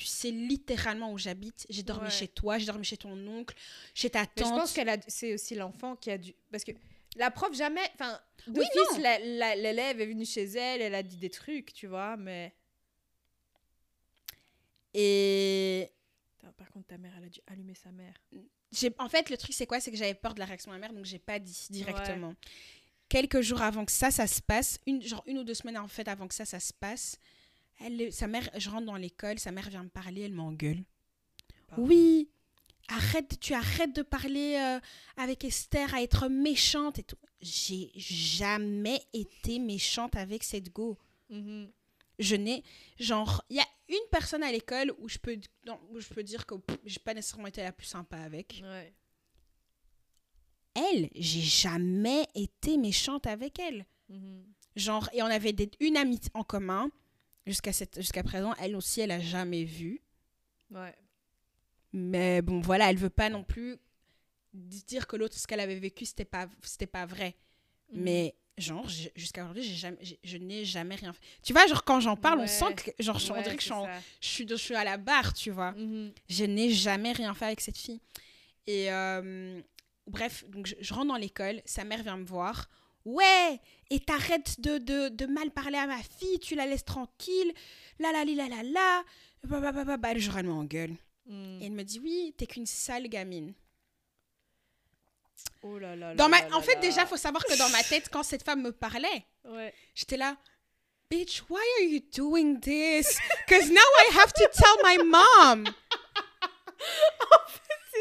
tu 0.00 0.06
sais 0.06 0.30
littéralement 0.30 1.12
où 1.12 1.18
j'habite. 1.18 1.66
J'ai 1.68 1.82
dormi 1.82 2.04
Ouais. 2.06 2.10
chez 2.10 2.26
toi, 2.28 2.56
j'ai 2.58 2.64
dormi 2.66 2.84
chez 2.84 2.96
ton 2.96 3.12
oncle, 3.28 3.54
chez 3.94 4.08
ta 4.08 4.20
Mais 4.22 4.26
tante. 4.42 4.48
je 4.54 4.58
pense 4.60 4.72
qu'elle 4.72 4.88
a. 4.88 4.96
C'est 5.06 5.34
aussi 5.34 5.54
l'enfant 5.54 5.94
qui 5.94 6.10
a 6.10 6.16
dû. 6.16 6.32
Parce 6.50 6.64
que 6.64 6.72
la 7.16 7.30
prof, 7.30 7.54
jamais. 7.54 7.82
Enfin, 7.94 8.18
Oui, 8.48 8.64
d'office, 8.74 8.98
la- 8.98 9.54
l'élève 9.56 10.00
est 10.00 10.06
venue 10.06 10.24
chez 10.24 10.44
elle, 10.44 10.80
elle 10.80 10.94
a 10.94 11.02
dit 11.02 11.16
des 11.18 11.28
trucs, 11.28 11.72
tu 11.74 11.86
vois, 11.86 12.16
mais. 12.16 12.54
Et 14.94 15.90
Par 16.56 16.70
contre, 16.70 16.88
ta 16.88 16.98
mère, 16.98 17.12
elle 17.18 17.24
a 17.24 17.28
dû 17.28 17.40
allumer 17.46 17.74
sa 17.74 17.90
mère. 17.92 18.14
en 18.98 19.08
fait, 19.08 19.30
le 19.30 19.36
truc, 19.36 19.54
c'est 19.54 19.66
quoi? 19.66 19.80
C'est 19.80 19.90
que 19.90 19.96
j'avais 19.96 20.14
peur 20.14 20.34
de 20.34 20.38
la 20.40 20.46
réaction 20.46 20.70
de 20.70 20.76
ma 20.76 20.80
mère, 20.80 20.92
donc 20.92 21.04
j'ai 21.04 21.18
pas 21.18 21.38
dit 21.38 21.66
directement. 21.70 22.34
Quelques 23.08 23.40
jours 23.40 23.60
avant 23.62 23.84
que 23.84 23.92
ça, 23.92 24.10
ça 24.10 24.26
se 24.26 24.40
passe, 24.40 24.78
une, 24.86 25.02
genre 25.02 25.22
une 25.26 25.38
ou 25.38 25.44
deux 25.44 25.54
semaines 25.54 25.78
en 25.78 25.88
fait 25.88 26.06
avant 26.08 26.28
que 26.28 26.34
ça, 26.34 26.44
ça 26.44 26.60
se 26.60 26.72
passe, 26.72 27.18
elle, 27.80 28.12
sa 28.12 28.26
mère, 28.26 28.48
je 28.56 28.68
rentre 28.68 28.86
dans 28.86 28.96
l'école, 28.96 29.38
sa 29.38 29.52
mère 29.52 29.68
vient 29.68 29.82
me 29.82 29.88
parler, 29.88 30.22
elle 30.22 30.32
m'engueule. 30.32 30.84
Oui, 31.78 32.28
arrête, 32.88 33.38
tu 33.40 33.54
arrêtes 33.54 33.94
de 33.94 34.02
parler 34.02 34.56
euh, 34.56 34.80
avec 35.16 35.44
Esther, 35.44 35.94
à 35.94 36.02
être 36.02 36.28
méchante 36.28 36.98
et 36.98 37.04
tout. 37.04 37.16
J'ai 37.40 37.90
jamais 37.94 39.00
été 39.12 39.58
méchante 39.58 40.16
avec 40.16 40.42
cette 40.44 40.72
go. 40.72 40.98
Mhm. 41.30 41.70
Je 42.18 42.36
n'ai, 42.36 42.62
genre, 42.98 43.42
il 43.48 43.56
y 43.56 43.60
a 43.60 43.66
une 43.88 44.08
personne 44.10 44.42
à 44.42 44.52
l'école 44.52 44.92
où 44.98 45.08
je 45.08 45.16
peux, 45.18 45.38
non, 45.66 45.80
où 45.90 46.00
je 46.00 46.08
peux 46.08 46.22
dire 46.22 46.44
que 46.44 46.54
j'ai 46.84 46.98
pas 46.98 47.14
nécessairement 47.14 47.46
été 47.46 47.62
la 47.62 47.72
plus 47.72 47.86
sympa 47.86 48.18
avec. 48.18 48.62
Ouais. 48.62 48.92
Elle, 50.74 51.08
j'ai 51.14 51.40
jamais 51.40 52.26
été 52.34 52.76
méchante 52.76 53.26
avec 53.26 53.58
elle. 53.58 53.86
Mhm. 54.08 54.44
Genre, 54.76 55.08
et 55.12 55.22
on 55.22 55.26
avait 55.26 55.52
des, 55.52 55.70
une 55.80 55.96
amie 55.96 56.20
en 56.34 56.44
commun 56.44 56.90
jusqu'à 57.52 58.22
présent. 58.22 58.54
Elle 58.60 58.76
aussi, 58.76 59.00
elle 59.00 59.10
a 59.10 59.20
jamais 59.20 59.64
vu. 59.64 60.00
Ouais. 60.70 60.94
Mais 61.92 62.42
bon, 62.42 62.60
voilà, 62.60 62.90
elle 62.90 62.96
veut 62.96 63.10
pas 63.10 63.28
non 63.28 63.42
plus 63.44 63.76
dire 64.52 65.06
que 65.06 65.16
l'autre, 65.16 65.36
ce 65.36 65.46
qu'elle 65.46 65.60
avait 65.60 65.78
vécu, 65.78 66.04
c'était 66.04 66.24
pas, 66.24 66.48
c'était 66.62 66.86
pas 66.86 67.06
vrai. 67.06 67.34
Mhm. 67.92 68.02
Mais 68.02 68.34
genre, 68.58 68.86
jusqu'à 69.16 69.42
aujourd'hui, 69.42 69.62
j'ai 69.62 69.74
jamais, 69.74 69.98
je 70.22 70.36
n'ai 70.36 70.64
jamais 70.64 70.94
rien 70.94 71.12
fait. 71.12 71.20
Tu 71.42 71.52
vois, 71.52 71.66
genre, 71.66 71.82
quand 71.84 72.00
j'en 72.00 72.16
parle, 72.16 72.40
on 72.40 72.46
sent 72.46 72.74
que, 72.74 72.90
genre, 73.02 73.18
je- 73.18 73.32
on 73.32 73.42
dirait 73.42 73.56
que 73.56 73.62
je 73.62 73.72
en- 73.72 73.86
je, 74.20 74.26
suis, 74.28 74.46
je 74.48 74.54
suis 74.54 74.74
à 74.74 74.84
la 74.84 74.96
barre, 74.98 75.32
tu 75.34 75.50
vois. 75.50 75.72
Mhm. 75.72 76.12
Je 76.28 76.44
n'ai 76.44 76.70
jamais 76.70 77.12
rien 77.12 77.34
fait 77.34 77.46
avec 77.46 77.60
cette 77.60 77.78
fille. 77.78 78.00
Et 78.66 78.92
euh, 78.92 79.60
bref, 80.06 80.44
donc 80.48 80.66
je, 80.66 80.74
je 80.80 80.94
rentre 80.94 81.08
dans 81.08 81.16
l'école, 81.16 81.60
sa 81.64 81.82
mère 81.84 82.02
vient 82.02 82.16
me 82.16 82.24
voir. 82.26 82.68
Ouais, 83.04 83.60
et 83.90 84.00
t'arrêtes 84.00 84.60
de, 84.60 84.78
de, 84.78 85.08
de 85.08 85.26
mal 85.26 85.50
parler 85.50 85.78
à 85.78 85.86
ma 85.86 86.02
fille, 86.02 86.38
tu 86.38 86.54
la 86.54 86.66
laisses 86.66 86.84
tranquille. 86.84 87.52
La 87.98 88.12
la 88.12 88.24
la 88.24 88.48
la 88.48 88.62
la. 88.62 89.04
Bah, 89.44 89.60
bah, 89.60 89.72
bah, 89.72 89.84
bah, 89.84 89.96
bah. 89.96 90.14
Le 90.14 90.20
jour, 90.20 90.36
elle 90.36 90.46
m'engueule. 90.46 90.94
Mhm. 91.26 91.62
Et 91.62 91.66
elle 91.66 91.72
me 91.72 91.82
dit 91.82 91.98
Oui, 92.00 92.34
t'es 92.36 92.46
qu'une 92.46 92.66
sale 92.66 93.08
gamine. 93.08 93.54
Oh 95.62 95.78
là 95.78 95.96
là 95.96 96.14
Dans 96.14 96.28
ma... 96.28 96.40
là 96.40 96.54
En 96.56 96.60
fait, 96.60 96.74
là. 96.74 96.80
déjà, 96.80 97.06
faut 97.06 97.16
savoir 97.16 97.44
que 97.44 97.56
dans 97.58 97.68
ma 97.70 97.82
tête, 97.82 98.08
quand 98.10 98.22
cette 98.22 98.42
femme 98.44 98.62
me 98.62 98.72
parlait, 98.72 99.24
Ouais. 99.44 99.72
j'étais 99.94 100.16
là. 100.18 100.36
Bitch, 101.10 101.42
why 101.48 101.58
are 101.80 101.88
you 101.88 102.00
doing 102.14 102.60
this? 102.60 103.18
Because 103.46 103.68
now 103.70 103.80
I 103.80 104.16
have 104.18 104.32
to 104.34 104.44
tell 104.52 104.76
my 104.84 104.98
mom. 105.04 105.64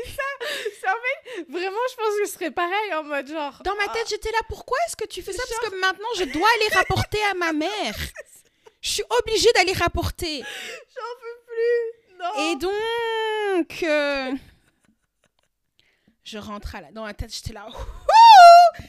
C'est 0.06 0.90
en 0.90 0.94
fait, 1.36 1.46
vraiment, 1.50 1.78
je 1.90 1.96
pense 1.96 2.20
que 2.20 2.26
ce 2.26 2.34
serait 2.34 2.52
pareil 2.52 2.94
en 2.94 3.04
mode 3.04 3.28
genre. 3.28 3.62
Dans 3.64 3.76
ma 3.76 3.84
ah, 3.88 3.94
tête, 3.94 4.08
j'étais 4.10 4.32
là, 4.32 4.40
pourquoi 4.48 4.78
est-ce 4.88 4.96
que 4.96 5.06
tu 5.06 5.22
fais 5.22 5.34
ça? 5.34 5.44
Parce 5.48 5.70
que 5.70 5.80
maintenant, 5.80 6.08
je 6.18 6.26
dois 6.26 6.48
aller 6.56 6.76
rapporter 6.76 7.22
à 7.32 7.34
ma 7.36 7.54
mère. 7.54 7.96
Je 8.82 8.92
suis 8.92 9.04
obligée 9.20 9.52
d'aller 9.56 9.74
rapporter. 9.74 10.40
J'en 10.40 11.16
peux 11.20 11.38
plus. 11.48 12.18
Non. 12.18 12.52
Et 12.52 12.56
donc, 12.56 13.84
euh, 13.84 14.32
je 16.24 16.38
rentre 16.38 16.76
à 16.76 16.82
la... 16.82 16.92
dans 16.94 17.04
ma 17.04 17.14
tête, 17.14 17.34
j'étais 17.34 17.52
là, 17.52 17.68
Wouhou 17.68 18.86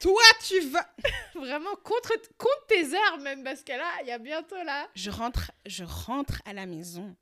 toi, 0.00 0.22
tu 0.42 0.60
vas... 0.60 0.86
Vraiment, 1.34 1.76
contre, 1.84 2.12
contre 2.38 2.66
tes 2.68 2.94
heures 2.94 3.18
même, 3.18 3.44
parce 3.44 3.62
que 3.62 3.72
là, 3.72 3.86
il 4.00 4.08
y 4.08 4.10
a 4.10 4.18
bientôt 4.18 4.62
là. 4.64 4.88
Je 4.94 5.10
rentre, 5.10 5.52
je 5.66 5.84
rentre 5.84 6.40
à 6.46 6.54
la 6.54 6.66
maison. 6.66 7.14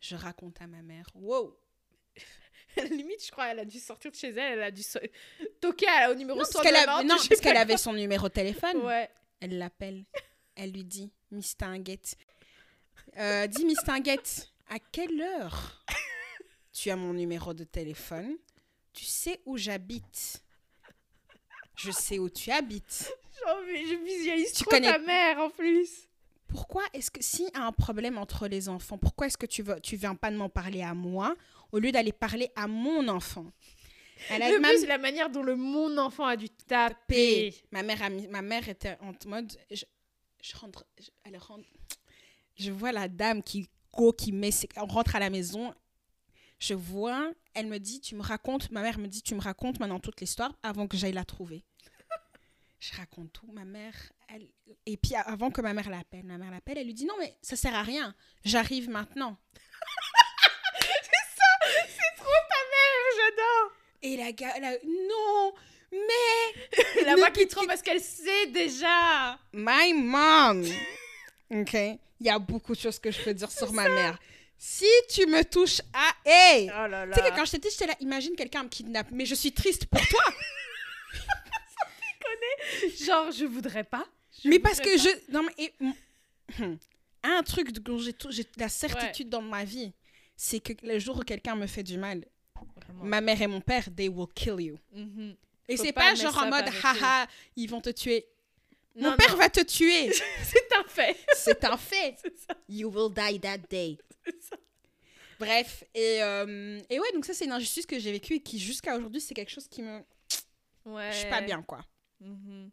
Je 0.00 0.16
raconte 0.16 0.60
à 0.60 0.66
ma 0.66 0.82
mère, 0.82 1.06
wow. 1.14 1.56
Limite, 2.90 3.24
je 3.26 3.30
crois, 3.30 3.48
elle 3.48 3.60
a 3.60 3.64
dû 3.64 3.78
sortir 3.78 4.10
de 4.10 4.16
chez 4.16 4.28
elle, 4.30 4.58
elle 4.58 4.62
a 4.62 4.70
dû 4.70 4.82
so- 4.82 4.98
toquer 5.60 5.86
à- 5.88 6.10
au 6.10 6.14
numéro 6.14 6.38
Non, 6.38 6.44
parce 6.44 6.52
190, 6.52 6.62
qu'elle 6.76 6.88
a- 6.88 7.02
non, 7.02 7.16
parce 7.28 7.40
qu'elle 7.40 7.56
avait 7.56 7.76
son 7.76 7.92
numéro 7.92 8.28
de 8.28 8.32
téléphone. 8.32 8.76
Ouais. 8.78 9.08
Elle 9.40 9.58
l'appelle. 9.58 10.04
Elle 10.56 10.72
lui 10.72 10.84
dit 10.84 11.12
Miss 11.30 11.56
Tinguette. 11.56 12.16
Euh, 13.18 13.46
dis 13.46 13.64
Miss 13.64 13.82
Tinguette, 13.84 14.48
à 14.70 14.78
quelle 14.92 15.20
heure 15.20 15.84
tu 16.72 16.90
as 16.90 16.96
mon 16.96 17.12
numéro 17.12 17.52
de 17.54 17.64
téléphone? 17.64 18.36
Tu 18.92 19.04
sais 19.04 19.40
où 19.46 19.56
j'habite 19.56 20.42
Je 21.76 21.90
sais 21.90 22.18
où 22.18 22.30
tu 22.30 22.50
habites. 22.50 23.12
Mais 23.66 23.84
je 23.86 23.94
visualise 24.04 24.52
Tu 24.52 24.62
trop 24.62 24.70
connais- 24.70 24.92
ta 24.92 24.98
mère 24.98 25.38
en 25.40 25.50
plus. 25.50 26.08
Pourquoi 26.46 26.84
est-ce 26.92 27.10
que 27.10 27.20
s'il 27.22 27.46
y 27.46 27.50
a 27.56 27.62
un 27.66 27.72
problème 27.72 28.16
entre 28.16 28.46
les 28.46 28.68
enfants, 28.68 28.96
pourquoi 28.96 29.26
est-ce 29.26 29.36
que 29.36 29.46
tu 29.46 29.62
veux, 29.62 29.80
tu 29.80 29.96
viens 29.96 30.14
pas 30.14 30.30
de 30.30 30.36
m'en 30.36 30.48
parler 30.48 30.82
à 30.82 30.94
moi 30.94 31.34
au 31.74 31.78
lieu 31.80 31.90
d'aller 31.90 32.12
parler 32.12 32.50
à 32.54 32.66
mon 32.68 33.08
enfant 33.08 33.52
Elle 34.30 34.42
a 34.42 34.50
Le 34.50 34.60
même 34.60 34.70
plus, 34.70 34.80
c'est 34.82 34.86
la 34.86 34.98
manière 34.98 35.28
dont 35.28 35.42
le 35.42 35.56
mon 35.56 35.98
enfant 35.98 36.24
a 36.24 36.36
dû 36.36 36.48
taper. 36.48 37.52
Ma 37.72 37.82
mère, 37.82 38.00
a 38.02 38.10
mis- 38.10 38.28
ma 38.28 38.42
mère 38.42 38.68
était 38.68 38.96
en 39.00 39.12
mode, 39.28 39.52
je, 39.72 39.84
je 40.40 40.56
rentre, 40.56 40.86
je, 41.00 41.08
elle 41.24 41.36
rentre, 41.36 41.68
je 42.56 42.70
vois 42.70 42.92
la 42.92 43.08
dame 43.08 43.42
qui 43.42 43.68
go, 43.92 44.12
qui 44.12 44.30
met, 44.30 44.52
ses- 44.52 44.68
on 44.76 44.86
rentre 44.86 45.16
à 45.16 45.18
la 45.18 45.30
maison, 45.30 45.74
je 46.60 46.74
vois, 46.74 47.32
elle 47.54 47.66
me 47.66 47.78
dit, 47.78 48.00
tu 48.00 48.14
me 48.14 48.22
racontes, 48.22 48.70
ma 48.70 48.80
mère 48.82 48.98
me 48.98 49.08
dit, 49.08 49.22
tu 49.22 49.34
me 49.34 49.40
racontes 49.40 49.80
maintenant 49.80 49.98
toute 50.00 50.20
l'histoire 50.20 50.54
avant 50.62 50.86
que 50.86 50.96
j'aille 50.96 51.12
la 51.12 51.24
trouver. 51.24 51.64
Je 52.78 52.94
raconte 52.96 53.32
tout, 53.32 53.50
ma 53.52 53.64
mère, 53.64 53.94
elle, 54.28 54.46
et 54.86 54.96
puis 54.96 55.14
avant 55.16 55.50
que 55.50 55.60
ma 55.60 55.72
mère 55.74 55.88
l'appelle, 55.90 56.24
ma 56.24 56.38
mère 56.38 56.50
l'appelle, 56.52 56.78
elle 56.78 56.86
lui 56.86 56.94
dit, 56.94 57.06
non 57.06 57.14
mais 57.18 57.36
ça 57.42 57.56
sert 57.56 57.74
à 57.74 57.82
rien, 57.82 58.14
j'arrive 58.44 58.88
maintenant. 58.90 59.36
Et 64.06 64.16
la 64.16 64.32
gars, 64.32 64.52
elle 64.56 64.64
a- 64.64 64.78
non, 64.84 65.52
mais 65.90 67.02
La 67.06 67.16
voix 67.16 67.30
qui 67.30 67.46
tremble 67.48 67.68
parce 67.68 67.80
qu'elle 67.82 68.00
sait 68.02 68.46
déjà. 68.48 69.38
My 69.52 69.92
mom. 69.94 70.62
OK. 71.50 71.74
Il 71.74 72.26
y 72.26 72.30
a 72.30 72.38
beaucoup 72.38 72.74
de 72.74 72.80
choses 72.80 72.98
que 72.98 73.10
je 73.10 73.20
peux 73.22 73.32
dire 73.34 73.50
sur 73.50 73.72
ma 73.72 73.88
mère. 73.88 74.18
Si 74.58 74.86
tu 75.08 75.26
me 75.26 75.42
touches 75.42 75.80
à... 75.92 76.12
Hey! 76.24 76.70
Oh 76.70 76.86
là 76.86 77.06
là. 77.06 77.14
Tu 77.16 77.22
sais 77.22 77.30
que 77.30 77.34
quand 77.34 77.44
j'étais 77.44 77.58
petite, 77.60 77.72
j'étais 77.80 77.86
là, 77.86 77.96
imagine 78.00 78.36
quelqu'un 78.36 78.62
me 78.64 78.68
kidnappe, 78.68 79.08
mais 79.10 79.26
je 79.26 79.34
suis 79.34 79.52
triste 79.52 79.86
pour 79.86 80.06
toi. 80.06 80.22
Genre, 83.04 83.30
je 83.32 83.44
voudrais 83.44 83.84
pas. 83.84 84.04
Je 84.42 84.48
mais 84.48 84.58
parce 84.58 84.80
que 84.80 84.96
je... 84.98 85.08
Non, 85.32 85.42
mais... 85.42 85.64
et- 85.64 85.74
Hmm. 86.58 86.74
Un 87.22 87.42
truc 87.42 87.72
dont 87.72 87.96
j'ai 87.98 88.12
tout- 88.12 88.30
j'ai 88.30 88.44
la 88.58 88.68
certitude 88.68 89.30
dans 89.30 89.40
ma 89.40 89.64
vie, 89.64 89.92
c'est 90.36 90.60
que 90.60 90.74
le 90.86 90.98
jour 90.98 91.18
où 91.18 91.22
quelqu'un 91.22 91.56
me 91.56 91.66
fait 91.66 91.82
du 91.82 91.96
mal. 91.96 92.22
Ma 93.02 93.20
mère 93.20 93.40
et 93.40 93.46
mon 93.46 93.60
père, 93.60 93.88
they 93.94 94.08
will 94.08 94.28
kill 94.34 94.60
you. 94.60 94.78
Mhm. 94.92 95.36
Et 95.68 95.76
c'est 95.76 95.92
pas 95.92 96.10
pas 96.10 96.14
genre 96.14 96.36
en 96.38 96.50
mode, 96.50 96.66
haha, 96.82 97.26
ils 97.56 97.68
vont 97.68 97.80
te 97.80 97.90
tuer. 97.90 98.26
Non, 98.96 99.10
mon 99.10 99.16
père 99.16 99.30
non. 99.30 99.36
va 99.38 99.48
te 99.48 99.60
tuer. 99.60 100.12
C'est 100.44 100.72
un 100.76 100.84
fait. 100.84 101.16
c'est 101.36 101.64
un 101.64 101.76
fait. 101.76 102.16
Ça. 102.46 102.54
You 102.68 102.88
will 102.90 103.12
die 103.12 103.40
that 103.40 103.58
day. 103.68 103.98
c'est 104.24 104.42
ça. 104.42 104.56
Bref, 105.40 105.82
et, 105.94 106.22
euh, 106.22 106.80
et 106.88 107.00
ouais, 107.00 107.12
donc 107.12 107.24
ça, 107.24 107.34
c'est 107.34 107.44
une 107.44 107.50
injustice 107.52 107.86
que 107.86 107.98
j'ai 107.98 108.12
vécue 108.12 108.34
et 108.34 108.40
qui, 108.40 108.58
jusqu'à 108.60 108.96
aujourd'hui, 108.96 109.20
c'est 109.20 109.34
quelque 109.34 109.50
chose 109.50 109.66
qui 109.66 109.82
me. 109.82 110.00
Ouais. 110.84 111.10
Je 111.10 111.16
suis 111.18 111.28
pas 111.28 111.40
bien, 111.40 111.60
quoi. 111.62 111.84
Mhm. 112.20 112.70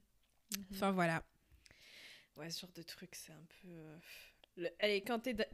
Enfin, 0.72 0.92
voilà. 0.92 1.24
Ouais, 2.38 2.50
ce 2.52 2.62
genre 2.62 2.72
de 2.76 2.84
truc, 2.84 3.10
c'est 3.16 3.32
un 3.32 3.46
peu. 3.62 3.68
euh, 3.70 3.98
le- 4.58 4.70
Allez, 4.80 5.02
quand 5.02 5.20
t'es. 5.20 5.34
da- 5.34 5.48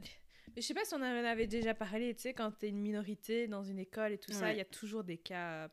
je 0.56 0.62
sais 0.62 0.74
pas 0.74 0.84
si 0.84 0.94
on 0.94 0.98
en 0.98 1.02
avait 1.02 1.46
déjà 1.46 1.74
parlé, 1.74 2.14
tu 2.14 2.22
sais, 2.22 2.34
quand 2.34 2.50
t'es 2.52 2.68
une 2.68 2.80
minorité 2.80 3.48
dans 3.48 3.62
une 3.62 3.78
école 3.78 4.12
et 4.12 4.18
tout 4.18 4.32
ça, 4.32 4.52
il 4.52 4.58
y 4.58 4.60
a 4.60 4.64
toujours 4.64 5.04
des 5.04 5.18
cas. 5.18 5.68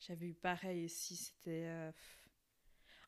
J'avais 0.00 0.26
eu 0.26 0.34
pareil 0.34 0.84
ici, 0.84 1.16
c'était. 1.16 1.64
euh, 1.66 1.92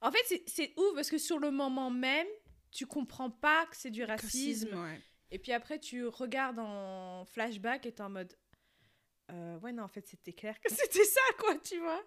En 0.00 0.10
fait, 0.12 0.42
c'est- 0.46 0.72
ouf 0.78 0.94
parce 0.94 1.10
que 1.10 1.18
sur 1.18 1.38
le 1.38 1.50
moment 1.50 1.90
même, 1.90 2.26
tu 2.70 2.86
comprends 2.86 3.30
pas 3.30 3.66
que 3.66 3.76
c'est 3.76 3.90
du 3.90 4.04
racisme. 4.04 4.66
Racisme, 4.68 4.82
ouais. 4.84 5.00
Et 5.30 5.38
puis 5.38 5.52
après, 5.52 5.78
tu 5.80 6.06
regardes 6.06 6.58
en 6.58 7.24
flashback 7.24 7.86
et 7.86 7.92
t'es 7.92 8.02
en 8.02 8.10
mode. 8.10 8.36
euh, 9.32 9.58
ouais, 9.60 9.72
non, 9.72 9.82
en 9.84 9.88
fait, 9.88 10.06
c'était 10.06 10.32
clair 10.32 10.60
que 10.60 10.68
c'était 10.72 11.04
ça, 11.04 11.20
quoi, 11.38 11.56
tu 11.58 11.78
vois. 11.78 12.02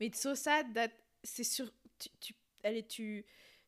Mais 0.00 0.06
it's 0.06 0.20
so 0.20 0.34
sad 0.34 0.72
that 0.74 0.90
c'est 1.22 1.44
sur. 1.44 1.70
Tu, 1.98 2.08
tu, 2.20 2.34
allez, 2.64 2.84
tu, 2.86 3.24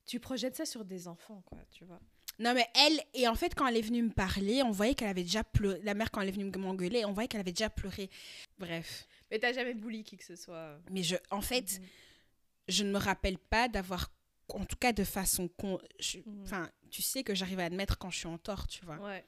tu 0.06 0.18
projettes 0.18 0.56
ça 0.56 0.66
sur 0.66 0.84
des 0.84 1.06
enfants, 1.06 1.42
quoi, 1.42 1.58
tu 1.70 1.84
vois. 1.84 2.00
Non, 2.38 2.52
mais 2.54 2.66
elle, 2.74 3.00
et 3.14 3.28
en 3.28 3.34
fait, 3.34 3.54
quand 3.54 3.66
elle 3.66 3.76
est 3.76 3.82
venue 3.82 4.02
me 4.02 4.10
parler, 4.10 4.62
on 4.62 4.70
voyait 4.70 4.94
qu'elle 4.94 5.08
avait 5.08 5.22
déjà 5.22 5.44
pleuré. 5.44 5.80
La 5.84 5.94
mère, 5.94 6.10
quand 6.10 6.20
elle 6.20 6.28
est 6.28 6.32
venue 6.32 6.50
m'engueuler, 6.56 7.04
on 7.04 7.12
voyait 7.12 7.28
qu'elle 7.28 7.40
avait 7.40 7.52
déjà 7.52 7.70
pleuré. 7.70 8.10
Bref. 8.58 9.06
Mais 9.30 9.38
t'as 9.38 9.52
jamais 9.52 9.74
bully 9.74 10.02
qui 10.04 10.16
que 10.16 10.24
ce 10.24 10.36
soit. 10.36 10.78
Mais 10.90 11.02
je, 11.02 11.16
en 11.30 11.40
fait, 11.40 11.78
Mhm. 11.80 11.86
je 12.68 12.84
ne 12.84 12.90
me 12.92 12.98
rappelle 12.98 13.38
pas 13.38 13.68
d'avoir, 13.68 14.10
en 14.48 14.64
tout 14.64 14.76
cas 14.76 14.92
de 14.92 15.04
façon. 15.04 15.48
con- 15.48 15.80
je- 16.00 16.18
Mhm. 16.18 16.42
Enfin, 16.44 16.70
tu 16.90 17.02
sais 17.02 17.22
que 17.22 17.34
j'arrive 17.34 17.60
à 17.60 17.64
admettre 17.64 17.98
quand 17.98 18.10
je 18.10 18.18
suis 18.18 18.26
en 18.28 18.38
tort, 18.38 18.66
tu 18.68 18.84
vois. 18.84 18.96
Ouais. 18.98 19.24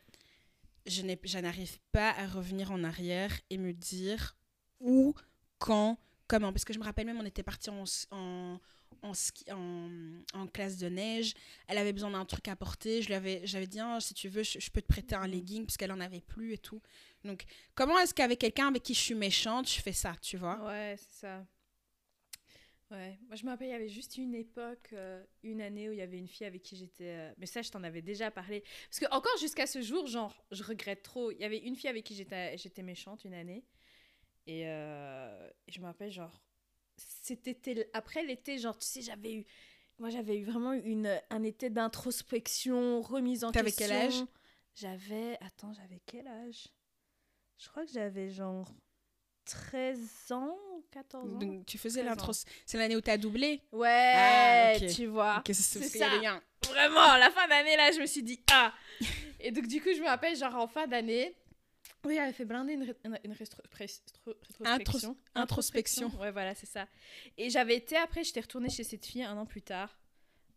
je 0.88 1.02
n'ai- 1.02 1.18
je 1.24 1.38
n'arrive 1.38 1.78
pas 1.90 2.10
à 2.12 2.28
revenir 2.28 2.70
en 2.70 2.84
arrière 2.84 3.32
et 3.50 3.58
me 3.58 3.72
dire 3.72 4.36
où, 4.78 5.14
quand, 5.58 5.98
comment. 6.28 6.52
Parce 6.52 6.64
que 6.64 6.72
je 6.72 6.78
me 6.78 6.84
rappelle 6.84 7.06
même, 7.06 7.18
on 7.18 7.24
était 7.26 7.42
parti 7.42 7.70
en, 7.70 8.60
en, 9.02 9.14
ski- 9.14 9.50
en, 9.52 9.90
en 10.34 10.46
classe 10.46 10.78
de 10.78 10.88
neige. 10.88 11.34
Elle 11.68 11.78
avait 11.78 11.92
besoin 11.92 12.10
d'un 12.10 12.24
truc 12.24 12.48
à 12.48 12.56
porter. 12.56 13.02
Je 13.02 13.08
lui 13.08 13.14
avais, 13.14 13.42
j'avais 13.44 13.66
dit, 13.66 13.80
Ah, 13.80 13.98
si 14.00 14.14
tu 14.14 14.28
veux, 14.28 14.42
je, 14.42 14.58
je 14.60 14.70
peux 14.70 14.82
te 14.82 14.86
prêter 14.88 15.14
un 15.14 15.26
Mhm. 15.26 15.28
legging, 15.28 15.66
parce 15.66 15.76
qu'elle 15.76 15.92
en 15.92 16.00
avait 16.00 16.20
plus 16.20 16.52
et 16.54 16.58
tout. 16.58 16.82
Donc, 17.24 17.44
comment 17.74 17.98
est-ce 17.98 18.14
qu'avec 18.14 18.38
quelqu'un 18.40 18.68
avec 18.68 18.82
qui 18.82 18.94
je 18.94 19.00
suis 19.00 19.14
méchante, 19.14 19.68
je 19.70 19.80
fais 19.80 19.92
ça, 19.92 20.14
tu 20.22 20.36
vois? 20.36 20.60
Ouais, 20.60 20.96
c'est 20.98 21.20
ça. 21.20 21.46
Ouais, 22.90 23.18
moi 23.26 23.34
je 23.34 23.44
me 23.44 23.50
rappelle, 23.50 23.66
il 23.66 23.70
y 23.72 23.74
avait 23.74 23.88
juste 23.88 24.16
une 24.16 24.32
époque, 24.34 24.90
euh, 24.92 25.24
une 25.42 25.60
année 25.60 25.88
où 25.88 25.92
il 25.92 25.98
y 25.98 26.02
avait 26.02 26.18
une 26.18 26.28
fille 26.28 26.46
avec 26.46 26.62
qui 26.62 26.76
j'étais. 26.76 27.04
euh, 27.30 27.32
Mais 27.36 27.46
ça, 27.46 27.60
je 27.60 27.70
t'en 27.70 27.82
avais 27.82 28.00
déjà 28.00 28.30
parlé. 28.30 28.62
Parce 28.88 29.00
que, 29.00 29.06
encore 29.12 29.36
jusqu'à 29.40 29.66
ce 29.66 29.82
jour, 29.82 30.06
genre, 30.06 30.44
je 30.52 30.62
regrette 30.62 31.02
trop. 31.02 31.32
Il 31.32 31.38
y 31.38 31.44
avait 31.44 31.58
une 31.58 31.74
fille 31.74 31.90
avec 31.90 32.04
qui 32.04 32.14
j'étais 32.14 32.56
j'étais 32.58 32.82
méchante 32.84 33.24
une 33.24 33.34
année. 33.34 33.64
Et, 34.46 34.64
euh, 34.68 35.50
et 35.68 35.72
je 35.72 35.80
me 35.80 35.86
rappelle, 35.86 36.12
genre, 36.12 36.42
c'était 36.96 37.50
été- 37.52 37.88
après 37.92 38.22
l'été, 38.24 38.58
genre, 38.58 38.76
tu 38.78 38.86
sais, 38.86 39.02
j'avais 39.02 39.34
eu. 39.34 39.46
Moi, 39.98 40.10
j'avais 40.10 40.36
eu 40.36 40.44
vraiment 40.44 40.72
une, 40.72 41.20
un 41.30 41.42
été 41.42 41.70
d'introspection, 41.70 43.00
remise 43.00 43.44
en 43.44 43.52
T'avais 43.52 43.72
question. 43.72 43.86
quel 43.86 43.96
âge? 43.96 44.24
J'avais. 44.74 45.38
Attends, 45.40 45.72
j'avais 45.72 46.00
quel 46.06 46.26
âge? 46.28 46.68
Je 47.58 47.68
crois 47.68 47.86
que 47.86 47.92
j'avais 47.92 48.28
genre 48.28 48.70
13 49.46 50.32
ans, 50.32 50.56
14 50.90 51.24
ans. 51.34 51.38
Donc, 51.38 51.64
tu 51.66 51.78
faisais 51.78 52.00
13 52.00 52.06
ans. 52.06 52.10
l'intro. 52.10 52.32
C'est 52.66 52.76
l'année 52.78 52.96
où 52.96 53.00
tu 53.00 53.10
as 53.10 53.16
doublé? 53.16 53.62
Ouais, 53.72 54.12
Ah, 54.14 54.72
tu 54.94 55.06
vois. 55.06 55.38
Ok, 55.38 55.54
c'est- 55.54 55.88
ça. 55.88 56.10
un- 56.12 56.42
Vraiment, 56.66 57.00
à 57.00 57.18
la 57.18 57.30
fin 57.30 57.46
d'année, 57.48 57.76
là, 57.76 57.92
je 57.92 58.00
me 58.00 58.06
suis 58.06 58.22
dit, 58.24 58.40
ah 58.50 58.74
Et 59.40 59.52
donc, 59.52 59.66
du 59.68 59.80
coup, 59.80 59.90
je 59.96 60.00
me 60.00 60.06
rappelle, 60.06 60.36
genre, 60.36 60.54
en 60.56 60.66
fin 60.66 60.86
d'année, 60.86 61.34
oui, 62.04 62.14
elle 62.14 62.22
avait 62.24 62.32
fait 62.32 62.44
blinder 62.44 62.74
une, 62.74 62.94
une, 63.04 63.18
une 63.24 63.32
rétrospection. 63.32 65.16
introspection. 65.34 66.08
Ouais, 66.20 66.30
voilà, 66.30 66.54
c'est 66.54 66.66
ça. 66.66 66.86
Et 67.36 67.50
j'avais 67.50 67.76
été, 67.76 67.96
après, 67.96 68.24
j'étais 68.24 68.40
retournée 68.40 68.68
chez 68.70 68.84
cette 68.84 69.04
fille 69.06 69.22
un 69.22 69.36
an 69.36 69.46
plus 69.46 69.62
tard. 69.62 69.98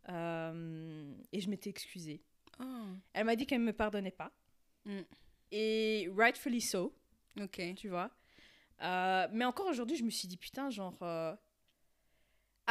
euh, 0.09 1.13
et 1.31 1.39
je 1.41 1.49
m'étais 1.49 1.69
excusée. 1.69 2.21
Oh, 2.59 2.85
Elle 3.13 3.25
m'a 3.25 3.35
dit 3.35 3.45
qu'elle 3.45 3.61
ne 3.61 3.65
me 3.65 3.73
pardonnait 3.73 4.11
pas. 4.11 4.31
Mm. 4.85 4.99
Et 5.51 6.09
rightfully 6.15 6.61
so, 6.61 6.95
ok. 7.39 7.61
tu 7.75 7.89
vois. 7.89 8.11
Euh, 8.81 9.27
mais 9.31 9.45
encore 9.45 9.67
aujourd'hui, 9.67 9.97
je 9.97 10.03
me 10.03 10.09
suis 10.09 10.27
dit, 10.27 10.37
putain, 10.37 10.69
genre. 10.69 10.97
euh, 11.01 11.35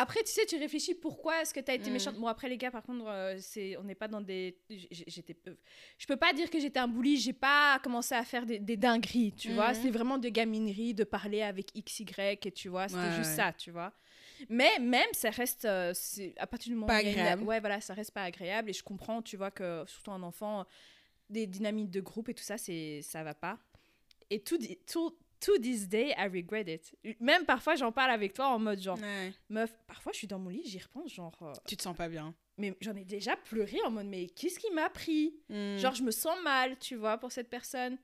Après, 0.01 0.23
tu 0.23 0.31
sais, 0.31 0.47
tu 0.47 0.57
réfléchis 0.57 0.95
pourquoi 0.95 1.43
est-ce 1.43 1.53
que 1.53 1.61
tu 1.61 1.71
as 1.71 1.75
été 1.75 1.91
Mm. 1.91 1.93
méchante. 1.93 2.15
Bon, 2.17 2.29
après, 2.29 2.49
les 2.49 2.57
gars, 2.57 2.71
par 2.71 2.83
contre, 2.85 3.05
euh, 3.09 3.37
c'est... 3.41 3.77
on 3.79 3.83
n'est 3.83 3.97
pas 3.97 4.07
dans 4.09 4.21
des. 4.21 4.57
J'étais... 4.71 5.37
euh, 5.49 5.55
Je 5.99 6.07
peux 6.07 6.17
pas 6.17 6.33
dire 6.33 6.49
que 6.51 6.61
j'étais 6.61 6.79
un 6.79 6.87
bully, 6.89 7.17
j'ai 7.17 7.33
pas 7.33 7.79
commencé 7.83 8.15
à 8.15 8.25
faire 8.25 8.47
des, 8.47 8.59
des 8.61 8.77
dingueries, 8.77 9.33
tu 9.33 9.53
vois. 9.53 9.71
Mhm. 9.71 9.75
C'était 9.75 9.91
vraiment 9.91 10.19
de 10.19 10.29
gaminerie, 10.29 10.95
de 10.95 11.05
parler 11.05 11.43
avec 11.43 11.73
XY, 11.77 12.05
et 12.45 12.53
tu 12.53 12.69
vois, 12.69 12.87
c'était 12.89 13.01
Ouais, 13.01 13.11
juste 13.13 13.31
ouais. 13.31 13.37
ça, 13.37 13.53
tu 13.53 13.71
vois. 13.73 13.93
Mais 14.49 14.79
même, 14.79 15.09
ça 15.13 15.31
reste. 15.31 15.65
euh, 15.65 15.93
à 16.37 16.47
partir 16.47 16.69
du 16.71 16.75
moment 16.77 16.87
Pas 16.87 16.95
où 17.03 17.07
a 17.07 17.09
agréable. 17.11 17.43
Ouais, 17.43 17.61
voilà, 17.61 17.81
ça 17.81 17.93
reste 17.95 18.13
pas 18.13 18.23
agréable. 18.23 18.71
Et 18.71 18.73
je 18.73 18.83
comprends, 18.85 19.21
tu 19.21 19.37
vois, 19.37 19.51
que 19.51 19.83
surtout 19.87 20.13
un 20.13 20.23
enfant, 20.23 20.65
des 21.29 21.47
dynamiques 21.47 21.91
de 21.91 22.01
groupe 22.01 22.29
et 22.29 22.35
tout 22.35 22.45
ça, 22.45 22.57
c'est 22.57 23.03
ça 23.03 23.23
va 23.25 23.35
pas. 23.35 23.59
Et 24.31 24.41
tout, 24.41 24.59
tout, 24.91 25.17
to 25.41 25.59
this 25.59 25.89
day, 25.89 26.15
I 26.17 26.27
regret 26.29 26.65
it. 26.69 26.95
Même 27.21 27.45
parfois, 27.45 27.75
j'en 27.77 27.93
parle 27.93 28.11
avec 28.11 28.33
toi 28.35 28.49
en 28.49 28.59
mode 28.59 28.81
genre, 28.81 28.99
Ouais. 28.99 29.33
meuf, 29.49 29.73
parfois 29.87 30.13
je 30.13 30.19
suis 30.19 30.27
dans 30.27 30.39
mon 30.39 30.49
lit, 30.51 30.63
j'y 30.65 30.79
repense, 30.79 31.13
genre, 31.13 31.37
euh, 31.43 31.53
Tu 31.67 31.77
te 31.77 31.83
sens 31.83 31.97
pas 31.97 32.09
bien. 32.09 32.35
mais 32.57 32.75
j'en 32.81 32.95
ai 32.97 33.05
déjà 33.05 33.37
pleuré 33.37 33.79
en 33.85 33.91
mode, 33.91 34.07
mais 34.07 34.27
qu'est-ce 34.29 34.59
qui 34.59 34.71
m'a 34.73 34.91
pris? 34.91 35.35
Mm. 35.49 35.77
Genre, 35.79 35.95
je 35.95 36.03
me 36.03 36.11
sens 36.11 36.37
mal, 36.43 36.79
tu 36.79 36.97
vois, 36.97 37.19
pour 37.19 37.31
cette 37.33 37.49
personne. 37.51 37.99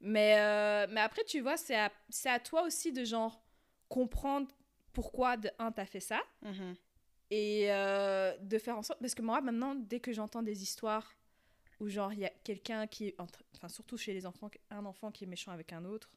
Mais, 0.00 0.36
euh, 0.38 0.86
mais 0.90 1.00
après, 1.00 1.24
tu 1.24 1.40
vois, 1.40 1.56
c'est 1.56 1.76
à, 1.76 1.90
à 2.26 2.38
toi 2.40 2.62
aussi 2.64 2.92
de 2.92 3.04
genre 3.04 3.40
comprendre 3.88 4.48
pourquoi, 4.92 5.36
de 5.36 5.50
un, 5.58 5.70
t'as 5.72 5.86
fait 5.86 6.00
ça 6.00 6.20
Mhm. 6.42 6.74
et 7.30 7.66
euh, 7.72 8.36
de 8.38 8.58
faire 8.58 8.76
en 8.76 8.82
sorte. 8.82 9.00
Parce 9.00 9.14
que 9.14 9.22
moi, 9.22 9.40
maintenant, 9.40 9.74
dès 9.74 10.00
que 10.00 10.12
j'entends 10.12 10.42
des 10.42 10.62
histoires 10.62 11.14
où, 11.80 11.88
genre, 11.88 12.12
il 12.12 12.20
y 12.20 12.24
a 12.24 12.30
quelqu'un 12.44 12.86
qui 12.86 13.08
est. 13.08 13.20
entre- 13.20 13.42
Enfin, 13.56 13.68
surtout 13.68 13.96
chez 13.96 14.12
les 14.12 14.26
enfants, 14.26 14.50
un 14.70 14.84
enfant 14.86 15.10
qui 15.12 15.24
est 15.24 15.26
méchant 15.28 15.52
avec 15.52 15.72
un 15.72 15.84
autre, 15.84 16.10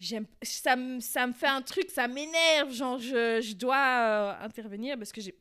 j'aime 0.00 0.26
ça 0.42 0.76
me 0.76 1.00
ça 1.00 1.26
me 1.26 1.32
fait 1.32 1.46
un 1.46 1.62
truc 1.62 1.90
ça 1.90 2.08
m'énerve 2.08 2.72
genre 2.72 2.98
je, 2.98 3.40
je 3.40 3.54
dois 3.54 3.76
euh, 3.76 4.34
intervenir 4.44 4.98
parce 4.98 5.12
que 5.12 5.20
j'ai 5.20 5.34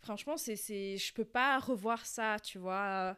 franchement 0.00 0.36
c'est 0.36 0.56
c'est 0.56 0.98
je 0.98 1.12
peux 1.14 1.24
pas 1.24 1.58
revoir 1.58 2.04
ça 2.06 2.36
tu 2.42 2.58
vois 2.58 2.86
euh, 3.10 3.14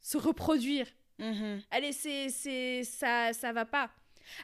se 0.00 0.16
reproduire 0.18 0.86
Mhm. 1.18 1.62
allez 1.70 1.92
c'est 1.92 2.28
c'est 2.28 2.82
ça 2.82 3.32
ça 3.32 3.52
va 3.52 3.64
pas 3.64 3.90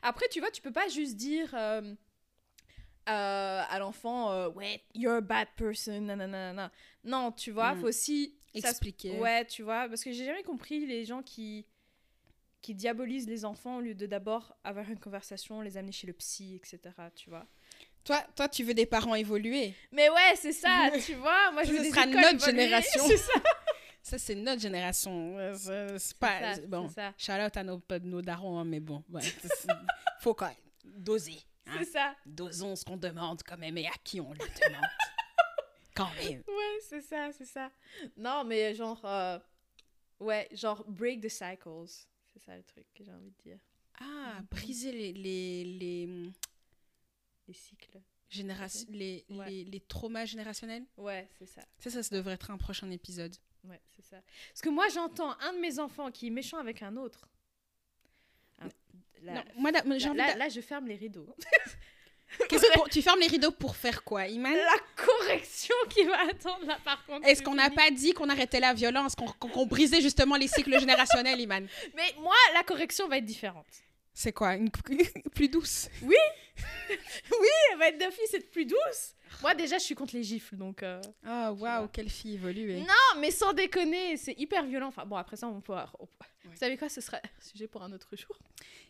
après 0.02 0.28
tu 0.30 0.38
vois 0.40 0.50
tu 0.52 0.62
peux 0.62 0.70
pas 0.72 0.88
juste 0.88 1.16
dire 1.16 1.52
euh, 1.54 1.94
à 3.06 3.78
l'enfant 3.80 4.48
ouais 4.50 4.84
you're 4.94 5.16
a 5.16 5.20
bad 5.20 5.48
person 5.56 6.00
nanana, 6.02 6.70
non 7.02 7.32
tu 7.32 7.50
vois 7.50 7.74
Mm. 7.74 7.80
faut 7.80 7.88
aussi 7.88 8.36
Expliquer. 8.52 9.12
Ouais, 9.12 9.44
tu 9.46 9.62
vois, 9.62 9.88
parce 9.88 10.02
que 10.02 10.10
j'ai 10.10 10.24
jamais 10.24 10.42
compris 10.42 10.84
les 10.84 11.04
gens 11.04 11.22
qui 11.22 11.66
qui 12.62 12.74
diabolisent 12.74 13.28
les 13.28 13.44
enfants 13.44 13.76
au 13.76 13.80
lieu 13.80 13.94
de 13.94 14.06
d'abord 14.06 14.56
avoir 14.64 14.88
une 14.90 14.98
conversation, 14.98 15.60
les 15.60 15.76
amener 15.76 15.92
chez 15.92 16.06
le 16.06 16.12
psy, 16.12 16.54
etc. 16.56 16.78
Tu 17.14 17.30
vois. 17.30 17.46
Toi, 18.04 18.22
toi, 18.34 18.48
tu 18.48 18.64
veux 18.64 18.74
des 18.74 18.86
parents 18.86 19.14
évoluer. 19.14 19.74
Mais 19.92 20.08
ouais, 20.10 20.34
c'est 20.36 20.52
ça, 20.52 20.90
tu 21.04 21.14
vois. 21.14 21.50
Moi, 21.52 21.62
je 21.64 21.68
Ce 21.68 21.72
veux 21.74 21.82
des 21.82 21.90
sera 21.90 22.06
notre 22.06 22.44
génération. 22.44 23.02
C'est 23.08 23.16
ça. 23.16 23.40
Ça, 24.02 24.18
c'est 24.18 24.34
notre 24.34 24.62
génération. 24.62 25.36
Euh, 25.38 25.98
C'est 25.98 26.16
pas. 26.16 26.54
ça, 26.54 26.60
bon, 26.66 26.88
c'est 26.88 26.94
ça. 26.94 27.12
shout 27.18 27.32
out 27.46 27.56
à 27.58 27.62
nos, 27.62 27.82
nos 28.02 28.22
darons, 28.22 28.58
hein, 28.58 28.64
mais 28.64 28.80
bon. 28.80 29.04
ouais, 29.10 29.20
faut 30.20 30.32
quand 30.32 30.46
même 30.46 30.56
doser. 30.96 31.38
hein. 31.66 31.72
C'est 31.78 31.84
ça. 31.84 32.16
Dosons 32.24 32.76
ce 32.76 32.84
qu'on 32.84 32.96
demande 32.96 33.42
quand 33.46 33.58
même 33.58 33.76
et 33.76 33.86
à 33.86 33.92
qui 34.02 34.18
on 34.22 34.32
le 34.32 34.38
demande. 34.38 34.86
quand 35.94 36.08
même. 36.16 36.42
Ouais, 36.48 36.78
c'est 36.88 37.02
ça, 37.02 37.28
c'est 37.36 37.44
ça. 37.44 37.70
Non, 38.16 38.42
mais 38.44 38.74
genre 38.74 39.02
euh, 39.04 39.38
ouais, 40.18 40.48
genre 40.52 40.82
break 40.88 41.20
the 41.20 41.28
cycles. 41.28 42.06
C'est 42.40 42.46
ça 42.46 42.56
le 42.56 42.62
truc 42.64 42.86
que 42.94 43.04
j'ai 43.04 43.12
envie 43.12 43.30
de 43.30 43.42
dire. 43.42 43.58
Ah, 44.00 44.40
briser 44.50 44.92
les, 44.92 45.12
les, 45.12 45.64
les, 45.64 46.32
Les 47.48 47.54
cycles. 47.54 48.00
générations, 48.28 48.86
les, 48.90 49.24
Ouais. 49.28 49.48
les, 49.50 49.64
les 49.64 49.80
traumas 49.80 50.24
générationnels? 50.24 50.84
Ouais, 50.96 51.28
c'est 51.38 51.46
ça. 51.46 51.62
Ça, 51.78 51.90
ça, 51.90 52.02
ça 52.02 52.16
devrait 52.16 52.34
être 52.34 52.50
un 52.50 52.56
prochain 52.56 52.90
épisode. 52.90 53.36
Ouais, 53.64 53.80
c'est 53.94 54.04
ça. 54.04 54.22
Parce 54.48 54.62
que 54.62 54.70
moi, 54.70 54.88
j'entends 54.88 55.38
un 55.40 55.52
de 55.52 55.58
mes 55.58 55.78
enfants 55.78 56.10
qui 56.10 56.28
est 56.28 56.30
méchant 56.30 56.56
avec 56.58 56.82
un 56.82 56.96
autre. 56.96 57.28
Non, 59.22 59.44
moi, 59.56 59.70
là, 59.70 59.82
envie 59.84 60.14
là, 60.14 60.28
d'a- 60.28 60.36
là, 60.36 60.48
je 60.48 60.62
ferme 60.62 60.86
les 60.86 60.96
rideaux. 60.96 61.28
Pour- 62.74 62.88
tu 62.88 63.02
fermes 63.02 63.20
les 63.20 63.26
rideaux 63.26 63.50
pour 63.50 63.76
faire 63.76 64.02
quoi, 64.04 64.26
Iman? 64.26 64.52
La 64.54 65.04
correction 65.04 65.74
qui 65.88 66.04
va 66.04 66.20
attendre 66.30 66.64
là, 66.66 66.78
par 66.84 67.04
contre. 67.04 67.26
Est-ce 67.26 67.42
qu'on 67.42 67.54
n'a 67.54 67.70
pas 67.70 67.90
dit 67.90 68.12
qu'on 68.12 68.28
arrêtait 68.28 68.60
la 68.60 68.72
violence, 68.74 69.14
qu'on 69.14 69.66
brisait 69.66 70.00
justement 70.00 70.36
les 70.36 70.48
cycles 70.48 70.78
générationnels, 70.78 71.40
Iman? 71.40 71.66
Mais 71.96 72.14
moi, 72.20 72.34
la 72.54 72.62
correction 72.62 73.08
va 73.08 73.18
être 73.18 73.24
différente. 73.24 73.66
C'est 74.12 74.32
quoi 74.32 74.54
Une 74.54 74.70
plus 75.34 75.48
douce? 75.48 75.88
Elle 77.72 77.78
va 77.78 77.88
être 77.88 77.98
d'office 77.98 78.34
être 78.34 78.50
plus 78.50 78.66
douce. 78.66 79.14
Moi, 79.42 79.54
déjà, 79.54 79.78
je 79.78 79.84
suis 79.84 79.94
contre 79.94 80.14
les 80.16 80.22
gifles, 80.24 80.56
donc. 80.56 80.82
euh, 80.82 81.00
Oh, 81.26 81.54
vois. 81.54 81.78
waouh, 81.80 81.88
quelle 81.88 82.08
fille 82.10 82.34
évoluée. 82.34 82.80
Non, 82.80 83.20
mais 83.20 83.30
sans 83.30 83.52
déconner, 83.52 84.16
c'est 84.16 84.34
hyper 84.38 84.64
violent. 84.66 84.88
Enfin, 84.88 85.06
bon, 85.06 85.16
après 85.16 85.36
ça, 85.36 85.46
on 85.48 85.60
peut. 85.60 85.72
on- 85.98 86.08
Ouais. 86.46 86.52
Vous 86.52 86.56
savez 86.58 86.76
quoi, 86.78 86.88
ce 86.88 87.02
sera 87.02 87.18
un 87.18 87.42
sujet 87.42 87.66
pour 87.68 87.82
un 87.82 87.92
autre 87.92 88.16
jour. 88.16 88.36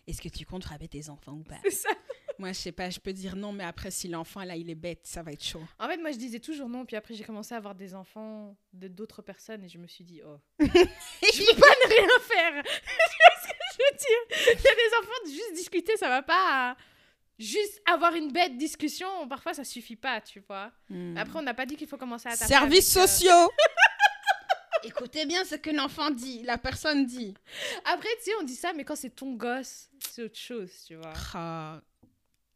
Est-ce 0.07 0.23
que 0.23 0.29
tu 0.29 0.47
comptes 0.47 0.63
frapper 0.65 0.87
tes 0.87 1.09
enfants 1.11 1.33
ou 1.33 1.43
pas? 1.43 1.57
C'est 1.65 1.71
ça. 1.73 1.89
Moi, 2.39 2.53
je 2.53 2.59
sais 2.59 2.73
pas, 2.73 2.89
je 2.91 3.01
peux 3.01 3.13
dire 3.13 3.35
non, 3.37 3.53
mais 3.53 3.65
après, 3.65 3.91
si 3.91 4.07
l'enfant, 4.09 4.43
là, 4.45 4.55
il 4.57 4.71
est 4.71 4.75
bête, 4.77 5.01
ça 5.03 5.23
va 5.23 5.33
être 5.33 5.45
chaud. 5.45 5.61
En 5.79 5.89
fait, 5.89 5.99
moi, 5.99 6.11
je 6.13 6.17
disais 6.17 6.39
toujours 6.41 6.69
non, 6.71 6.87
puis 6.87 6.97
après, 6.97 7.13
j'ai 7.15 7.25
commencé 7.25 7.53
à 7.53 7.59
avoir 7.59 7.75
des 7.75 7.93
enfants 7.95 8.57
de 8.73 8.89
d'autres 8.89 9.21
personnes 9.21 9.63
et 9.65 9.69
je 9.69 9.77
me 9.79 9.87
suis 9.89 10.05
dit, 10.05 10.23
oh. 10.25 10.39
je 10.61 10.67
peux 10.67 11.61
pas 11.61 11.69
ne 11.69 11.89
rien 11.91 12.09
faire. 12.23 12.63
tu 12.63 13.17
vois 13.19 13.43
ce 13.43 13.49
que 13.49 13.55
je 13.73 13.83
veux 13.83 13.97
dire? 13.99 14.57
Il 14.59 14.65
y 14.65 14.69
a 14.69 14.75
des 14.75 14.97
enfants, 15.01 15.25
de 15.27 15.31
juste 15.31 15.53
discuter, 15.55 15.97
ça 15.99 16.09
va 16.09 16.23
pas. 16.23 16.77
Juste 17.41 17.81
avoir 17.87 18.15
une 18.15 18.31
bête 18.33 18.57
discussion, 18.59 19.09
parfois, 19.29 19.55
ça 19.55 19.65
suffit 19.65 19.97
pas, 19.97 20.21
tu 20.21 20.41
vois. 20.47 20.71
Hmm. 20.91 21.17
Après, 21.17 21.39
on 21.39 21.43
n'a 21.43 21.55
pas 21.55 21.65
dit 21.65 21.75
qu'il 21.77 21.89
faut 21.89 21.97
commencer 21.97 22.29
à 22.29 22.37
taper 22.37 22.53
Services 22.53 22.97
avec, 22.97 23.09
euh, 23.09 23.13
sociaux 23.13 23.51
Écoutez 24.85 25.27
bien 25.27 25.45
ce 25.45 25.55
que 25.57 25.71
l'enfant 25.71 26.11
dit, 26.11 26.43
la 26.43 26.57
personne 26.59 27.05
dit. 27.07 27.35
Après, 27.85 28.09
tu 28.19 28.25
sais, 28.25 28.31
on 28.41 28.45
dit 28.45 28.55
ça, 28.55 28.73
mais 28.75 28.85
quand 28.85 28.97
c'est 28.97 29.11
ton 29.11 29.33
gosse, 29.35 29.89
c'est 30.11 30.23
autre 30.25 30.39
chose, 30.39 30.71
tu 30.87 30.95
vois. 30.97 31.13
Ah. 31.35 31.81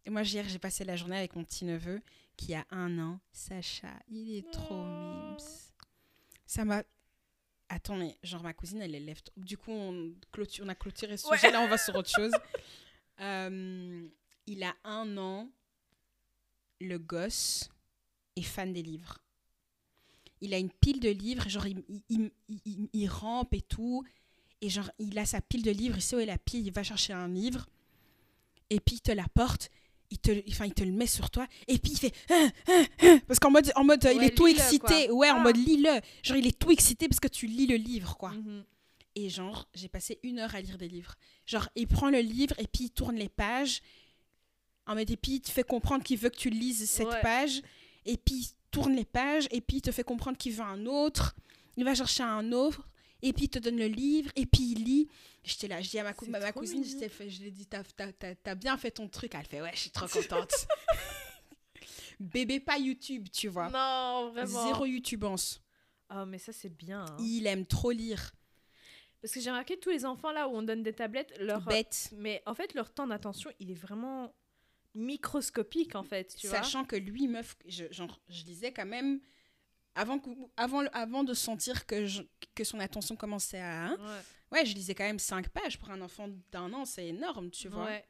Et 0.07 0.11
moi, 0.11 0.23
hier, 0.23 0.45
j'ai 0.49 0.59
passé 0.59 0.85
la 0.85 0.97
journée 0.97 1.17
avec 1.19 1.35
mon 1.37 1.45
petit-neveu 1.45 2.01
qui 2.37 2.55
a 2.55 2.65
un 2.71 2.99
an. 2.99 3.21
Sacha, 3.33 3.89
il 4.09 4.37
est 4.39 4.51
trop 4.53 4.85
mimes. 4.85 5.37
Ça 6.47 6.65
m'a... 6.65 6.83
Attends, 7.71 7.97
mais 7.97 8.17
genre 8.23 8.43
ma 8.43 8.53
cousine, 8.53 8.83
elle 8.83 8.95
élève... 8.95 9.23
trop- 9.23 9.33
Du 9.41 9.57
coup, 9.57 9.73
on, 9.73 10.13
clôture, 10.33 10.65
on 10.67 10.69
a 10.69 10.75
clôturé 10.75 11.17
ce 11.17 11.27
Ouais. 11.29 11.37
sujet. 11.39 11.51
Là, 11.53 11.61
on 11.63 11.69
va 11.69 11.79
sur 11.79 11.95
autre 11.97 12.11
chose. 12.15 12.33
Euh, 13.21 14.07
il 14.47 14.63
a 14.63 14.75
un 14.85 15.17
an. 15.19 15.51
Le 16.81 16.99
gosse 16.99 17.71
est 18.37 18.43
fan 18.43 18.73
des 18.73 18.83
livres. 18.83 19.19
Il 20.41 20.53
a 20.53 20.59
une 20.59 20.71
pile 20.71 21.01
de 21.01 21.09
livres. 21.09 21.49
Genre, 21.49 21.67
il, 21.67 21.83
il, 22.09 22.31
il- 22.93 23.09
rampe 23.09 23.55
et 23.55 23.63
tout. 23.63 24.05
Et 24.61 24.69
genre, 24.69 24.91
il 24.99 25.19
a 25.19 25.25
sa 25.25 25.41
pile 25.41 25.63
de 25.63 25.71
livres. 25.71 25.97
Il 25.97 26.03
sait 26.03 26.17
où 26.17 26.21
est 26.21 26.27
la 26.27 26.39
pile. 26.39 26.67
Il 26.67 26.73
va 26.73 26.83
chercher 26.83 27.13
un 27.13 27.29
livre. 27.29 27.67
Et 28.71 28.81
puis, 28.81 28.97
il 28.97 29.01
te 29.01 29.13
l'apporte. 29.13 29.71
Il 30.11 30.19
te, 30.19 30.31
enfin, 30.51 30.67
il 30.67 30.75
te 30.75 30.83
le 30.83 30.93
met 30.93 31.07
sur 31.07 31.31
toi. 31.31 31.47
Et 31.67 31.79
puis, 31.79 31.93
il 31.93 31.99
fait... 31.99 32.13
Hein, 32.31 32.51
hein, 32.69 32.85
hein 33.03 33.21
parce 33.27 33.39
qu'en 33.39 33.51
mode, 33.51 33.73
en 33.77 33.85
mode 33.85 34.07
il 34.15 34.23
est 34.23 34.37
tout 34.37 34.47
excité. 34.47 35.07
quoi. 35.07 35.15
Ouais, 35.17 35.31
en 35.31 35.37
Ah. 35.39 35.43
mode 35.45 35.57
lis-le. 35.57 36.01
Genre, 36.23 36.37
il 36.37 36.47
est 36.47 36.59
tout 36.59 36.71
excité 36.71 37.09
parce 37.09 37.21
que 37.21 37.29
tu 37.29 37.47
lis 37.47 37.67
le 37.67 37.77
livre, 37.77 38.17
quoi. 38.17 38.31
Mhm. 38.33 38.65
Et 39.17 39.29
genre, 39.31 39.69
j'ai 39.75 39.89
passé 39.89 40.19
une 40.25 40.41
heure 40.41 40.55
à 40.55 40.61
lire 40.61 40.77
des 40.77 40.89
livres. 40.89 41.15
Genre, 41.47 41.69
il 41.77 41.87
prend 41.87 42.11
le 42.11 42.19
livre 42.21 42.55
et 42.59 42.67
puis 42.67 42.85
il 42.87 42.91
tourne 42.91 43.17
les 43.17 43.29
pages. 43.29 43.81
En 44.87 44.95
mode, 44.95 45.11
et 45.11 45.17
puis 45.17 45.33
il 45.37 45.41
te 45.41 45.51
fait 45.51 45.65
comprendre 45.65 46.05
qu'il 46.05 46.19
veut 46.19 46.29
que 46.31 46.37
tu 46.37 46.51
lises 46.51 46.89
cette 46.91 47.07
Ouais. 47.09 47.21
page. 47.23 47.63
Et 48.05 48.17
puis 48.19 48.35
il 48.35 48.49
tourne 48.71 48.95
les 48.95 49.05
pages 49.07 49.47
et 49.51 49.61
puis 49.61 49.79
il 49.79 49.81
te 49.83 49.91
fait 49.93 50.05
comprendre 50.05 50.37
qu'il 50.37 50.53
veut 50.53 50.63
un 50.65 50.85
autre. 50.87 51.35
Il 51.77 51.85
va 51.85 51.95
chercher 51.95 52.23
un 52.23 52.53
autre. 52.53 52.83
Et 53.23 53.33
puis 53.33 53.45
il 53.45 53.49
te 53.49 53.59
donne 53.59 53.79
le 53.79 53.87
livre 53.87 54.31
et 54.37 54.45
puis 54.45 54.73
il 54.73 54.85
lit. 54.85 55.09
J'étais 55.43 55.69
là, 55.69 55.81
je 55.81 55.89
dis 55.89 55.99
à 55.99 56.05
ma, 56.05 56.13
cou- 56.13 56.27
cousine, 56.55 56.85
fait- 56.85 57.31
je 57.31 57.41
lui 57.41 57.49
ai 57.49 57.51
dit, 57.51 57.67
t'as, 57.67 58.55
bien 58.55 58.77
fait 58.77 58.91
ton 58.91 59.09
truc. 59.09 59.35
Elle 59.35 59.47
fait, 59.47 59.63
ouais, 59.63 59.71
je 59.75 59.81
suis 59.81 59.91
trop 59.91 60.07
contente. 60.07 60.53
Bébé, 62.21 62.61
pas 62.61 62.79
YouTube, 62.79 63.29
tu 63.33 63.49
vois. 63.49 63.69
Non, 63.71 64.31
vraiment. 64.31 64.67
Zéro 64.67 64.85
YouTubance. 64.87 65.61
Oh, 66.15 66.25
mais 66.27 66.39
ça, 66.39 66.53
c'est 66.53 66.69
bien. 66.75 67.05
hein. 67.05 67.17
Il 67.21 67.47
aime 67.47 67.67
trop 67.67 67.91
lire. 67.91 68.33
Parce 69.21 69.33
que 69.35 69.41
j'ai 69.41 69.51
remarqué 69.51 69.79
tous 69.79 69.91
les 69.91 70.05
enfants 70.05 70.33
là 70.33 70.47
où 70.49 70.53
on 70.57 70.63
donne 70.63 70.83
des 70.83 70.93
tablettes, 70.93 71.33
leur. 71.41 71.63
Bête. 71.63 72.11
Mais 72.17 72.43
en 72.47 72.55
fait, 72.55 72.75
leur 72.75 72.93
temps 72.93 73.07
d'attention, 73.07 73.51
il 73.59 73.71
est 73.71 73.75
vraiment 73.75 74.33
microscopique 74.95 75.95
en 75.95 76.03
fait, 76.03 76.35
tu 76.37 76.49
vois. 76.49 76.59
Sachant 76.63 76.85
que 76.85 76.97
lui, 76.97 77.29
meuf, 77.29 77.57
je, 77.67 77.85
genre, 77.91 78.21
je 78.29 78.45
lisais 78.45 78.73
quand 78.73 78.87
même, 78.87 79.21
avant, 79.95 80.19
que, 80.19 80.31
avant, 80.57 80.85
avant 80.93 81.25
de 81.25 81.35
sentir 81.35 81.87
que, 81.87 82.07
je- 82.07 82.23
que 82.55 82.65
son 82.65 82.81
attention 82.81 83.17
commençait 83.17 83.61
à... 83.61 83.87
hein, 83.87 83.97
Ouais. 83.99 84.59
ouais, 84.61 84.67
je 84.67 84.75
lisais 84.75 84.95
quand 84.95 85.05
même 85.05 85.19
5 85.19 85.49
pages 85.51 85.79
pour 85.79 85.91
un 85.91 86.01
enfant 86.01 86.29
d'un 86.53 86.73
an, 86.73 86.85
c'est 86.85 87.07
énorme, 87.09 87.51
tu 87.51 87.69
vois. 87.69 87.85
Ouais, 87.87 88.05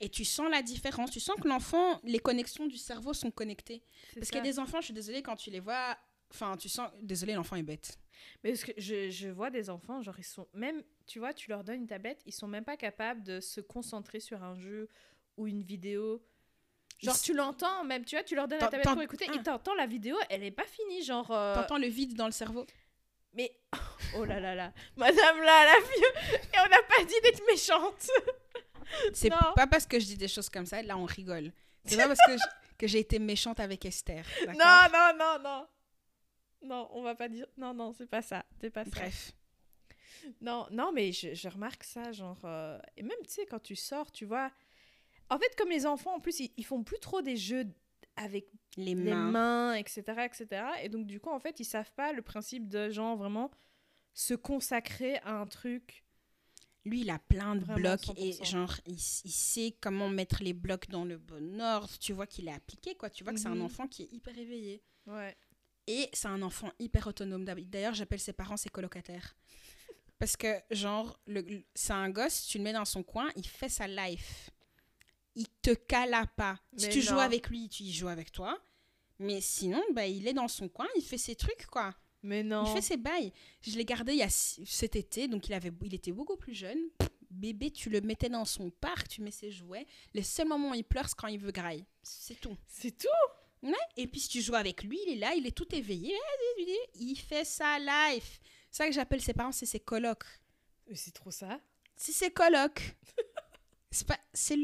Et 0.00 0.08
tu 0.08 0.24
sens 0.24 0.50
la 0.50 0.62
différence, 0.62 1.10
tu 1.10 1.20
sens 1.20 1.36
que 1.40 1.46
l'enfant, 1.48 2.00
les 2.04 2.18
connexions 2.18 2.66
du 2.66 2.78
cerveau 2.78 3.12
sont 3.12 3.30
connectées. 3.30 3.82
Parce 4.14 4.28
qu'il 4.28 4.36
y 4.38 4.40
a 4.40 4.44
des 4.44 4.58
enfants, 4.58 4.80
je 4.80 4.86
suis 4.86 4.94
désolée, 4.94 5.22
quand 5.22 5.36
tu 5.36 5.50
les 5.50 5.60
vois... 5.60 5.96
Enfin, 6.32 6.56
tu 6.56 6.68
sens... 6.68 6.88
Désolée, 7.02 7.34
l'enfant 7.34 7.56
est 7.56 7.62
bête. 7.62 7.98
Mais 8.44 8.50
parce 8.52 8.64
que 8.64 8.72
je, 8.76 9.10
je 9.10 9.28
vois 9.28 9.50
des 9.50 9.68
enfants, 9.68 10.00
genre 10.02 10.18
ils 10.18 10.24
sont 10.24 10.46
même, 10.54 10.82
tu 11.06 11.18
vois, 11.18 11.32
tu 11.34 11.48
leur 11.50 11.64
donnes 11.64 11.80
une 11.80 11.86
tablette, 11.88 12.22
ils 12.26 12.32
sont 12.34 12.46
même 12.46 12.64
pas 12.64 12.76
capables 12.76 13.22
de 13.24 13.40
se 13.40 13.60
concentrer 13.60 14.20
sur 14.20 14.42
un 14.42 14.54
jeu 14.54 14.88
ou 15.40 15.46
une 15.46 15.62
vidéo. 15.62 16.22
Genre 17.02 17.18
tu 17.18 17.32
l'entends 17.32 17.82
même, 17.84 18.04
tu 18.04 18.14
vois, 18.14 18.22
tu 18.24 18.34
leur 18.34 18.46
donnes 18.46 18.60
la 18.60 18.68
tablette 18.68 18.86
pour 18.92 19.00
écouter, 19.02 19.26
ah. 19.30 19.34
et 19.34 19.42
t'entends 19.42 19.74
la 19.74 19.86
vidéo, 19.86 20.16
elle 20.28 20.44
est 20.44 20.50
pas 20.50 20.66
finie, 20.66 21.02
genre. 21.02 21.30
euh, 21.30 21.54
T'entends 21.54 21.78
le 21.78 21.86
vide 21.86 22.14
dans 22.14 22.26
le 22.26 22.32
cerveau 22.32 22.66
Mais 23.32 23.50
oh 24.16 24.24
là 24.26 24.38
là 24.38 24.54
là, 24.54 24.72
Madame 24.96 25.38
là, 25.40 25.64
la 25.64 25.80
vieux, 25.80 26.38
et 26.42 26.58
on 26.58 26.68
n'a 26.68 26.82
pas 26.82 27.04
dit 27.04 27.14
d'être 27.22 27.42
méchante. 27.46 28.06
C'est 29.14 29.30
pas 29.30 29.66
parce 29.66 29.86
que 29.86 29.98
je 29.98 30.04
dis 30.04 30.16
des 30.16 30.28
choses 30.28 30.48
comme 30.50 30.66
ça, 30.66 30.82
là 30.82 30.98
on 30.98 31.04
rigole. 31.06 31.52
C'est 31.86 31.96
pas 31.96 32.06
parce 32.08 32.18
que 32.26 32.36
je- 32.36 32.76
que 32.76 32.86
j'ai 32.86 32.98
été 32.98 33.18
méchante 33.18 33.60
avec 33.60 33.84
Esther. 33.86 34.24
Non 34.46 34.52
non 34.92 35.12
non 35.18 35.38
non. 35.42 35.66
Non, 36.62 36.88
on 36.92 37.02
va 37.02 37.14
pas 37.14 37.28
dire. 37.28 37.46
Non, 37.56 37.72
non, 37.72 37.92
c'est 37.94 38.06
pas 38.06 38.20
ça. 38.20 38.44
C'est 38.60 38.68
pas 38.68 38.84
ça. 38.84 38.90
Bref. 38.90 39.32
Non, 40.42 40.66
non, 40.70 40.92
mais 40.92 41.10
je, 41.12 41.32
je 41.34 41.48
remarque 41.48 41.84
ça, 41.84 42.12
genre. 42.12 42.36
euh, 42.44 42.78
Et 42.98 43.02
même, 43.02 43.16
tu 43.24 43.30
sais, 43.32 43.46
quand 43.46 43.60
tu 43.62 43.74
sors, 43.76 44.12
tu 44.12 44.26
vois. 44.26 44.50
En 45.30 45.38
fait, 45.38 45.54
comme 45.56 45.70
les 45.70 45.86
enfants, 45.86 46.14
en 46.16 46.20
plus, 46.20 46.40
ils, 46.40 46.52
ils 46.56 46.64
font 46.66 46.82
plus 46.82 46.98
trop 46.98 47.22
des 47.22 47.36
jeux 47.36 47.64
avec 48.16 48.46
Les 48.76 48.94
les 48.94 48.94
mains. 48.96 49.30
mains, 49.30 49.74
etc., 49.74 50.02
etc. 50.26 50.62
Et 50.82 50.88
donc, 50.88 51.06
du 51.06 51.20
coup, 51.20 51.30
en 51.30 51.38
fait, 51.40 51.60
ils 51.60 51.64
savent 51.64 51.92
pas 51.92 52.12
le 52.12 52.22
principe 52.22 52.68
de, 52.68 52.90
genre, 52.90 53.16
vraiment 53.16 53.50
se 54.12 54.34
consacrer 54.34 55.18
à 55.18 55.34
un 55.40 55.46
truc. 55.46 56.04
Lui, 56.84 57.00
il 57.02 57.10
a 57.10 57.18
plein 57.18 57.56
de 57.56 57.64
blocs 57.64 58.08
et 58.16 58.32
100%. 58.32 58.44
genre, 58.44 58.74
il, 58.86 58.98
sait 58.98 59.76
comment 59.80 60.08
mettre 60.08 60.42
les 60.42 60.52
blocs 60.54 60.88
dans 60.88 61.04
le 61.04 61.18
bon 61.18 61.60
ordre. 61.60 61.96
Tu 61.98 62.12
vois 62.12 62.26
qu'il 62.26 62.48
est 62.48 62.52
appliqué, 62.52 62.94
quoi. 62.96 63.08
Tu 63.10 63.22
vois 63.22 63.32
que 63.32 63.38
c'est 63.38 63.48
un 63.48 63.54
Mhm. 63.54 63.62
enfant 63.62 63.86
qui 63.86 64.02
est 64.04 64.12
hyper 64.12 64.36
éveillé. 64.36 64.82
Ouais. 65.06 65.36
Et 65.86 66.08
c'est 66.12 66.28
un 66.28 66.40
enfant 66.42 66.70
hyper 66.78 67.06
autonome. 67.06 67.44
D'ailleurs, 67.44 67.94
j'appelle 67.94 68.20
ses 68.20 68.32
parents 68.32 68.56
ses 68.56 68.68
colocataires. 68.70 69.36
Parce 70.18 70.36
que, 70.36 70.48
genre, 70.70 71.18
c'est 71.74 71.92
un 71.92 72.10
gosse, 72.10 72.46
tu 72.46 72.58
le 72.58 72.64
mets 72.64 72.72
dans 72.72 72.84
son 72.84 73.02
coin, 73.02 73.28
il 73.36 73.46
fait 73.46 73.68
sa 73.70 73.86
life. 73.86 74.50
Il 75.34 75.46
te 75.62 75.74
cala 75.74 76.26
pas. 76.26 76.58
Si 76.76 76.88
tu 76.88 77.02
joues 77.02 77.18
avec 77.18 77.48
lui, 77.48 77.68
tu 77.68 77.82
y 77.84 77.92
joues 77.92 78.08
avec 78.08 78.32
toi. 78.32 78.60
Mais 79.18 79.40
sinon, 79.40 79.82
bah, 79.92 80.06
il 80.06 80.26
est 80.26 80.32
dans 80.32 80.48
son 80.48 80.68
coin, 80.68 80.88
il 80.96 81.02
fait 81.02 81.18
ses 81.18 81.36
trucs, 81.36 81.66
quoi. 81.66 81.94
Mais 82.22 82.42
non. 82.42 82.64
Il 82.64 82.72
fait 82.72 82.82
ses 82.82 82.96
bails. 82.96 83.32
Je 83.62 83.76
l'ai 83.76 83.84
gardé 83.84 84.12
il 84.12 84.18
y 84.18 84.22
a 84.22 84.30
cet 84.30 84.96
été, 84.96 85.28
donc 85.28 85.48
il, 85.48 85.54
avait, 85.54 85.72
il 85.82 85.94
était 85.94 86.12
beaucoup 86.12 86.36
plus 86.36 86.54
jeune. 86.54 86.78
Bébé, 87.30 87.70
tu 87.70 87.90
le 87.90 88.00
mettais 88.00 88.28
dans 88.28 88.44
son 88.44 88.70
parc, 88.70 89.08
tu 89.08 89.22
mets 89.22 89.30
ses 89.30 89.50
jouets. 89.50 89.86
Le 90.14 90.22
seul 90.22 90.48
moment 90.48 90.70
où 90.70 90.74
il 90.74 90.84
pleure, 90.84 91.08
c'est 91.08 91.14
quand 91.14 91.28
il 91.28 91.38
veut 91.38 91.52
graille. 91.52 91.84
C'est 92.02 92.40
tout. 92.40 92.56
C'est 92.66 92.96
tout? 92.96 93.08
Ouais. 93.62 93.72
Et 93.96 94.06
puis 94.06 94.20
si 94.20 94.28
tu 94.28 94.40
joues 94.40 94.54
avec 94.54 94.82
lui, 94.82 94.98
il 95.06 95.12
est 95.14 95.18
là, 95.18 95.34
il 95.34 95.46
est 95.46 95.56
tout 95.56 95.72
éveillé. 95.74 96.14
Il 96.94 97.16
fait 97.16 97.44
ça 97.44 97.78
live. 97.78 98.24
C'est 98.70 98.82
ça 98.82 98.86
que 98.86 98.92
j'appelle 98.92 99.20
ses 99.20 99.32
parents, 99.32 99.52
c'est 99.52 99.66
ses 99.66 99.80
colocs. 99.80 100.24
C'est 100.94 101.12
trop 101.12 101.30
ça. 101.30 101.60
C'est 101.96 102.12
ses 102.12 102.30
colocs. 102.30 102.96
c'est 103.90 104.06
pas, 104.06 104.18
c'est, 104.32 104.56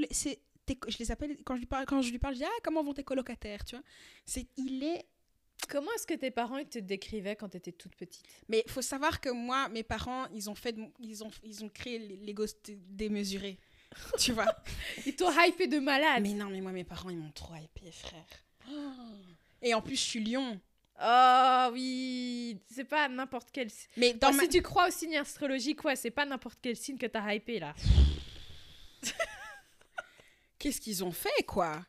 je 0.89 0.99
les 0.99 1.11
appelle 1.11 1.37
quand 1.45 1.55
je 1.55 1.61
lui 1.61 1.67
parle, 1.67 1.87
quand 1.87 2.03
je 2.03 2.11
lui 2.11 2.19
parle, 2.19 2.35
je 2.35 2.41
dis 2.41 2.45
ah 2.45 2.61
comment 2.63 2.83
vont 2.83 2.95
tes 2.95 3.05
colocataires, 3.05 3.65
tu 3.65 3.77
vois. 3.77 3.85
C'est, 4.25 4.47
il 4.57 4.83
est. 4.83 5.07
Comment 5.69 5.91
est-ce 5.95 6.07
que 6.07 6.15
tes 6.15 6.31
parents 6.31 6.59
ils 6.59 6.69
te 6.69 6.79
décrivaient 6.79 7.35
quand 7.35 7.49
t'étais 7.49 7.73
toute 7.73 7.97
petite? 7.97 8.23
Mais 8.49 8.63
faut 8.69 8.83
savoir 8.83 9.21
que 9.21 9.31
moi, 9.31 9.69
mes 9.71 9.83
parents, 9.83 10.27
ils 10.35 10.51
ont 10.51 10.55
fait, 10.55 10.73
de- 10.73 10.85
ils 11.01 11.25
ont, 11.25 11.31
ils 11.43 11.65
ont 11.65 11.69
créé 11.71 11.99
l'ego 11.99 12.45
démesuré, 12.69 13.59
tu 14.19 14.33
vois. 14.33 14.55
Ils 15.07 15.17
t'ont 15.17 15.31
hypé 15.33 15.67
de 15.67 15.79
malade. 15.79 16.23
mais 16.23 16.35
non, 16.35 16.51
mais 16.51 16.61
moi, 16.61 16.73
mes 16.73 16.85
parents, 16.85 17.09
ils 17.11 17.17
m'ont 17.17 17.33
trop 17.33 17.55
hypé, 17.55 17.91
frère. 17.91 18.27
Oh. 18.71 18.73
Et 19.63 19.73
en 19.73 19.81
plus, 19.81 19.97
je 19.97 20.03
suis 20.03 20.21
lion. 20.23 20.61
Oh 21.03 21.69
oui, 21.73 22.59
c'est 22.71 22.85
pas 22.85 23.09
n'importe 23.09 23.49
quel. 23.53 23.69
Mais 23.97 24.15
dans 24.15 24.33
ma... 24.33 24.45
Si 24.45 24.49
tu 24.49 24.63
crois 24.63 24.89
au 24.89 24.91
signe 24.91 25.17
astrologique, 25.17 25.85
ouais, 25.85 25.97
c'est 25.97 26.11
pas 26.11 26.25
n'importe 26.25 26.59
quel 26.63 26.77
signe 26.77 26.97
que 26.97 27.07
t'as 27.07 27.35
hypé 27.35 27.59
là. 27.59 27.75
Qu'est-ce 30.67 30.81
qu'ils 30.81 31.05
ont 31.05 31.13
fait, 31.13 31.45
quoi? 31.47 31.87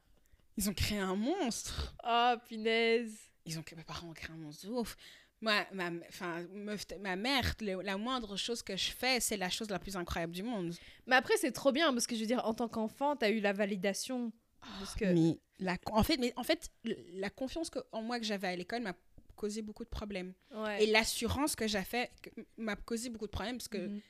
Ils 0.56 0.70
ont 0.70 0.74
créé 0.74 1.00
un 1.00 1.16
monstre. 1.16 1.96
Oh 2.08 2.34
punaise. 2.48 3.18
Ils 3.46 3.58
ont, 3.58 3.64
mes 3.76 3.84
parents 3.84 4.10
ont 4.10 4.14
créé 4.14 4.32
un 4.32 4.38
monstre 4.38 4.68
de 4.68 4.72
ouf. 4.72 4.96
Moi, 5.42 5.66
ma, 5.74 5.90
meuf, 5.90 6.86
ma 7.00 7.16
mère, 7.16 7.56
le- 7.62 7.82
la 7.82 7.98
moindre 7.98 8.38
chose 8.38 8.62
que 8.62 8.76
je 8.78 8.92
fais, 8.92 9.20
c'est 9.20 9.38
la 9.38 9.50
chose 9.50 9.70
la 9.70 9.80
plus 9.80 9.96
incroyable 9.96 10.34
du 10.34 10.44
monde. 10.44 10.76
Mais 11.08 11.16
après, 11.16 11.38
c'est 11.38 11.52
trop 11.52 11.72
bien 11.72 11.92
parce 11.94 12.06
que 12.06 12.16
je 12.16 12.22
veux 12.22 12.28
dire, 12.28 12.44
en 12.46 12.54
tant 12.54 12.68
qu'enfant, 12.68 13.16
t'as 13.16 13.30
eu 13.32 13.40
la 13.40 13.54
validation. 13.54 14.32
Parce 14.80 14.96
que... 14.96 15.06
Mais 15.06 15.40
la, 15.60 15.78
en 15.92 16.04
fait, 16.04 16.18
mais 16.18 16.34
en 16.36 16.44
fait, 16.44 16.70
la 17.14 17.30
confiance 17.32 17.70
que, 17.72 17.80
en 17.92 18.02
moi 18.04 18.20
que 18.20 18.26
j'avais 18.26 18.48
à 18.48 18.56
l'école 18.56 18.82
m'a 18.84 18.94
causé 19.36 19.62
beaucoup 19.64 19.84
de 19.86 19.90
problèmes. 19.90 20.34
Ouais. 20.54 20.84
Et 20.84 20.88
l'assurance 20.88 21.56
que 21.56 21.68
j'ai 21.68 21.84
fait 21.84 22.12
que- 22.22 22.30
m'a 22.58 22.76
causé 22.76 23.10
beaucoup 23.10 23.28
de 23.28 23.32
problèmes 23.32 23.58
parce 23.58 23.68
que 23.68 23.78
Mhm. 23.78 24.02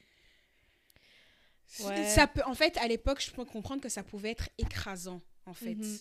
Ouais. 1.82 2.06
ça 2.06 2.28
peut, 2.28 2.42
en 2.46 2.54
fait, 2.54 2.78
à 2.78 2.88
l'époque, 2.88 3.22
je 3.22 3.32
peux 3.32 3.46
comprendre 3.46 3.82
que 3.82 3.90
ça 3.90 4.04
pouvait 4.04 4.32
être 4.32 4.50
écrasant, 4.58 5.22
en 5.46 5.54
fait. 5.54 5.76
Mhm. 5.76 5.98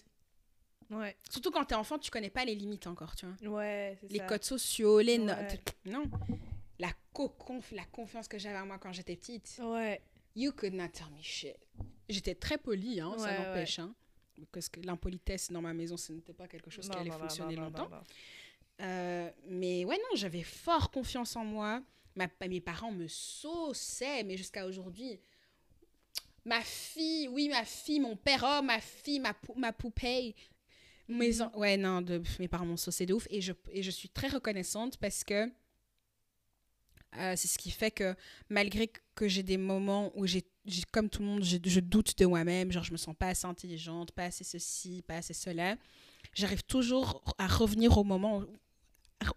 Ouais, 0.90 1.16
Surtout 1.30 1.50
quand 1.50 1.64
t'es 1.64 1.74
enfant, 1.74 1.98
tu 1.98 2.10
connais 2.12 2.30
pas 2.30 2.44
les 2.44 2.54
limites 2.54 2.86
encore, 2.86 3.16
tu 3.16 3.26
vois. 3.26 3.56
ouais, 3.58 3.98
Les 4.08 4.18
ça. 4.18 4.26
codes 4.26 4.44
sociaux, 4.44 5.00
les 5.00 5.18
notes. 5.18 5.74
Non. 5.84 6.04
La, 6.78 6.90
co-conf- 7.12 7.74
la 7.74 7.84
confiance 7.86 8.28
que 8.28 8.38
j'avais 8.38 8.58
en 8.58 8.66
moi 8.66 8.78
quand 8.78 8.92
j'étais 8.92 9.16
petite. 9.16 9.60
Ouais. 9.60 10.00
You 10.36 10.52
could 10.52 10.74
not 10.74 10.88
tell 10.88 11.06
me 11.16 11.20
shit. 11.22 11.56
J'étais 12.08 12.36
très 12.36 12.58
polie, 12.58 13.00
hein, 13.00 13.14
ça 13.18 13.36
n'empêche. 13.36 13.80
Hein, 13.80 13.92
parce 14.52 14.68
que 14.68 14.78
l'impolitesse 14.80 15.50
dans 15.50 15.62
ma 15.62 15.72
maison, 15.74 15.96
ce 15.96 16.12
n'était 16.12 16.34
pas 16.34 16.46
quelque 16.46 16.70
chose 16.70 16.88
qui 16.88 16.96
allait 16.96 17.10
non, 17.10 17.18
fonctionner 17.18 17.56
non, 17.56 17.62
longtemps. 17.62 17.90
Euh, 18.82 19.30
mais 19.48 19.84
ouais, 19.86 19.96
non, 19.96 20.14
j'avais 20.16 20.42
fort 20.42 20.90
confiance 20.92 21.34
en 21.34 21.44
moi. 21.44 21.82
Ma, 22.14 22.28
mes 22.48 22.60
parents 22.60 22.92
me 22.92 23.08
sauçaient, 23.08 24.22
mais 24.22 24.36
jusqu'à 24.36 24.66
aujourd'hui. 24.66 25.18
Ma 26.46 26.60
fille, 26.62 27.26
oui, 27.28 27.48
ma 27.48 27.64
fille, 27.64 27.98
mon 28.00 28.16
père, 28.16 28.42
oh, 28.46 28.62
ma 28.62 28.80
fille, 28.80 29.18
ma, 29.20 29.34
pou- 29.34 29.54
ma 29.56 29.72
poupée. 29.72 30.34
Mes 31.08 31.32
Mhm. 31.34 31.42
en- 31.42 31.58
Ouais, 31.58 31.76
non, 31.76 32.00
de, 32.02 32.22
mes 32.38 32.48
parents 32.48 32.64
m'ont 32.66 32.76
saucé 32.76 33.04
de 33.04 33.12
ouf. 33.14 33.26
Et 33.30 33.40
je, 33.40 33.52
et 33.72 33.82
je 33.82 33.90
suis 33.90 34.08
très 34.08 34.28
reconnaissante 34.28 34.96
parce 34.98 35.24
que 35.24 35.50
euh, 37.18 37.34
c'est 37.36 37.48
ce 37.48 37.58
qui 37.58 37.70
fait 37.70 37.90
que 37.90 38.14
malgré 38.48 38.90
que 39.14 39.26
j'ai 39.26 39.42
des 39.42 39.56
moments 39.56 40.12
où 40.16 40.26
j'ai, 40.26 40.44
comme 40.92 41.08
tout 41.08 41.22
le 41.22 41.28
monde, 41.28 41.42
je, 41.44 41.56
je 41.64 41.80
doute 41.80 42.16
de 42.18 42.26
moi-même, 42.26 42.70
genre 42.70 42.84
je 42.84 42.92
me 42.92 42.96
sens 42.96 43.14
pas 43.18 43.28
assez 43.28 43.46
intelligente, 43.46 44.12
pas 44.12 44.24
assez 44.24 44.44
ceci, 44.44 45.02
pas 45.02 45.16
assez 45.16 45.32
cela, 45.34 45.76
j'arrive 46.32 46.62
toujours 46.64 47.24
à 47.38 47.46
revenir 47.46 47.96
au 47.98 48.04
moment, 48.04 48.44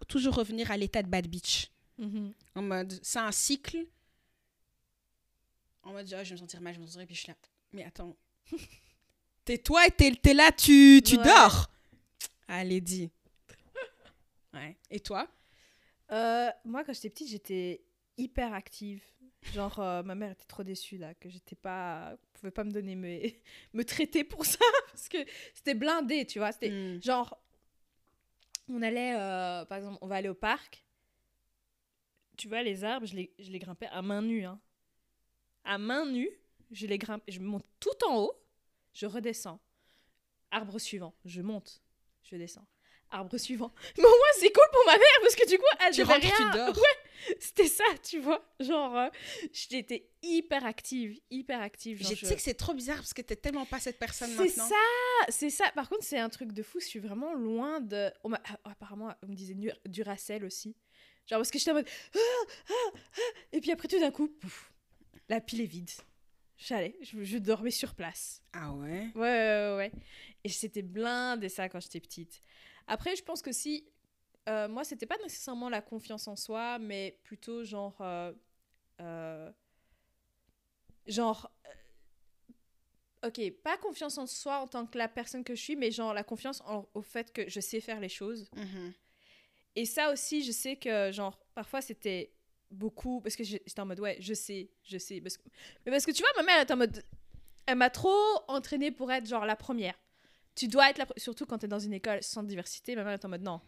toujours 0.08 0.34
revenir 0.34 0.70
à 0.70 0.76
l'état 0.76 1.02
de 1.02 1.08
bad 1.08 1.26
bitch. 1.26 1.70
Mhm. 1.98 2.32
En 2.54 2.62
mode, 2.62 2.98
c'est 3.02 3.18
un 3.18 3.32
cycle. 3.32 3.78
En 5.82 5.92
mode, 5.92 6.12
ah, 6.12 6.22
je 6.24 6.28
vais 6.30 6.34
me 6.34 6.38
sentir 6.40 6.60
mal, 6.60 6.74
je 6.74 6.78
vais 6.78 6.84
me 6.84 6.90
sentir, 6.90 7.06
puis 7.06 7.14
je 7.14 7.20
suis 7.20 7.28
là. 7.30 7.36
Mais 7.72 7.84
attends. 7.84 8.16
Tais-toi 9.44 9.86
et 9.86 9.90
t'es, 9.90 10.12
t'es 10.12 10.34
là, 10.34 10.52
tu, 10.52 11.00
tu 11.04 11.16
Ouais. 11.16 11.24
dors. 11.24 11.70
Allez, 12.48 12.80
dis. 12.80 13.10
Ouais. 14.52 14.76
Et 14.90 15.00
toi? 15.00 15.28
Euh, 16.12 16.50
moi, 16.64 16.84
quand 16.84 16.92
j'étais 16.92 17.10
petite, 17.10 17.28
j'étais 17.28 17.82
hyper 18.16 18.52
active. 18.52 19.02
Genre, 19.54 19.78
euh, 19.78 20.02
ma 20.02 20.14
mère 20.14 20.32
était 20.32 20.44
trop 20.44 20.62
déçue 20.62 20.98
là, 20.98 21.14
que 21.14 21.30
j'étais 21.30 21.56
pas. 21.56 22.16
pouvait 22.34 22.50
pas 22.50 22.64
me 22.64 22.70
donner 22.70 22.94
mes. 22.94 23.40
me 23.72 23.84
traiter 23.84 24.22
pour 24.24 24.44
ça, 24.44 24.58
parce 24.90 25.08
que 25.08 25.18
c'était 25.54 25.74
blindé, 25.74 26.26
tu 26.26 26.38
vois. 26.40 26.52
C'était 26.52 26.70
Hmm. 26.70 27.02
genre. 27.02 27.38
On 28.68 28.82
allait, 28.82 29.14
euh, 29.16 29.64
par 29.64 29.78
exemple, 29.78 29.98
on 30.02 30.06
va 30.06 30.16
aller 30.16 30.28
au 30.28 30.34
parc. 30.34 30.84
Tu 32.36 32.48
vois, 32.48 32.62
les 32.62 32.84
arbres, 32.84 33.06
je 33.06 33.14
les, 33.16 33.32
je 33.38 33.50
les 33.50 33.58
grimpais 33.58 33.86
à 33.88 34.02
main 34.02 34.20
nue. 34.22 34.44
Hein. 34.44 34.60
À 35.64 35.78
main 35.78 36.06
nue, 36.06 36.30
je 36.70 36.86
les 36.86 36.98
grimpe. 36.98 37.22
Je 37.28 37.40
monte 37.40 37.66
tout 37.78 38.04
en 38.06 38.18
haut, 38.18 38.32
je 38.92 39.06
redescends. 39.06 39.60
Arbre 40.50 40.78
suivant, 40.78 41.14
je 41.24 41.42
monte, 41.42 41.82
je 42.22 42.36
descends. 42.36 42.66
Arbre 43.12 43.38
suivant. 43.38 43.72
Mais 43.98 44.04
au 44.04 44.08
moins, 44.08 44.32
c'est 44.38 44.52
cool 44.52 44.64
pour 44.72 44.84
ma 44.86 44.96
mère, 44.96 45.18
parce 45.22 45.34
que 45.34 45.48
du 45.48 45.58
coup, 45.58 45.64
elle 45.84 45.92
Tu 45.92 46.02
rentres, 46.02 46.20
tu 46.20 46.56
dors. 46.56 46.76
Ouais, 46.76 47.36
c'était 47.40 47.66
ça, 47.66 47.84
tu 48.02 48.20
vois. 48.20 48.44
Genre, 48.60 48.96
euh, 48.96 49.08
j'étais 49.52 50.08
hyper 50.22 50.64
active, 50.64 51.18
hyper 51.30 51.60
active. 51.60 52.02
genre, 52.02 52.14
je- 52.14 52.26
sais 52.26 52.36
que 52.36 52.42
c'est 52.42 52.54
trop 52.54 52.72
bizarre 52.72 52.96
parce 52.96 53.12
que 53.12 53.22
t'es 53.22 53.36
tellement 53.36 53.66
pas 53.66 53.80
cette 53.80 53.98
personne 53.98 54.30
c'est 54.30 54.36
maintenant. 54.44 54.68
ça, 54.68 54.76
c'est 55.28 55.50
ça. 55.50 55.70
Par 55.72 55.88
contre, 55.88 56.04
c'est 56.04 56.18
un 56.18 56.28
truc 56.28 56.52
de 56.52 56.62
fou. 56.62 56.78
Je 56.80 56.86
suis 56.86 57.00
vraiment 57.00 57.34
loin 57.34 57.80
de. 57.80 58.12
on 58.22 58.32
ah, 58.32 58.40
apparemment, 58.64 59.12
on 59.22 59.26
me 59.26 59.34
disait 59.34 59.54
du, 59.54 59.70
Duracell 59.86 60.44
aussi. 60.44 60.76
Genre 61.26 61.38
parce 61.38 61.50
que 61.50 61.58
j'étais 61.58 61.72
en 61.72 61.74
mode. 61.74 61.88
Ah, 62.14 62.18
ah, 62.70 62.72
et 63.52 63.60
puis 63.60 63.72
après, 63.72 63.88
tout 63.88 63.98
d'un 63.98 64.10
coup, 64.12 64.28
pouf, 64.28 64.69
la 65.30 65.40
pile 65.40 65.62
est 65.62 65.66
vide. 65.66 65.90
J'allais, 66.58 66.94
je, 67.00 67.22
je 67.24 67.38
dormais 67.38 67.70
sur 67.70 67.94
place. 67.94 68.42
Ah 68.52 68.72
ouais? 68.74 69.08
Ouais, 69.14 69.20
ouais, 69.20 69.74
ouais. 69.76 69.92
Et 70.44 70.50
c'était 70.50 70.82
blindé 70.82 71.48
ça 71.48 71.70
quand 71.70 71.80
j'étais 71.80 72.00
petite. 72.00 72.42
Après, 72.86 73.16
je 73.16 73.22
pense 73.22 73.40
que 73.40 73.52
si. 73.52 73.86
euh, 74.48 74.68
moi, 74.68 74.84
c'était 74.84 75.06
pas 75.06 75.16
nécessairement 75.22 75.70
la 75.70 75.80
confiance 75.80 76.28
en 76.28 76.36
soi, 76.36 76.78
mais 76.78 77.18
plutôt 77.22 77.64
genre. 77.64 77.96
euh, 78.02 78.32
euh, 79.00 79.50
genre. 81.06 81.50
ok, 83.24 83.52
pas 83.62 83.76
confiance 83.78 84.18
en 84.18 84.26
soi 84.26 84.58
en 84.60 84.66
tant 84.66 84.86
que 84.86 84.98
la 84.98 85.08
personne 85.08 85.44
que 85.44 85.54
je 85.54 85.62
suis, 85.62 85.76
mais 85.76 85.90
genre 85.90 86.12
la 86.12 86.24
confiance 86.24 86.60
en- 86.66 86.86
au 86.94 87.02
fait 87.02 87.32
que 87.32 87.48
je 87.48 87.60
sais 87.60 87.80
faire 87.80 88.00
les 88.00 88.08
choses. 88.08 88.50
Mhm. 88.56 88.92
Et 89.76 89.86
ça 89.86 90.12
aussi, 90.12 90.42
je 90.42 90.52
sais 90.52 90.76
que, 90.76 91.12
genre, 91.12 91.38
parfois 91.54 91.80
c'était 91.80 92.32
beaucoup. 92.70 93.20
Parce 93.20 93.36
que 93.36 93.44
j'étais 93.44 93.80
en 93.80 93.86
mode, 93.86 94.00
ouais, 94.00 94.16
je 94.20 94.34
sais, 94.34 94.70
je 94.84 94.98
sais. 94.98 95.20
Parce 95.20 95.36
que... 95.36 95.42
Mais 95.84 95.92
parce 95.92 96.04
que 96.06 96.12
tu 96.12 96.22
vois, 96.22 96.30
ma 96.36 96.42
mère 96.42 96.56
elle 96.56 96.66
est 96.66 96.72
en 96.72 96.76
mode. 96.76 97.04
Elle 97.66 97.76
m'a 97.76 97.90
trop 97.90 98.14
entraînée 98.48 98.90
pour 98.90 99.10
être, 99.12 99.26
genre, 99.26 99.44
la 99.44 99.56
première. 99.56 99.94
Tu 100.54 100.66
dois 100.68 100.90
être 100.90 100.98
la. 100.98 101.06
Surtout 101.16 101.46
quand 101.46 101.58
t'es 101.58 101.68
dans 101.68 101.78
une 101.78 101.92
école 101.94 102.22
sans 102.22 102.42
diversité, 102.42 102.96
ma 102.96 103.04
mère 103.04 103.14
est 103.14 103.24
en 103.24 103.28
mode, 103.28 103.42
non. 103.42 103.60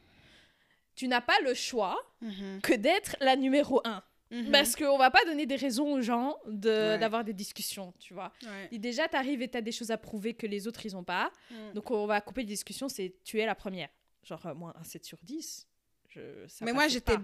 Tu 0.94 1.08
n'as 1.08 1.20
pas 1.20 1.38
le 1.44 1.54
choix 1.54 1.96
Mhm. 2.20 2.60
que 2.62 2.74
d'être 2.74 3.16
la 3.20 3.36
numéro 3.36 3.80
un. 3.84 4.02
Mhm. 4.30 4.50
Parce 4.50 4.76
qu'on 4.76 4.96
va 4.98 5.10
pas 5.10 5.24
donner 5.26 5.44
des 5.46 5.56
raisons 5.56 5.92
aux 5.92 6.00
gens 6.00 6.36
de- 6.46 6.68
Ouais. 6.70 6.98
d'avoir 6.98 7.22
des 7.22 7.32
discussions, 7.34 7.92
tu 7.98 8.14
vois. 8.14 8.32
Ouais. 8.42 8.68
Et 8.72 8.78
déjà, 8.78 9.06
t'arrives 9.08 9.42
et 9.42 9.48
t'as 9.48 9.60
des 9.60 9.72
choses 9.72 9.90
à 9.90 9.98
prouver 9.98 10.34
que 10.34 10.46
les 10.46 10.66
autres, 10.66 10.84
ils 10.86 10.96
ont 10.96 11.04
pas. 11.04 11.30
Mhm. 11.50 11.72
Donc, 11.74 11.90
on 11.90 12.06
va 12.06 12.20
couper 12.20 12.40
les 12.42 12.46
discussions, 12.48 12.88
c'est 12.88 13.14
tu 13.24 13.38
es 13.40 13.46
la 13.46 13.54
première. 13.54 13.88
Genre, 14.24 14.44
euh, 14.46 14.54
moi, 14.54 14.74
un 14.78 14.84
7 14.84 15.04
sur 15.04 15.18
10. 15.22 15.66
Je, 16.08 16.46
ça 16.48 16.64
Mais 16.64 16.72
moi, 16.72 16.88
j'étais. 16.88 17.14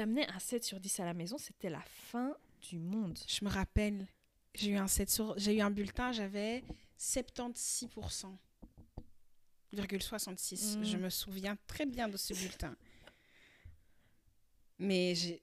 Amené 0.00 0.26
un 0.28 0.38
7 0.38 0.64
sur 0.64 0.80
10 0.80 1.00
à 1.00 1.04
la 1.04 1.14
maison, 1.14 1.38
c'était 1.38 1.70
la 1.70 1.82
fin 2.10 2.34
du 2.70 2.78
monde. 2.78 3.18
Je 3.26 3.44
me 3.44 3.50
rappelle, 3.50 4.06
j'ai 4.54 4.70
eu 4.70 4.76
un 4.76 4.88
7 4.88 5.10
sur... 5.10 5.38
j'ai 5.38 5.56
eu 5.56 5.60
un 5.60 5.70
bulletin, 5.70 6.12
j'avais 6.12 6.64
76%. 6.98 8.36
66. 10.00 10.76
Mm. 10.76 10.84
Je 10.84 10.96
me 10.96 11.10
souviens 11.10 11.56
très 11.66 11.86
bien 11.86 12.08
de 12.08 12.16
ce 12.16 12.34
bulletin. 12.34 12.76
Mais 14.78 15.14
j'ai 15.14 15.42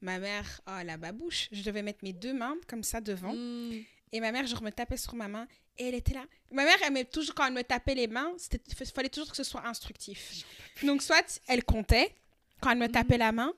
ma 0.00 0.18
mère, 0.18 0.60
oh 0.66 0.82
la 0.84 0.96
babouche, 0.96 1.48
je 1.52 1.62
devais 1.62 1.82
mettre 1.82 2.00
mes 2.02 2.12
deux 2.12 2.34
mains 2.34 2.56
comme 2.66 2.82
ça 2.82 3.00
devant 3.00 3.32
Mm. 3.32 3.84
et 4.12 4.20
ma 4.20 4.32
mère, 4.32 4.46
je 4.46 4.56
me 4.56 4.70
tapais 4.70 4.96
sur 4.96 5.14
ma 5.14 5.28
main 5.28 5.46
et 5.78 5.88
elle 5.88 5.94
était 5.94 6.14
là. 6.14 6.26
Ma 6.50 6.64
mère, 6.64 6.76
elle 6.82 7.08
toujours 7.08 7.34
quand 7.34 7.46
elle 7.46 7.54
me 7.54 7.62
tapait 7.62 7.94
les 7.94 8.08
mains, 8.08 8.32
c'était 8.36 8.60
fallait 8.86 9.08
toujours 9.08 9.30
que 9.30 9.36
ce 9.36 9.44
soit 9.44 9.66
instructif. 9.66 10.44
Donc 10.82 11.02
soit 11.02 11.40
elle 11.46 11.64
comptait 11.64 12.14
quand 12.62 12.70
elle 12.70 12.78
me 12.78 12.88
tapait 12.88 13.18
la 13.18 13.32
main, 13.32 13.52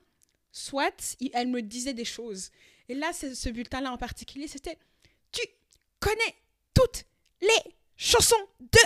soit 0.51 1.15
il- 1.19 1.31
elle 1.33 1.47
me 1.47 1.61
disait 1.61 1.93
des 1.93 2.05
choses. 2.05 2.51
Et 2.89 2.95
là, 2.95 3.11
ce 3.13 3.49
bulletin-là 3.49 3.91
en 3.91 3.97
particulier, 3.97 4.47
c'était 4.47 4.77
Tu 5.31 5.41
connais 5.99 6.35
toutes 6.73 7.03
les 7.41 7.73
chansons 7.97 8.35
de 8.59 8.79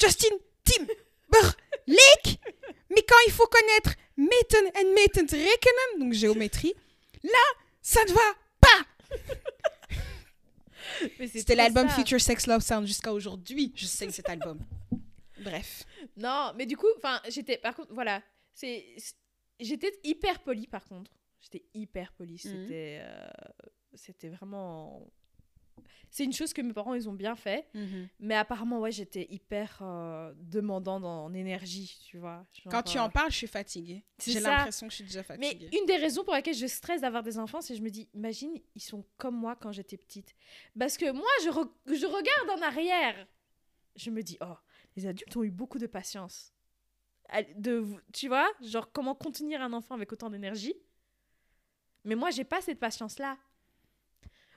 Justin 0.00 0.34
Timberlake? 0.64 2.40
Mais 2.90 3.02
quand 3.08 3.16
il 3.26 3.32
faut 3.32 3.46
connaître 3.46 3.94
meten 4.16 4.66
and 4.76 4.92
meten 4.94 5.26
rekenen, 5.26 5.98
donc 6.00 6.12
géométrie, 6.12 6.74
là, 7.22 7.44
ça 7.82 8.04
ne 8.04 8.12
va 8.12 8.34
pas. 8.60 8.86
C'était 11.32 11.54
l'album. 11.54 11.88
Future 11.88 12.20
Sex 12.20 12.46
Love 12.46 12.62
Sound 12.62 12.86
jusqu'à 12.86 13.12
aujourd'hui. 13.12 13.72
Je 13.74 13.86
sais 13.86 14.06
que 14.06 14.12
cet 14.12 14.28
album. 14.28 14.58
Bref. 15.40 15.84
Non, 16.16 16.52
mais 16.56 16.66
du 16.66 16.76
coup, 16.76 16.86
enfin, 16.96 17.20
j'étais. 17.28 17.58
Par 17.58 17.74
contre, 17.74 17.92
voilà. 17.92 18.22
c'est- 18.54 18.84
J'étais 19.62 19.92
hyper 20.04 20.42
polie, 20.42 20.66
par 20.66 20.84
contre. 20.84 21.10
J'étais 21.40 21.64
hyper 21.74 22.12
polie. 22.12 22.34
Mhm. 22.34 22.38
C'était. 22.38 23.00
euh, 23.02 23.28
C'était 23.94 24.28
vraiment. 24.30 25.06
C'est 26.10 26.24
une 26.24 26.32
chose 26.32 26.52
que 26.52 26.60
mes 26.60 26.74
parents, 26.74 26.92
ils 26.94 27.08
ont 27.08 27.14
bien 27.14 27.34
fait. 27.34 27.66
Mais 28.20 28.34
apparemment, 28.34 28.80
ouais, 28.80 28.92
j'étais 28.92 29.26
hyper 29.30 29.78
euh, 29.80 30.34
demandant 30.36 31.00
dans- 31.00 31.24
en 31.24 31.32
énergie, 31.34 31.98
tu 32.06 32.18
vois. 32.18 32.46
Genre, 32.52 32.70
Quand 32.70 32.82
tu 32.82 32.98
euh, 32.98 33.02
en 33.02 33.08
parles, 33.08 33.30
je 33.30 33.36
suis 33.38 33.46
fatiguée. 33.46 34.04
J'ai 34.22 34.40
l'impression 34.40 34.86
que 34.86 34.90
je 34.90 34.96
suis 34.96 35.04
déjà 35.04 35.20
Mais 35.38 35.46
fatiguée. 35.48 35.70
une 35.78 35.86
des 35.86 35.96
raisons 35.96 36.22
pour 36.22 36.34
laquelle 36.34 36.54
je 36.54 36.66
stresse 36.66 37.00
d'avoir 37.00 37.22
des 37.22 37.38
enfants, 37.38 37.62
c'est 37.62 37.72
que 37.72 37.78
je 37.78 37.82
me 37.84 37.88
dis, 37.90 38.08
imagine, 38.12 38.52
ils 38.74 38.82
sont 38.82 39.04
comme 39.16 39.36
moi 39.36 39.56
quand 39.56 39.72
j'étais 39.72 39.96
petite. 39.96 40.34
Parce 40.78 40.98
que 40.98 41.10
moi, 41.10 41.26
je, 41.44 41.48
re- 41.48 41.70
je 41.86 42.06
regarde 42.06 42.58
en 42.58 42.62
arrière. 42.62 43.26
Je 43.96 44.10
me 44.10 44.22
dis, 44.22 44.36
oh, 44.42 44.54
les 44.96 45.06
adultes 45.06 45.34
ont 45.36 45.42
eu 45.44 45.50
beaucoup 45.50 45.78
de 45.78 45.86
patience. 45.86 46.52
De, 47.56 47.86
tu 48.12 48.28
vois, 48.28 48.50
genre 48.60 48.90
comment 48.92 49.14
contenir 49.14 49.62
un 49.62 49.72
enfant 49.72 49.94
avec 49.94 50.12
autant 50.12 50.28
d'énergie. 50.30 50.74
Mais 52.04 52.14
moi, 52.14 52.30
j'ai 52.30 52.44
pas 52.44 52.60
cette 52.60 52.78
patience-là. 52.80 53.38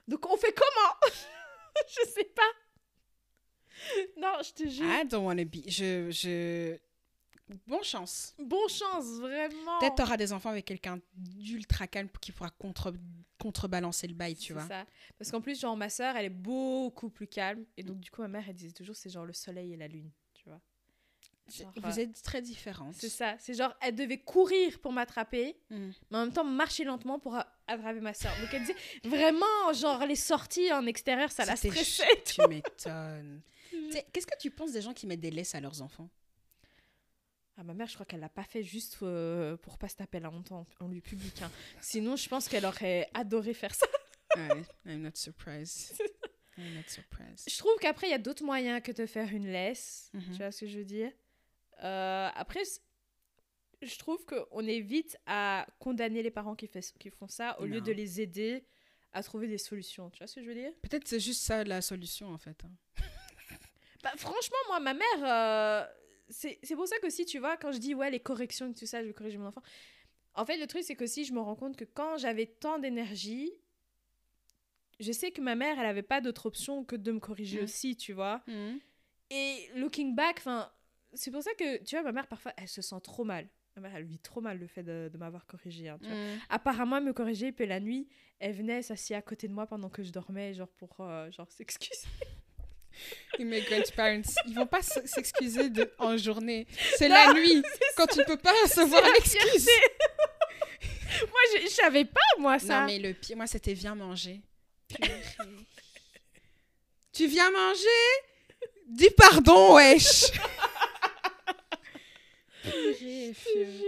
Donc 0.07 0.25
on 0.29 0.35
fait 0.37 0.53
comment? 0.53 1.13
Je 1.87 2.09
sais 2.09 2.25
pas. 2.25 2.41
Non, 4.17 4.37
je 4.41 4.51
te 4.53 4.67
jure. 4.69 4.85
I 4.85 5.05
don't 5.05 5.25
wanna 5.25 5.43
be. 5.43 5.67
Je, 5.67 6.09
je... 6.09 6.77
Bon 7.67 7.83
chance. 7.83 8.33
Bon 8.39 8.67
chance, 8.69 9.05
vraiment. 9.19 9.79
Peut-être 9.79 9.95
t'auras 9.95 10.15
des 10.17 10.31
enfants 10.31 10.49
avec 10.49 10.65
quelqu'un 10.65 10.99
d'ultra 11.13 11.85
calme 11.85 12.07
qui 12.21 12.31
pourra 12.31 12.49
contre... 12.51 12.93
contrebalancer 13.37 14.07
le 14.07 14.13
bail, 14.13 14.35
tu 14.35 14.47
C'est 14.47 14.53
vois. 14.53 14.67
ça. 14.67 14.85
Parce 15.17 15.29
qu'en 15.29 15.41
plus, 15.41 15.59
genre, 15.59 15.75
ma 15.75 15.89
soeur, 15.89 16.15
elle 16.15 16.25
est 16.25 16.29
beaucoup 16.29 17.09
plus 17.09 17.27
calme. 17.27 17.65
Et 17.75 17.83
donc, 17.83 17.99
du 17.99 18.09
coup, 18.09 18.21
ma 18.21 18.29
mère, 18.29 18.45
elle 18.47 18.55
disait 18.55 18.71
toujours, 18.71 18.95
c'est 18.95 19.09
genre 19.09 19.25
le 19.25 19.33
soleil 19.33 19.73
et 19.73 19.77
la 19.77 19.87
lune. 19.89 20.09
Genre, 21.47 21.71
Vous 21.75 21.99
euh, 21.99 22.01
êtes 22.03 22.21
très 22.23 22.41
différentes. 22.41 22.95
C'est 22.95 23.09
ça. 23.09 23.35
C'est 23.39 23.53
genre, 23.53 23.73
elle 23.81 23.95
devait 23.95 24.17
courir 24.17 24.79
pour 24.79 24.91
m'attraper, 24.91 25.55
Mm. 25.69 25.89
mais 26.09 26.17
en 26.17 26.21
même 26.25 26.33
temps 26.33 26.43
marcher 26.43 26.83
lentement 26.83 27.19
pour 27.19 27.35
attraper 27.67 27.99
ma 28.01 28.13
soeur. 28.15 28.33
Donc, 28.41 28.49
elle 28.53 28.61
disait, 28.61 28.75
vraiment, 29.03 29.71
genre, 29.73 30.05
les 30.05 30.15
sorties 30.15 30.71
en 30.73 30.85
extérieur, 30.87 31.31
ça 31.31 31.45
la 31.45 31.55
stressait. 31.55 31.83
ch- 31.83 32.23
Tu 32.25 32.47
m'étonnes. 32.47 33.41
Qu'est-ce 34.13 34.25
que 34.27 34.37
tu 34.39 34.49
penses 34.49 34.71
des 34.71 34.81
gens 34.81 34.93
qui 34.93 35.05
mettent 35.05 35.19
des 35.21 35.29
laisses 35.31 35.53
à 35.53 35.59
leurs 35.59 35.81
enfants? 35.81 36.09
Ah, 37.57 37.63
ma 37.63 37.73
mère, 37.73 37.87
je 37.87 37.93
crois 37.93 38.05
qu'elle 38.05 38.19
l'a 38.19 38.27
pas 38.29 38.43
fait 38.43 38.63
juste 38.63 38.97
euh, 39.03 39.55
pour 39.57 39.77
pas 39.77 39.87
se 39.87 39.95
taper 39.95 40.19
la 40.19 40.29
honte 40.29 40.51
en, 40.51 40.65
en 40.81 40.87
lieu 40.87 40.99
public. 40.99 41.41
hein. 41.41 41.51
Sinon, 41.79 42.15
je 42.17 42.27
pense 42.27 42.49
qu'elle 42.49 42.65
aurait 42.65 43.07
adoré 43.13 43.53
faire 43.53 43.73
ça. 43.73 43.85
Ouais, 44.35 44.63
I'm 44.85 45.01
not 45.01 45.11
surprised. 45.15 45.95
I'm 46.57 46.73
not 46.73 46.83
surprised. 46.87 47.49
Je 47.49 47.57
trouve 47.57 47.75
qu'après, 47.79 48.07
il 48.07 48.11
y 48.11 48.13
a 48.13 48.17
d'autres 48.17 48.43
moyens 48.43 48.81
que 48.83 48.91
de 48.91 49.05
faire 49.05 49.29
une 49.31 49.47
laisse. 49.49 50.09
Mhm. 50.13 50.23
Tu 50.31 50.37
vois 50.37 50.51
ce 50.51 50.61
que 50.61 50.67
je 50.67 50.77
veux 50.79 50.83
dire? 50.85 51.11
Euh, 51.83 52.29
Après, 52.33 52.63
je 53.81 53.97
trouve 53.97 54.25
qu'on 54.25 54.61
évite 54.65 55.17
à 55.25 55.67
condamner 55.79 56.23
les 56.23 56.31
parents 56.31 56.55
qui, 56.55 56.67
fait- 56.67 56.93
qui 56.99 57.09
font 57.09 57.27
ça 57.27 57.59
au 57.59 57.65
lieu 57.65 57.81
de 57.81 57.91
les 57.91 58.21
aider 58.21 58.65
à 59.13 59.21
trouver 59.23 59.47
des 59.47 59.57
solutions. 59.57 60.09
Tu 60.09 60.19
vois 60.19 60.27
ce 60.27 60.35
que 60.35 60.41
je 60.41 60.47
veux 60.47 60.53
dire? 60.55 60.71
Peut-être 60.81 61.07
c'est 61.07 61.19
juste 61.19 61.41
ça 61.43 61.63
la 61.63 61.81
solution 61.81 62.27
en 62.29 62.37
fait. 62.37 62.57
hein. 62.65 62.71
Bah, 64.03 64.11
Franchement, 64.17 64.57
moi, 64.67 64.79
ma 64.79 64.93
mère, 64.93 65.05
euh, 65.23 65.85
c'est 66.29 66.59
pour 66.75 66.87
ça 66.87 66.97
que 66.99 67.09
si 67.09 67.25
tu 67.25 67.39
vois, 67.39 67.57
quand 67.57 67.71
je 67.71 67.79
dis 67.79 67.95
ouais, 67.95 68.11
les 68.11 68.19
corrections, 68.19 68.71
tout 68.73 68.85
ça, 68.85 69.01
je 69.01 69.07
vais 69.07 69.13
corriger 69.13 69.37
mon 69.37 69.47
enfant. 69.47 69.63
En 70.35 70.45
fait, 70.45 70.57
le 70.57 70.67
truc, 70.67 70.83
c'est 70.83 70.95
que 70.95 71.07
si 71.07 71.25
je 71.25 71.33
me 71.33 71.39
rends 71.39 71.55
compte 71.55 71.75
que 71.77 71.85
quand 71.85 72.17
j'avais 72.17 72.45
tant 72.45 72.77
d'énergie, 72.77 73.51
je 74.99 75.11
sais 75.11 75.31
que 75.31 75.41
ma 75.41 75.55
mère, 75.55 75.79
elle 75.79 75.85
avait 75.87 76.03
pas 76.03 76.21
d'autre 76.21 76.45
option 76.45 76.83
que 76.85 76.95
de 76.95 77.11
me 77.11 77.19
corriger 77.19 77.61
Mm. 77.61 77.63
aussi, 77.63 77.95
tu 77.97 78.13
vois. 78.13 78.43
Et 79.29 79.69
looking 79.75 80.13
back, 80.15 80.37
enfin, 80.37 80.71
c'est 81.15 81.31
pour 81.31 81.41
ça 81.43 81.51
que, 81.57 81.83
tu 81.83 81.95
vois, 81.95 82.03
ma 82.03 82.11
mère, 82.11 82.27
parfois, 82.27 82.53
elle 82.57 82.67
se 82.67 82.81
sent 82.81 82.95
trop 83.03 83.23
mal. 83.23 83.47
Ma 83.75 83.81
mère, 83.81 83.95
elle 83.97 84.05
vit 84.05 84.19
trop 84.19 84.39
mal 84.41 84.57
le 84.57 84.67
fait 84.67 84.83
de, 84.83 85.09
de 85.11 85.17
m'avoir 85.17 85.45
corrigée. 85.45 85.89
hein, 85.89 85.97
tu 86.01 86.07
vois. 86.07 86.17
Mm. 86.17 86.39
Apparemment, 86.49 86.97
elle 86.97 87.03
me 87.03 87.13
corrigeait, 87.13 87.51
puis 87.51 87.65
la 87.65 87.79
nuit, 87.79 88.07
elle 88.39 88.53
venait 88.53 88.81
s'assied 88.81 89.15
à 89.15 89.21
côté 89.21 89.47
de 89.47 89.53
moi 89.53 89.67
pendant 89.67 89.89
que 89.89 90.03
je 90.03 90.11
dormais, 90.11 90.53
genre 90.53 90.69
pour 90.77 90.95
euh, 91.01 91.29
genre 91.31 91.51
s'excuser. 91.51 92.07
Mes 93.39 93.61
grandparents, 93.61 94.21
ils 94.47 94.55
vont 94.55 94.65
pas 94.67 94.81
s'excuser 94.81 95.69
de- 95.69 95.91
en 95.97 96.15
journée. 96.15 96.65
C'est 96.97 97.09
la 97.09 97.33
nuit, 97.33 97.61
quand 97.97 98.07
tu 98.07 98.23
peux 98.23 98.37
pas 98.37 98.53
recevoir 98.63 99.03
l'excuse. 99.13 99.67
moi, 101.21 101.39
je, 101.55 101.63
je 101.63 101.67
savais 101.67 102.05
pas, 102.05 102.21
moi, 102.39 102.57
ça. 102.59 102.81
Non, 102.81 102.85
mais 102.87 102.99
le 102.99 103.13
pire, 103.13 103.35
moi, 103.35 103.47
c'était 103.47 103.73
viens 103.73 103.95
manger. 103.95 104.41
tu 107.11 107.27
viens 107.27 107.51
manger 107.51 107.87
Dis 108.87 109.09
pardon, 109.17 109.75
wesh 109.75 110.25
Purée. 112.71 113.33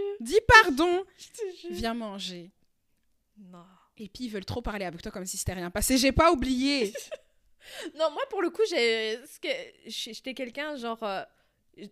Dis 0.19 0.39
pardon. 0.47 1.03
Viens 1.69 1.93
manger. 1.93 2.51
Non. 3.38 3.65
Et 3.97 4.09
puis, 4.09 4.25
ils 4.25 4.30
veulent 4.30 4.45
trop 4.45 4.61
parler 4.61 4.86
avec 4.86 5.01
toi 5.01 5.11
comme 5.11 5.25
si 5.25 5.38
c'était 5.38 5.53
rien 5.53 5.69
passé. 5.71 5.97
J'ai 5.97 6.11
pas 6.11 6.32
oublié. 6.32 6.93
Non, 7.99 8.09
moi, 8.11 8.21
pour 8.30 8.41
le 8.41 8.49
coup, 8.49 8.61
j'ai... 8.69 9.19
j'étais 9.88 10.34
quelqu'un, 10.34 10.78
genre... 10.78 11.03
euh, 11.03 11.21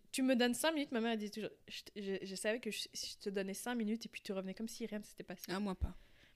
tu 0.10 0.22
me 0.22 0.34
donnes 0.34 0.54
5 0.54 0.72
minutes, 0.72 0.92
ma 0.94 1.02
mère 1.02 1.12
elle 1.12 1.20
dit 1.20 1.30
toujours... 1.30 1.50
Je, 1.68 1.82
je- 2.02 2.26
je 2.26 2.36
savais 2.36 2.62
que 2.62 2.72
je, 2.72 2.80
si 2.94 3.12
je 3.20 3.26
te 3.26 3.30
donnais 3.30 3.54
5 3.54 3.76
minutes 3.76 4.06
et 4.06 4.10
puis 4.10 4.22
tu 4.22 4.32
revenais 4.32 4.54
comme 4.54 4.70
si 4.70 4.86
rien 4.86 5.00
ne 5.00 5.04
s'était 5.04 5.24
passé. 5.26 5.42
Ah, 5.50 5.60
moi 5.60 5.76
pas. 5.76 5.88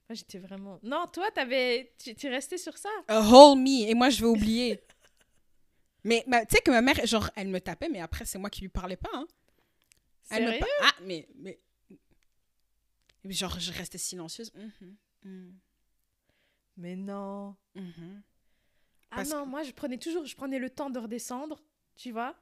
Moi, 0.09 0.15
j'étais 0.15 0.39
vraiment... 0.39 0.77
Non, 0.83 1.05
toi, 1.07 1.31
t'avais... 1.31 1.93
Tu, 2.17 2.27
restais 2.27 2.57
sur 2.57 2.77
ça? 2.77 2.89
A 3.07 3.21
whole 3.21 3.57
me. 3.59 3.87
Et 3.89 3.93
moi, 3.93 4.09
je 4.09 4.19
vais 4.19 4.27
oublier. 4.27 4.81
Mais 6.03 6.21
ma- 6.27 6.45
tu 6.45 6.55
sais 6.57 6.61
que 6.61 6.71
ma 6.71 6.81
mère, 6.81 6.99
genre, 7.05 7.29
elle 7.37 7.47
me 7.47 7.61
tapait, 7.61 7.87
mais 7.87 8.01
après, 8.01 8.25
c'est 8.25 8.39
moi 8.39 8.49
qui 8.49 8.59
lui 8.59 8.69
parlais 8.69 8.97
pas. 8.97 9.09
Hein. 9.13 9.25
Elle 10.29 10.45
me 10.45 10.65
Ah, 10.81 10.95
mais, 11.01 11.27
mais. 11.35 11.59
Genre, 13.25 13.59
je 13.59 13.71
restais 13.71 13.97
silencieuse. 13.97 14.51
Mhm, 14.53 14.95
mhm, 15.23 15.59
Mais 16.77 16.95
non. 16.95 17.55
mhm. 17.75 18.21
Ah 19.11 19.23
non, 19.23 19.45
moi 19.45 19.63
je 19.63 19.71
prenais 19.71 19.97
toujours, 19.97 20.25
je 20.25 20.35
prenais 20.35 20.59
le 20.59 20.69
temps 20.69 20.91
de 20.91 20.99
redescendre, 20.99 21.61
tu 21.95 22.11
vois. 22.11 22.35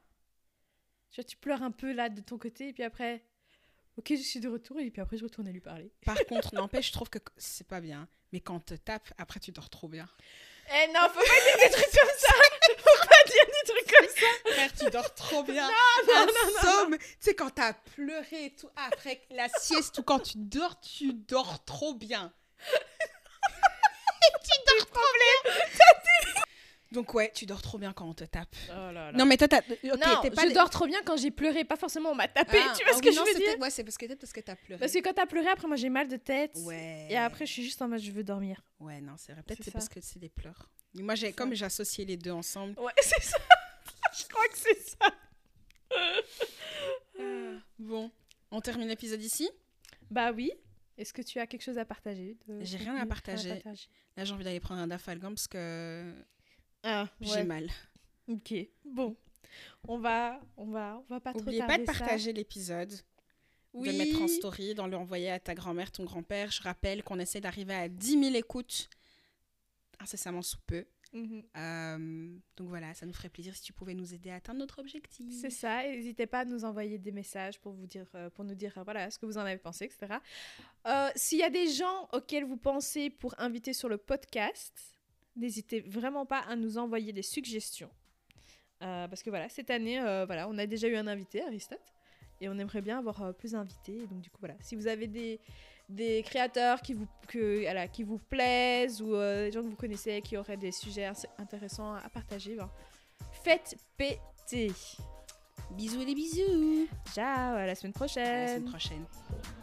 Tu 1.10 1.20
vois, 1.20 1.24
tu 1.24 1.36
pleures 1.38 1.62
un 1.62 1.70
peu 1.70 1.92
là 1.92 2.10
de 2.10 2.20
ton 2.20 2.36
côté, 2.36 2.68
et 2.68 2.72
puis 2.74 2.82
après, 2.82 3.24
ok, 3.96 4.08
je 4.10 4.22
suis 4.22 4.38
de 4.40 4.48
retour, 4.48 4.78
et 4.78 4.90
puis 4.90 5.00
après 5.00 5.16
je 5.16 5.24
retournais 5.24 5.50
lui 5.52 5.60
parler. 5.62 5.90
Par 6.04 6.18
contre, 6.26 6.54
n'empêche, 6.54 6.88
je 6.88 6.92
trouve 6.92 7.08
que 7.08 7.18
c'est 7.38 7.66
pas 7.66 7.80
bien. 7.80 8.06
Mais 8.32 8.40
quand 8.40 8.60
te 8.60 8.74
tape, 8.74 9.12
après, 9.16 9.40
tu 9.40 9.52
dors 9.52 9.70
trop 9.70 9.88
bien. 9.88 10.06
Eh 10.70 10.88
non, 10.88 11.00
faut 11.08 11.20
pas 11.20 11.24
dire 11.24 11.56
des 11.68 11.70
trucs 11.70 11.92
comme 11.92 12.18
ça 12.18 12.34
Faut 12.78 13.06
pas 13.08 13.24
dire 13.26 13.46
des 13.46 13.72
trucs 13.72 13.90
comme 13.90 14.08
ça 14.08 14.52
Frère, 14.52 14.70
tu 14.78 14.90
dors 14.90 15.14
trop 15.14 15.42
bien. 15.42 15.66
non, 15.68 16.14
Un 16.14 16.62
somme. 16.62 16.98
Tu 16.98 17.04
sais, 17.20 17.34
quand 17.34 17.50
t'as 17.50 17.72
pleuré 17.72 18.46
et 18.46 18.54
tout, 18.54 18.68
après 18.76 19.22
la 19.30 19.48
sieste 19.48 19.98
ou 19.98 20.02
quand 20.02 20.18
tu 20.20 20.34
dors, 20.36 20.78
tu 20.80 21.12
dors 21.14 21.64
trop 21.64 21.94
bien. 21.94 22.32
tu 22.68 24.58
dors 24.66 24.86
trop 24.90 25.12
bien. 25.44 25.52
Donc, 26.90 27.12
ouais, 27.12 27.30
tu 27.34 27.44
dors 27.44 27.60
trop 27.60 27.76
bien 27.76 27.92
quand 27.92 28.06
on 28.08 28.14
te 28.14 28.24
tape. 28.24 28.48
Oh 28.70 28.72
là 28.72 28.92
là. 28.92 29.12
Non, 29.12 29.26
mais 29.26 29.36
toi, 29.36 29.46
t'as. 29.46 29.58
ok, 29.60 29.68
Non, 29.84 30.20
t'es 30.22 30.30
pas 30.30 30.42
je 30.42 30.48
des- 30.48 30.54
dors 30.54 30.70
trop 30.70 30.86
bien 30.86 31.00
quand 31.04 31.16
j'ai 31.18 31.30
pleuré, 31.30 31.64
pas 31.64 31.76
forcément 31.76 32.10
on 32.10 32.14
m'a 32.14 32.28
tapé, 32.28 32.58
Ah, 32.64 32.72
tu 32.76 32.82
vois 32.84 32.92
ah 32.94 32.96
ce 32.96 33.02
que 33.02 33.08
oui, 33.08 33.14
je 33.14 33.18
non, 33.18 33.24
veux 33.26 33.32
c'est 33.32 33.38
dire 33.38 33.58
Ouais, 33.60 33.68
c'est 33.70 33.84
parce 33.84 33.98
que 33.98 34.06
peut-être 34.06 34.20
parce 34.20 34.32
que 34.32 34.40
t'as 34.40 34.56
pleuré. 34.56 34.80
Parce 34.80 34.92
que 34.92 34.98
quand 35.00 35.12
t'as 35.12 35.26
pleuré, 35.26 35.48
après 35.48 35.68
moi 35.68 35.76
j'ai 35.76 35.90
mal 35.90 36.08
de 36.08 36.16
tête, 36.16 36.56
Ouais. 36.64 37.06
et 37.10 37.16
après 37.18 37.44
je 37.44 37.52
suis 37.52 37.62
juste 37.62 37.82
en 37.82 37.88
mode 37.88 38.00
je 38.00 38.10
veux 38.10 38.24
dormir. 38.24 38.62
Ouais, 38.80 39.00
non, 39.02 39.14
c'est 39.18 39.32
vrai. 39.32 39.42
Peut-être 39.42 39.58
C'est 39.58 39.64
c'est 39.66 39.70
parce 39.72 39.88
que 39.88 40.00
c'est 40.00 40.18
des 40.18 40.30
pleurs. 40.30 40.70
Mais 40.94 41.02
Moi, 41.02 41.14
j'ai 41.14 41.26
C'est 41.26 41.32
comme 41.34 41.50
ça. 41.50 41.54
j'ai 41.56 41.64
associé 41.66 42.04
les 42.06 42.16
deux 42.16 42.30
ensemble. 42.30 42.78
Ouais, 42.80 42.92
c'est 43.02 43.22
ça 43.22 43.36
Je 44.18 44.24
crois 44.26 44.48
que 44.48 44.56
c'est 44.56 44.80
ça 44.88 45.12
Bon, 47.78 48.10
on 48.50 48.60
termine 48.60 48.88
l'épisode 48.88 49.22
ici? 49.22 49.48
Bah 50.10 50.32
oui. 50.32 50.50
Est-ce 50.96 51.12
que 51.12 51.22
tu 51.22 51.38
as 51.38 51.46
quelque 51.46 51.62
chose 51.62 51.78
à 51.78 51.84
partager 51.84 52.36
de 52.48 52.58
J'ai 52.64 52.76
rien 52.78 52.94
à 52.94 53.00
contenu 53.00 53.08
partager? 53.08 53.62
Là, 54.16 54.24
j'ai 54.24 54.32
envie 54.32 54.42
d'aller 54.44 54.58
prendre 54.60 54.80
un 54.80 54.88
dafalgan 54.88 55.28
parce 55.28 55.46
que 55.46 56.12
Ah, 56.90 57.08
j'ai 57.20 57.44
mal. 57.44 57.68
Ok, 58.28 58.54
bon. 58.84 59.14
On 59.86 59.98
va, 59.98 60.40
on 60.56 60.66
va, 60.66 61.02
on 61.08 61.14
va 61.14 61.20
pas 61.20 61.32
N'oubliez 61.34 61.58
trop 61.58 61.68
pas 61.68 61.78
de 61.78 61.84
partager 61.84 62.32
l'épisode, 62.32 62.92
Oui. 63.74 63.88
de 63.88 63.92
le 63.92 63.98
mettre 63.98 64.22
en 64.22 64.28
story, 64.28 64.74
d'en 64.74 64.86
l'envoyer 64.86 65.30
à 65.30 65.38
ta 65.40 65.54
grand-mère, 65.54 65.92
ton 65.92 66.04
grand-père. 66.04 66.50
Je 66.50 66.62
rappelle 66.62 67.02
qu'on 67.02 67.18
essaie 67.18 67.40
d'arriver 67.40 67.74
à 67.74 67.88
10 67.88 68.22
000 68.24 68.34
écoutes 68.36 68.88
incessamment 70.00 70.42
sous 70.42 70.58
peu. 70.66 70.86
Mhm. 71.12 71.42
Euh, 71.56 72.36
donc 72.56 72.68
voilà, 72.68 72.92
ça 72.94 73.06
nous 73.06 73.14
ferait 73.14 73.30
plaisir 73.30 73.54
si 73.56 73.62
tu 73.62 73.72
pouvais 73.72 73.94
nous 73.94 74.12
aider 74.12 74.30
à 74.30 74.36
atteindre 74.36 74.60
notre 74.60 74.78
objectif. 74.78 75.26
C'est 75.40 75.50
ça. 75.50 75.82
N'hésitez 75.82 76.26
pas 76.26 76.40
à 76.40 76.44
nous 76.44 76.64
envoyer 76.64 76.98
des 76.98 77.12
messages 77.12 77.58
pour 77.60 77.72
vous 77.72 77.86
dire, 77.86 78.06
euh, 78.14 78.28
pour 78.30 78.44
nous 78.44 78.54
dire, 78.54 78.76
euh, 78.76 78.82
voilà, 78.82 79.10
ce 79.10 79.18
que 79.18 79.24
vous 79.26 79.38
en 79.38 79.42
avez 79.42 79.56
pensé, 79.58 79.86
etc. 79.86 80.18
Euh, 80.86 81.08
S'il 81.16 81.38
y 81.38 81.42
a 81.42 81.50
des 81.50 81.68
gens 81.70 82.08
auxquels 82.12 82.44
vous 82.44 82.58
pensez 82.58 83.08
pour 83.10 83.34
inviter 83.38 83.72
sur 83.72 83.88
le 83.88 83.96
podcast, 83.96 84.97
n'hésitez 85.38 85.80
vraiment 85.80 86.26
pas 86.26 86.40
à 86.40 86.56
nous 86.56 86.78
envoyer 86.78 87.12
des 87.12 87.22
suggestions. 87.22 87.90
Euh, 88.82 89.08
parce 89.08 89.22
que 89.22 89.30
voilà, 89.30 89.48
cette 89.48 89.70
année, 89.70 90.00
euh, 90.00 90.24
voilà, 90.26 90.48
on 90.48 90.56
a 90.58 90.66
déjà 90.66 90.86
eu 90.88 90.96
un 90.96 91.06
invité, 91.06 91.42
Aristote, 91.42 91.94
et 92.40 92.48
on 92.48 92.58
aimerait 92.58 92.82
bien 92.82 92.98
avoir 92.98 93.22
euh, 93.22 93.32
plus 93.32 93.52
d'invités. 93.52 94.06
Donc 94.06 94.20
du 94.20 94.30
coup, 94.30 94.38
voilà, 94.40 94.54
si 94.60 94.76
vous 94.76 94.86
avez 94.86 95.06
des, 95.08 95.40
des 95.88 96.22
créateurs 96.22 96.80
qui 96.80 96.94
vous, 96.94 97.06
que, 97.26 97.62
voilà, 97.62 97.88
qui 97.88 98.04
vous 98.04 98.18
plaisent 98.18 99.02
ou 99.02 99.12
des 99.16 99.50
gens 99.52 99.62
que 99.62 99.68
vous 99.68 99.76
connaissez 99.76 100.20
qui 100.22 100.36
auraient 100.36 100.56
des 100.56 100.72
sujets 100.72 101.10
intéressants 101.38 101.94
à 101.94 102.08
partager, 102.08 102.54
ben, 102.54 102.70
faites 103.42 103.76
péter. 103.96 104.72
Bisous 105.72 106.04
les 106.04 106.14
bisous. 106.14 106.86
Ciao, 107.12 107.56
à 107.56 107.66
la 107.66 107.74
semaine 107.74 107.92
À 107.96 107.98
la 107.98 108.06
prochaine. 108.06 108.48
semaine 108.48 108.70
prochaine. 108.70 109.57